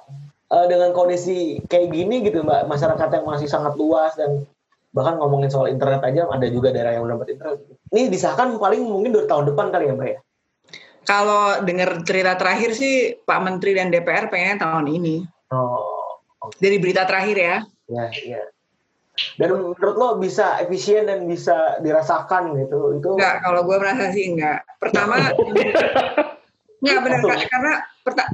eh, 0.51 0.67
dengan 0.71 0.95
kondisi 0.95 1.59
kayak 1.67 1.91
gini 1.91 2.23
gitu 2.23 2.47
Mbak, 2.47 2.71
masyarakat 2.71 3.09
yang 3.11 3.27
masih 3.27 3.51
sangat 3.51 3.75
luas 3.75 4.15
dan 4.15 4.47
bahkan 4.95 5.19
ngomongin 5.19 5.51
soal 5.51 5.67
internet 5.67 6.07
aja 6.07 6.31
ada 6.31 6.47
juga 6.47 6.71
daerah 6.71 6.95
yang 6.95 7.11
dapat 7.11 7.35
internet. 7.35 7.59
Ini 7.91 8.11
disahkan 8.15 8.55
paling 8.63 8.83
mungkin 8.87 9.11
dua 9.11 9.27
tahun 9.27 9.51
depan 9.51 9.75
kali 9.75 9.91
ya 9.91 9.95
Mbak 9.99 10.09
ya? 10.11 10.19
Kalau 11.05 11.61
dengar 11.65 12.01
cerita 12.05 12.37
terakhir 12.37 12.73
sih 12.73 13.17
Pak 13.23 13.41
Menteri 13.45 13.77
dan 13.77 13.93
DPR 13.93 14.33
pengen 14.33 14.61
tahun 14.61 14.87
ini. 14.89 15.25
Oh. 15.53 16.21
Okay. 16.49 16.61
Dari 16.61 16.77
berita 16.81 17.09
terakhir 17.09 17.37
ya. 17.37 17.57
Ya, 17.85 18.05
ya. 18.17 18.43
dan 19.39 19.49
menurut 19.55 19.95
lo 19.95 20.09
bisa 20.19 20.59
efisien 20.59 21.07
dan 21.07 21.29
bisa 21.31 21.79
dirasakan 21.85 22.57
gitu 22.59 22.99
itu 22.99 23.09
enggak 23.15 23.47
kalau 23.47 23.63
gue 23.63 23.77
merasa 23.79 24.11
sih 24.11 24.35
enggak 24.35 24.67
pertama 24.83 25.21
enggak 26.83 26.99
benar 27.05 27.21
kak 27.23 27.47
karena 27.47 27.73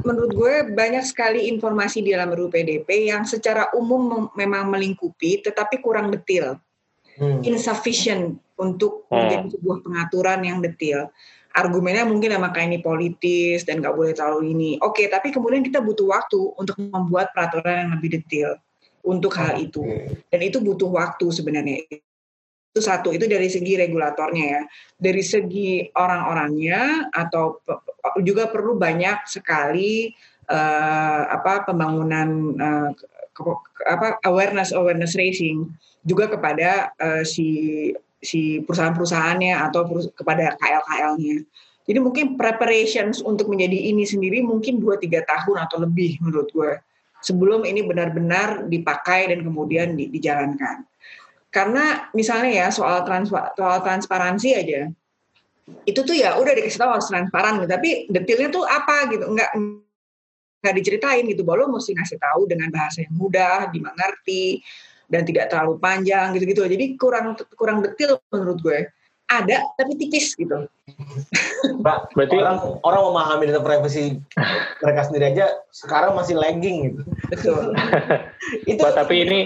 menurut 0.09 0.33
gue 0.33 0.55
banyak 0.73 1.05
sekali 1.05 1.53
informasi 1.53 2.01
di 2.01 2.16
dalam 2.16 2.33
RUU 2.33 2.49
PDP 2.49 3.12
yang 3.12 3.29
secara 3.29 3.68
umum 3.77 4.33
memang 4.33 4.73
melingkupi 4.73 5.45
tetapi 5.45 5.85
kurang 5.85 6.09
detail 6.09 6.57
hmm. 7.21 7.45
insufficient 7.45 8.41
untuk 8.57 9.05
hmm. 9.09 9.14
menjadi 9.14 9.47
sebuah 9.61 9.79
pengaturan 9.85 10.41
yang 10.43 10.59
detail 10.64 11.12
argumennya 11.61 12.08
mungkin 12.08 12.32
sama 12.32 12.48
kayak 12.50 12.66
ini 12.72 12.78
politis 12.80 13.68
dan 13.68 13.84
nggak 13.84 13.92
boleh 13.92 14.12
terlalu 14.16 14.56
ini. 14.56 14.70
Oke, 14.80 15.06
tapi 15.12 15.28
kemudian 15.28 15.61
kita 15.61 15.84
butuh 15.84 16.08
waktu 16.08 16.40
untuk 16.56 16.80
membuat 16.80 17.36
peraturan 17.36 17.86
yang 17.86 17.90
lebih 18.00 18.16
detail 18.16 18.56
untuk 19.04 19.36
hal 19.36 19.61
itu. 19.61 19.84
Dan 20.32 20.40
itu 20.40 20.58
butuh 20.64 20.88
waktu 20.88 21.26
sebenarnya. 21.28 21.84
Itu 22.70 22.80
satu, 22.80 23.12
itu 23.12 23.28
dari 23.28 23.52
segi 23.52 23.76
regulatornya 23.76 24.44
ya. 24.44 24.62
Dari 24.96 25.20
segi 25.20 25.84
orang-orangnya 25.92 27.12
atau 27.12 27.61
juga 28.24 28.48
perlu 28.48 28.80
banyak 28.80 29.28
sekali 29.28 30.12
uh, 30.48 31.22
apa 31.28 31.68
pembangunan 31.68 32.28
uh, 32.58 32.90
apa 33.88 34.20
awareness 34.28 34.74
awareness 34.74 35.16
raising 35.16 35.72
juga 36.04 36.28
kepada 36.28 36.92
uh, 37.00 37.24
si 37.24 37.90
si 38.21 38.61
perusahaan-perusahaannya 38.64 39.57
atau 39.68 39.89
kepada 40.12 40.57
KL-KL-nya. 40.61 41.37
Jadi 41.89 41.99
mungkin 41.99 42.39
preparations 42.39 43.25
untuk 43.25 43.51
menjadi 43.51 43.91
ini 43.91 44.05
sendiri 44.07 44.45
mungkin 44.45 44.79
2-3 44.79 45.27
tahun 45.27 45.57
atau 45.66 45.83
lebih 45.83 46.21
menurut 46.23 46.53
gue. 46.53 46.73
Sebelum 47.21 47.66
ini 47.66 47.85
benar-benar 47.85 48.68
dipakai 48.71 49.29
dan 49.33 49.45
kemudian 49.45 49.97
di, 49.97 50.09
dijalankan. 50.09 50.87
Karena 51.51 52.09
misalnya 52.14 52.64
ya 52.64 52.66
soal, 52.71 53.03
trans, 53.03 53.29
soal 53.33 53.79
transparansi 53.83 54.49
aja, 54.55 54.87
itu 55.83 56.01
tuh 56.07 56.14
ya 56.14 56.39
udah 56.39 56.53
dikasih 56.55 56.79
tahu 56.79 56.91
harus 56.99 57.11
transparan 57.11 57.62
tapi 57.66 58.07
detailnya 58.11 58.51
tuh 58.51 58.66
apa 58.66 59.11
gitu, 59.11 59.27
enggak 59.27 59.51
nggak 60.61 60.75
diceritain 60.77 61.25
gitu, 61.25 61.43
bahwa 61.43 61.66
lo 61.66 61.81
mesti 61.81 61.97
ngasih 61.97 62.18
tahu 62.21 62.45
dengan 62.45 62.68
bahasa 62.68 63.01
yang 63.03 63.16
mudah, 63.16 63.73
dimengerti, 63.73 64.61
dan 65.11 65.26
tidak 65.26 65.50
terlalu 65.50 65.76
panjang 65.82 66.32
gitu-gitu. 66.38 66.64
Jadi 66.64 66.96
kurang 66.96 67.36
kurang 67.58 67.82
detail 67.82 68.22
menurut 68.30 68.62
gue. 68.62 68.80
Ada 69.30 69.62
tapi 69.78 69.94
tipis 69.94 70.34
gitu. 70.34 70.66
Pak, 71.86 72.18
berarti 72.18 72.34
orang 72.34 72.58
orang 72.82 73.02
memahami 73.14 73.42
data 73.46 73.62
privacy 73.62 74.18
mereka 74.82 75.06
sendiri 75.06 75.24
aja 75.30 75.46
sekarang 75.70 76.18
masih 76.18 76.34
lagging 76.34 76.90
gitu. 76.90 77.02
Betul. 77.30 77.62
itu 78.70 78.82
Pak, 78.82 78.98
tapi 78.98 79.22
ini 79.22 79.40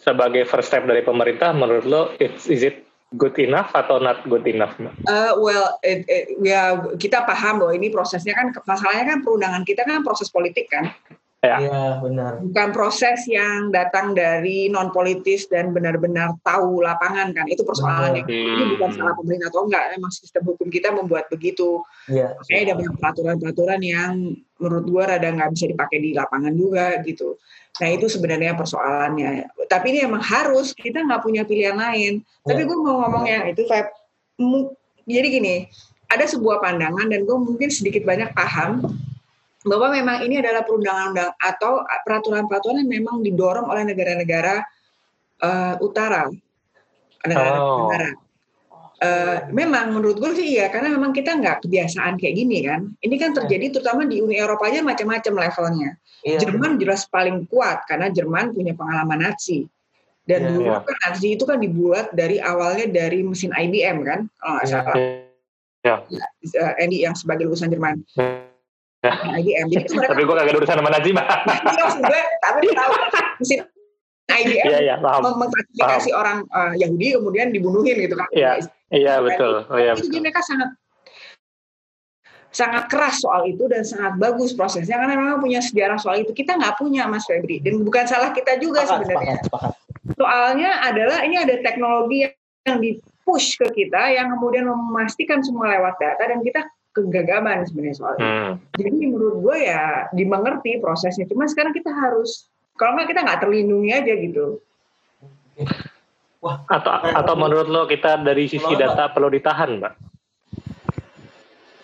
sebagai 0.00 0.42
first 0.48 0.74
step 0.74 0.88
dari 0.90 1.06
pemerintah 1.06 1.54
menurut 1.54 1.86
lo 1.86 2.02
it's, 2.18 2.50
is 2.50 2.66
it 2.66 2.82
good 3.18 3.34
enough 3.42 3.70
atau 3.74 3.98
not 3.98 4.22
good 4.26 4.46
enough? 4.46 4.74
Uh, 5.06 5.34
well, 5.38 5.78
it, 5.82 6.06
it, 6.06 6.34
ya 6.42 6.78
kita 6.98 7.26
paham 7.26 7.62
bahwa 7.62 7.72
ini 7.74 7.90
prosesnya 7.90 8.34
kan 8.34 8.54
masalahnya 8.66 9.16
kan 9.16 9.18
perundangan 9.22 9.62
kita 9.66 9.82
kan 9.82 10.02
proses 10.06 10.30
politik 10.30 10.70
kan. 10.70 10.94
Ya. 11.40 11.56
Iya, 11.56 11.84
benar. 12.04 12.32
Bukan 12.44 12.68
proses 12.76 13.24
yang 13.24 13.72
datang 13.72 14.12
dari 14.12 14.68
non 14.68 14.92
politis 14.92 15.48
dan 15.48 15.72
benar-benar 15.72 16.36
tahu 16.44 16.84
lapangan 16.84 17.32
kan. 17.32 17.48
Itu 17.48 17.64
persoalannya. 17.64 18.28
Hmm. 18.28 18.52
Ini 18.60 18.64
bukan 18.76 18.90
salah 18.92 19.16
pemerintah 19.16 19.48
atau 19.48 19.64
enggak, 19.64 19.84
memang 19.96 20.12
sistem 20.12 20.42
hukum 20.52 20.68
kita 20.68 20.92
membuat 20.92 21.32
begitu. 21.32 21.80
Iya. 22.12 22.36
Makanya 22.36 22.60
ada 22.60 22.74
banyak 22.76 22.94
peraturan-peraturan 23.00 23.80
yang 23.80 24.12
menurut 24.60 24.84
gua 24.92 25.16
rada 25.16 25.32
nggak 25.32 25.50
bisa 25.56 25.64
dipakai 25.72 25.98
di 26.04 26.10
lapangan 26.12 26.52
juga 26.52 27.00
gitu. 27.08 27.40
Nah 27.80 27.88
itu 27.88 28.06
sebenarnya 28.12 28.52
persoalannya. 28.60 29.48
Tapi 29.64 29.86
ini 29.96 29.98
emang 30.04 30.20
harus 30.20 30.76
kita 30.76 31.00
nggak 31.00 31.24
punya 31.24 31.48
pilihan 31.48 31.80
lain. 31.80 32.20
Ya. 32.20 32.52
Tapi 32.52 32.68
gue 32.68 32.76
mau 32.76 33.00
ngomong 33.00 33.24
yang 33.24 33.48
itu, 33.48 33.64
Feb. 33.64 33.88
Jadi 35.08 35.26
gini, 35.32 35.64
ada 36.12 36.28
sebuah 36.28 36.60
pandangan 36.60 37.08
dan 37.08 37.24
gue 37.24 37.36
mungkin 37.40 37.72
sedikit 37.72 38.04
banyak 38.04 38.36
paham 38.36 38.84
bahwa 39.64 39.92
memang 39.92 40.24
ini 40.24 40.40
adalah 40.40 40.64
perundang-undang 40.64 41.36
atau 41.36 41.84
peraturan-peraturan 41.84 42.80
yang 42.84 43.04
memang 43.04 43.20
didorong 43.20 43.68
oleh 43.68 43.84
negara-negara 43.84 44.64
uh, 45.44 45.74
utara, 45.84 46.32
negara-negara. 47.24 48.08
Oh. 48.16 48.28
Uh, 49.00 49.48
memang 49.48 49.96
menurut 49.96 50.20
gue 50.20 50.36
sih 50.36 50.60
iya 50.60 50.68
karena 50.68 50.92
memang 50.92 51.16
kita 51.16 51.32
nggak 51.32 51.64
kebiasaan 51.64 52.20
kayak 52.20 52.34
gini 52.36 52.64
kan. 52.64 52.92
Ini 53.00 53.16
kan 53.16 53.32
terjadi 53.32 53.80
terutama 53.80 54.04
di 54.04 54.20
Uni 54.20 54.36
Eropa 54.36 54.68
aja 54.68 54.84
macam-macam 54.84 55.48
levelnya. 55.48 55.90
Iya. 56.20 56.38
Jerman 56.44 56.76
jelas 56.76 57.08
paling 57.08 57.48
kuat 57.48 57.88
karena 57.88 58.12
Jerman 58.12 58.52
punya 58.52 58.76
pengalaman 58.76 59.24
Nazi. 59.24 59.64
Dan 60.28 60.40
yeah, 60.44 60.52
dulu 60.52 60.68
yeah. 60.68 60.84
kan 60.84 60.96
Nazi 61.08 61.28
itu 61.32 61.44
kan 61.48 61.58
dibuat 61.64 62.12
dari 62.12 62.44
awalnya 62.44 62.92
dari 62.92 63.24
mesin 63.24 63.56
IBM 63.56 64.04
kan 64.04 64.28
kalau 64.36 64.52
nggak 64.60 64.68
salah. 64.68 64.96
Yeah. 65.80 65.98
Yeah. 66.44 66.72
Andy 66.76 67.00
yang 67.00 67.16
sebagai 67.16 67.48
lulusan 67.48 67.72
Jerman. 67.72 68.04
Yeah 69.00 69.30
IBM. 69.40 69.66
Jadi 69.72 69.84
itu 69.88 69.94
mereka, 69.96 70.12
tapi 70.12 70.22
gue 70.28 70.36
kagak 70.36 70.56
urusan 70.60 70.76
sama 70.76 70.90
Najib. 70.92 71.16
Iya 71.16 71.86
gue, 71.96 72.20
tapi 72.44 72.66
tahu 72.76 72.92
mesin 73.40 73.60
IBM 74.30 74.66
iya, 74.70 74.78
iya, 74.78 74.94
mengklasifikasi 75.02 76.10
orang 76.14 76.46
uh, 76.54 76.72
Yahudi 76.78 77.18
kemudian 77.18 77.50
dibunuhin 77.50 77.96
gitu 77.98 78.14
kan. 78.14 78.28
Iya, 78.30 78.62
iya 78.94 79.18
betul. 79.18 79.66
Oh, 79.66 79.78
iya, 79.80 79.98
itu 79.98 80.06
betul. 80.06 80.22
mereka 80.22 80.40
sangat 80.46 80.70
sangat 82.50 82.90
keras 82.90 83.22
soal 83.22 83.46
itu 83.46 83.66
dan 83.70 83.86
sangat 83.86 84.18
bagus 84.18 84.54
prosesnya 84.54 84.98
karena 84.98 85.14
memang 85.14 85.38
punya 85.38 85.62
sejarah 85.62 85.98
soal 86.02 86.18
itu 86.18 86.34
kita 86.34 86.58
nggak 86.58 86.82
punya 86.82 87.06
Mas 87.06 87.22
Febri 87.22 87.62
dan 87.62 87.78
bukan 87.86 88.10
salah 88.10 88.34
kita 88.34 88.58
juga 88.58 88.82
sepakat, 88.82 89.06
sebenarnya 89.06 89.36
sepakat, 89.46 89.72
sepakat. 89.78 90.14
soalnya 90.18 90.70
adalah 90.82 91.18
ini 91.22 91.36
ada 91.38 91.54
teknologi 91.62 92.26
yang 92.66 92.82
di 92.82 92.98
push 93.22 93.54
ke 93.54 93.70
kita 93.70 94.18
yang 94.18 94.34
kemudian 94.34 94.66
memastikan 94.66 95.38
semua 95.46 95.78
lewat 95.78 95.94
data 96.02 96.26
dan 96.26 96.42
kita 96.42 96.66
kegagaman 96.90 97.62
sebenarnya 97.66 97.96
soal 97.96 98.14
itu. 98.18 98.26
Hmm. 98.26 98.52
Jadi 98.74 99.00
menurut 99.06 99.36
gue 99.46 99.56
ya 99.62 100.10
dimengerti 100.10 100.82
prosesnya. 100.82 101.26
Cuma 101.30 101.46
sekarang 101.46 101.70
kita 101.70 101.90
harus 101.90 102.50
kalau 102.74 102.98
nggak 102.98 103.14
kita 103.14 103.20
nggak 103.22 103.40
terlindungi 103.44 103.90
aja 103.94 104.12
gitu. 104.18 104.58
Wah, 106.40 106.64
atau 106.72 106.92
atau 107.04 107.34
menurut 107.36 107.68
lo 107.68 107.84
kita 107.84 108.16
dari 108.24 108.48
sisi 108.48 108.72
data 108.72 109.12
perlu 109.12 109.28
ditahan, 109.28 109.76
mbak? 109.76 109.92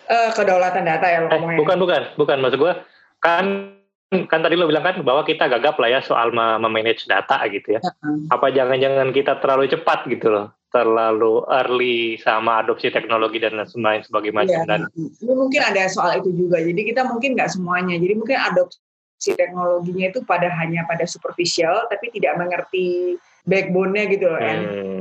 Uh, 0.07 0.31
kedaulatan 0.33 0.87
data 0.87 1.03
ya 1.03 1.19
lo 1.19 1.27
eh, 1.29 1.59
Bukan 1.59 1.77
bukan 1.83 2.01
bukan 2.15 2.37
maksud 2.39 2.63
gue 2.63 2.73
kan 3.19 3.75
kan 4.07 4.39
tadi 4.39 4.55
lo 4.55 4.63
bilang 4.71 4.87
kan 4.87 5.03
bahwa 5.03 5.27
kita 5.27 5.51
gagap 5.51 5.75
lah 5.83 5.91
ya 5.91 5.99
soal 5.99 6.33
memanage 6.33 7.05
data 7.05 7.37
gitu 7.51 7.77
ya. 7.77 7.81
Uh 7.83 7.91
-huh. 7.93 8.33
Apa 8.33 8.49
jangan-jangan 8.49 9.13
kita 9.13 9.37
terlalu 9.37 9.69
cepat 9.69 10.09
gitu 10.09 10.33
loh? 10.33 10.56
Terlalu 10.67 11.47
early 11.47 12.19
sama 12.19 12.59
adopsi 12.59 12.91
teknologi 12.91 13.39
dan 13.39 13.55
lain 13.55 14.01
sebagainya 14.03 14.43
iya, 14.43 14.61
dan 14.67 14.81
ini 14.99 15.33
mungkin 15.33 15.63
ada 15.63 15.87
soal 15.87 16.19
itu 16.19 16.35
juga. 16.35 16.59
Jadi 16.59 16.91
kita 16.91 17.07
mungkin 17.07 17.39
nggak 17.39 17.55
semuanya. 17.55 17.95
Jadi 17.95 18.13
mungkin 18.19 18.35
adopsi 18.35 19.31
teknologinya 19.39 20.11
itu 20.11 20.19
pada 20.27 20.51
hanya 20.59 20.83
pada 20.83 21.07
superficial 21.07 21.87
tapi 21.87 22.11
tidak 22.11 22.35
mengerti 22.35 23.15
backbone-nya 23.47 24.03
gitu 24.11 24.27
loh 24.27 24.39
hmm. 24.43 24.99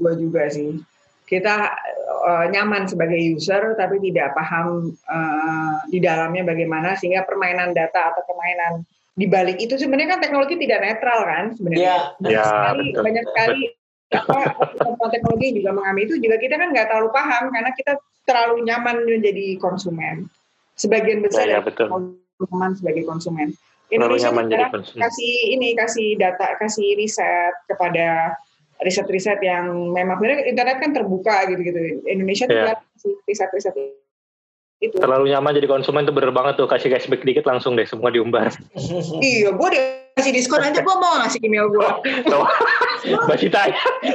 gue 0.00 0.12
juga 0.16 0.48
sih. 0.48 0.80
Kita 1.28 1.76
uh, 2.24 2.46
nyaman 2.48 2.88
sebagai 2.88 3.20
user 3.20 3.76
tapi 3.76 4.00
tidak 4.00 4.32
paham 4.32 4.96
uh, 5.12 5.76
di 5.92 6.00
dalamnya 6.00 6.44
bagaimana 6.44 6.96
sehingga 6.96 7.28
permainan 7.28 7.76
data 7.76 8.16
atau 8.16 8.24
permainan 8.24 8.84
di 9.12 9.28
balik 9.28 9.60
itu 9.60 9.76
sebenarnya 9.76 10.16
kan 10.16 10.20
teknologi 10.24 10.56
tidak 10.56 10.80
netral 10.80 11.20
kan 11.28 11.44
sebenarnya. 11.52 11.84
Ya, 11.84 11.96
banyak 12.16 12.32
ya, 12.32 12.44
sekali 12.48 12.86
betul. 12.88 13.02
banyak 13.04 13.24
sekali 13.28 13.62
apa 14.12 15.06
teknologi 15.10 15.62
juga 15.62 15.70
mengalami 15.72 16.00
itu 16.04 16.14
juga 16.20 16.36
kita 16.36 16.54
kan 16.60 16.68
nggak 16.70 16.86
terlalu 16.92 17.08
paham 17.10 17.44
karena 17.50 17.70
kita 17.72 17.92
terlalu 18.28 18.56
nyaman 18.66 18.96
menjadi 19.08 19.58
konsumen. 19.58 20.28
Sebagian 20.76 21.20
besar 21.20 21.46
ya, 21.48 21.58
ya 21.58 21.60
betul. 21.60 21.88
nyaman 22.48 22.72
sebagai 22.76 23.04
konsumen. 23.04 23.54
Indonesia 23.92 24.32
kasih 24.96 25.34
ini 25.52 25.76
kasih 25.76 26.16
data 26.16 26.56
kasih 26.56 26.96
riset 26.96 27.54
kepada 27.68 28.32
riset-riset 28.80 29.38
yang 29.44 29.68
memang 29.92 30.18
sebenarnya 30.18 30.48
internet 30.48 30.76
kan 30.80 30.90
terbuka 30.96 31.44
gitu-gitu. 31.46 32.02
Indonesia 32.08 32.48
ya. 32.48 32.72
kasih 32.96 33.14
riset-riset 33.28 33.74
itu. 34.82 34.96
Terlalu 34.98 35.30
nyaman 35.30 35.54
jadi 35.54 35.68
konsumen 35.70 36.02
tuh 36.08 36.14
bener 36.16 36.34
banget 36.34 36.58
tuh 36.58 36.66
kasih 36.66 36.90
cashback 36.90 37.22
dikit 37.22 37.46
langsung 37.46 37.78
deh 37.78 37.86
semua 37.86 38.10
diumbar. 38.10 38.50
iya, 39.22 39.54
gue 39.54 39.68
deh 39.70 40.01
kasih 40.22 40.38
diskon 40.38 40.62
aja 40.62 40.78
gue 40.78 40.96
mau 41.02 41.18
ngasih 41.18 41.42
email 41.42 41.66
gue. 41.66 41.88
Mbak 43.26 43.38
Cita, 43.42 43.66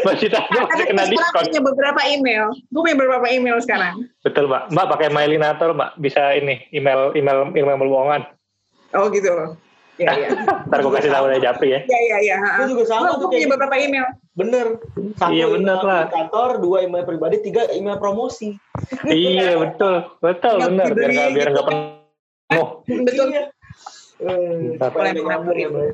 Mbak 0.08 0.16
Cita 0.16 0.40
gue 0.48 0.64
masih 0.64 0.86
kena 0.88 1.04
diskon. 1.12 1.44
punya 1.44 1.60
beberapa 1.60 2.02
email. 2.08 2.56
Gue 2.72 2.82
punya 2.88 2.96
beberapa 2.96 3.28
email 3.28 3.60
sekarang. 3.60 4.08
Betul 4.24 4.48
Mbak. 4.48 4.72
Mbak 4.72 4.86
pakai 4.88 5.08
Mailinator 5.12 5.76
Mbak 5.76 6.00
bisa 6.00 6.32
ini 6.40 6.64
email 6.72 7.12
email 7.20 7.52
email 7.52 7.76
bohongan. 7.76 8.24
Oh 8.96 9.12
gitu. 9.12 9.60
Ya, 10.00 10.16
ya. 10.16 10.30
Ntar 10.72 10.80
gue 10.80 10.94
kasih 10.96 11.12
tahu 11.12 11.28
dari 11.28 11.44
Japri 11.44 11.68
ya. 11.76 11.80
Iya, 11.84 12.00
iya, 12.00 12.18
iya. 12.24 12.36
Gue 12.64 12.72
juga 12.72 12.88
sama 12.88 13.20
tuh. 13.20 13.28
Gue 13.28 13.36
punya 13.36 13.52
beberapa 13.52 13.76
email. 13.76 14.08
Bener. 14.40 14.80
Satu 15.20 15.36
iya 15.36 15.52
bener 15.52 15.82
lah. 15.84 16.08
kantor, 16.08 16.64
dua 16.64 16.88
email 16.88 17.04
pribadi, 17.04 17.44
tiga 17.44 17.68
email 17.76 18.00
promosi. 18.00 18.56
iya 19.12 19.60
betul, 19.60 20.08
betul 20.24 20.56
bener. 20.62 20.96
Biar 20.96 21.10
nggak 21.12 21.30
biar 21.36 21.48
nggak 21.52 21.68
penuh. 21.68 22.66
Betul. 22.88 23.28
Iya. 24.18 24.82
Eh, 24.82 25.94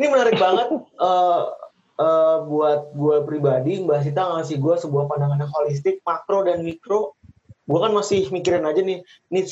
ini 0.00 0.06
menarik 0.08 0.36
banget. 0.40 0.68
Uh, 0.96 1.52
uh, 2.00 2.36
buat 2.48 2.92
gue 2.96 3.16
pribadi 3.28 3.82
Mbak 3.84 4.00
Sita 4.08 4.22
ngasih 4.38 4.56
gue 4.58 4.74
sebuah 4.80 5.04
pandangan 5.10 5.42
yang 5.42 5.52
holistik 5.52 6.00
makro 6.06 6.46
dan 6.46 6.64
mikro 6.64 7.14
gue 7.62 7.78
kan 7.78 7.94
masih 7.94 8.26
mikirin 8.34 8.66
aja 8.66 8.82
nih 8.82 9.06
nih 9.30 9.44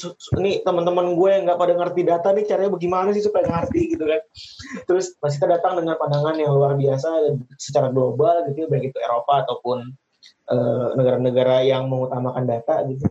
nih 0.42 0.54
teman-teman 0.66 1.14
gue 1.14 1.28
yang 1.30 1.46
nggak 1.46 1.60
pada 1.62 1.74
ngerti 1.78 2.02
data 2.02 2.28
nih 2.34 2.42
caranya 2.42 2.74
bagaimana 2.74 3.14
sih 3.14 3.22
supaya 3.22 3.46
ngerti 3.46 3.94
gitu 3.94 4.04
kan 4.04 4.20
terus 4.90 5.14
Mbak 5.22 5.30
Sita 5.30 5.46
datang 5.46 5.78
dengan 5.78 5.94
pandangan 5.94 6.34
yang 6.34 6.50
luar 6.50 6.74
biasa 6.74 7.38
secara 7.54 7.94
global 7.94 8.50
gitu 8.50 8.66
baik 8.66 8.90
itu 8.90 8.98
Eropa 8.98 9.46
ataupun 9.46 9.94
uh, 10.50 10.88
negara-negara 10.98 11.62
uh, 11.62 11.66
yang 11.70 11.86
mengutamakan 11.86 12.44
data 12.50 12.82
gitu 12.90 13.06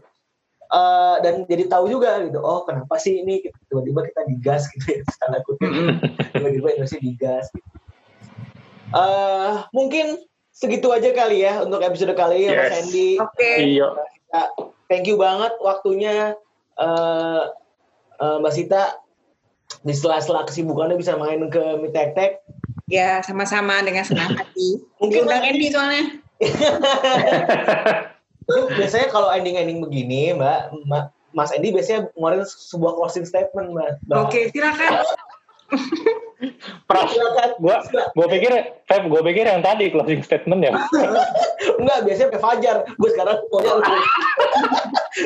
uh, 0.73 1.17
dan 1.21 1.45
jadi 1.49 1.69
tahu 1.69 1.89
juga 1.89 2.21
gitu 2.25 2.39
oh 2.41 2.63
kenapa 2.65 2.95
sih 2.97 3.21
ini? 3.21 3.45
Tiba-tiba 3.69 4.05
kita 4.09 4.21
digas 4.29 4.69
gitu 4.73 4.85
ya 4.99 5.01
tanda 5.21 5.39
kutip. 5.45 5.69
Tiba-tiba 6.33 6.67
Indonesia 6.77 6.99
digas 7.01 7.45
gitu. 7.53 7.69
uh, 8.95 9.65
mungkin 9.75 10.21
segitu 10.49 10.91
aja 10.91 11.13
kali 11.13 11.45
ya 11.45 11.63
untuk 11.63 11.79
episode 11.85 12.13
kali 12.17 12.49
ya 12.49 12.51
yes. 12.51 12.57
Mas 12.57 12.75
Andy. 12.83 13.09
Oke. 13.21 13.29
Okay. 13.37 13.55
iya 13.77 13.87
thank 14.89 15.05
you 15.05 15.17
banget 15.17 15.53
waktunya 15.61 16.33
uh, 16.77 17.53
uh, 18.21 18.35
Mbak 18.41 18.53
Sita. 18.53 18.83
Di 19.85 19.93
sela-sela 19.93 20.49
kesibukannya 20.49 20.97
bisa 20.97 21.13
main 21.13 21.45
ke 21.45 21.61
Mitek 21.77 22.17
Tek 22.17 22.31
ya 22.89 23.21
sama-sama 23.21 23.79
dengan 23.85 24.03
senang 24.03 24.33
hati. 24.33 24.81
Mungkin 24.97 25.29
undang 25.29 25.45
Andy 25.45 25.69
soalnya 25.69 26.03
biasanya 28.77 29.07
kalau 29.13 29.29
ending-ending 29.29 29.79
begini, 29.83 30.33
Mbak, 30.33 30.59
Mbak 30.89 31.03
Mas 31.33 31.53
Endi 31.53 31.69
biasanya 31.69 32.09
ngeluarin 32.17 32.45
sebuah 32.45 32.97
closing 32.97 33.25
statement, 33.25 33.73
Mbak. 33.73 33.89
Oke, 34.09 34.25
okay, 34.25 34.43
silakan. 34.49 35.05
Pras, 36.89 37.11
gua, 37.61 37.83
gua 38.15 38.27
pikir, 38.31 38.49
Feb, 38.89 39.11
gua 39.11 39.21
pikir 39.21 39.45
yang 39.45 39.61
tadi 39.61 39.93
closing 39.93 40.25
statement 40.25 40.65
ya. 40.65 40.73
Enggak, 41.77 41.99
biasanya 42.07 42.27
kayak 42.33 42.43
Fajar. 42.43 42.77
Gue 42.97 43.09
sekarang 43.13 43.37
pokoknya 43.51 43.73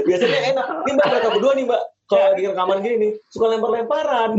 biasanya 0.09 0.39
enak. 0.51 0.65
Ini 0.83 0.91
mbak 0.97 1.07
mereka 1.07 1.27
berdua 1.37 1.53
nih 1.55 1.65
mbak. 1.69 1.81
Kalau 2.11 2.27
di 2.35 2.43
rekaman 2.49 2.83
gini 2.83 2.95
nih, 2.99 3.11
suka 3.31 3.45
lempar-lemparan. 3.55 4.29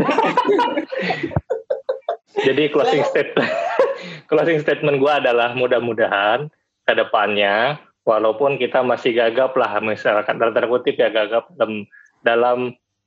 Jadi 2.44 2.62
closing 2.68 3.02
statement, 3.08 3.48
closing 4.30 4.58
statement 4.60 5.00
gue 5.00 5.12
adalah 5.12 5.56
mudah-mudahan 5.56 6.52
ke 6.84 6.92
depannya 6.92 7.80
walaupun 8.04 8.60
kita 8.60 8.84
masih 8.84 9.16
gagap 9.16 9.56
lah 9.56 9.80
misalkan 9.80 10.36
tanda 10.36 10.64
kutip 10.68 11.00
ya 11.00 11.08
gagap 11.08 11.48
dalam, 11.56 11.88
dalam 12.20 12.58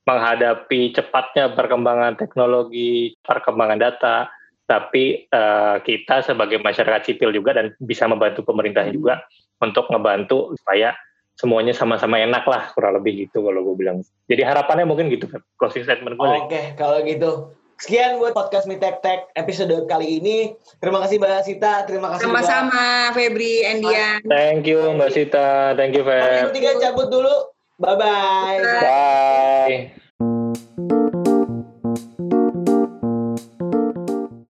menghadapi 0.08 0.96
cepatnya 0.96 1.54
perkembangan 1.54 2.16
teknologi, 2.18 3.14
perkembangan 3.22 3.80
data, 3.80 4.32
tapi 4.68 5.28
uh, 5.32 5.80
kita 5.84 6.24
sebagai 6.24 6.60
masyarakat 6.60 7.08
sipil 7.08 7.32
juga 7.32 7.56
dan 7.56 7.76
bisa 7.80 8.08
membantu 8.08 8.44
pemerintah 8.44 8.84
juga 8.88 9.24
untuk 9.64 9.88
ngebantu 9.92 10.56
supaya 10.60 10.96
semuanya 11.38 11.72
sama-sama 11.72 12.18
enak 12.18 12.44
lah 12.50 12.74
kurang 12.74 12.98
lebih 12.98 13.28
gitu 13.28 13.46
kalau 13.46 13.62
gue 13.62 13.76
bilang. 13.78 14.02
Jadi 14.26 14.42
harapannya 14.42 14.90
mungkin 14.90 15.08
gitu 15.14 15.30
closing 15.56 15.86
statement 15.86 16.18
gue. 16.18 16.26
Oke, 16.26 16.50
okay, 16.50 16.66
kalau 16.74 17.00
gitu 17.06 17.54
Sekian 17.78 18.18
buat 18.18 18.34
podcast 18.34 18.66
Mitek 18.66 19.06
Tek 19.06 19.30
episode 19.38 19.86
kali 19.86 20.18
ini. 20.18 20.58
Terima 20.82 20.98
kasih 21.06 21.22
Mbak 21.22 21.46
Sita, 21.46 21.86
terima 21.86 22.10
kasih 22.10 22.26
Sama-sama 22.26 23.14
Febri, 23.14 23.62
Endian. 23.62 24.26
Thank 24.26 24.66
you 24.66 24.82
Mbak 24.98 25.10
Sita, 25.14 25.78
thank 25.78 25.94
you 25.94 26.02
Feb. 26.02 26.18
Kami 26.26 26.50
bertiga 26.50 26.72
cabut 26.82 27.14
dulu. 27.14 27.54
Bye-bye. 27.78 28.58
Bye. 28.66 30.07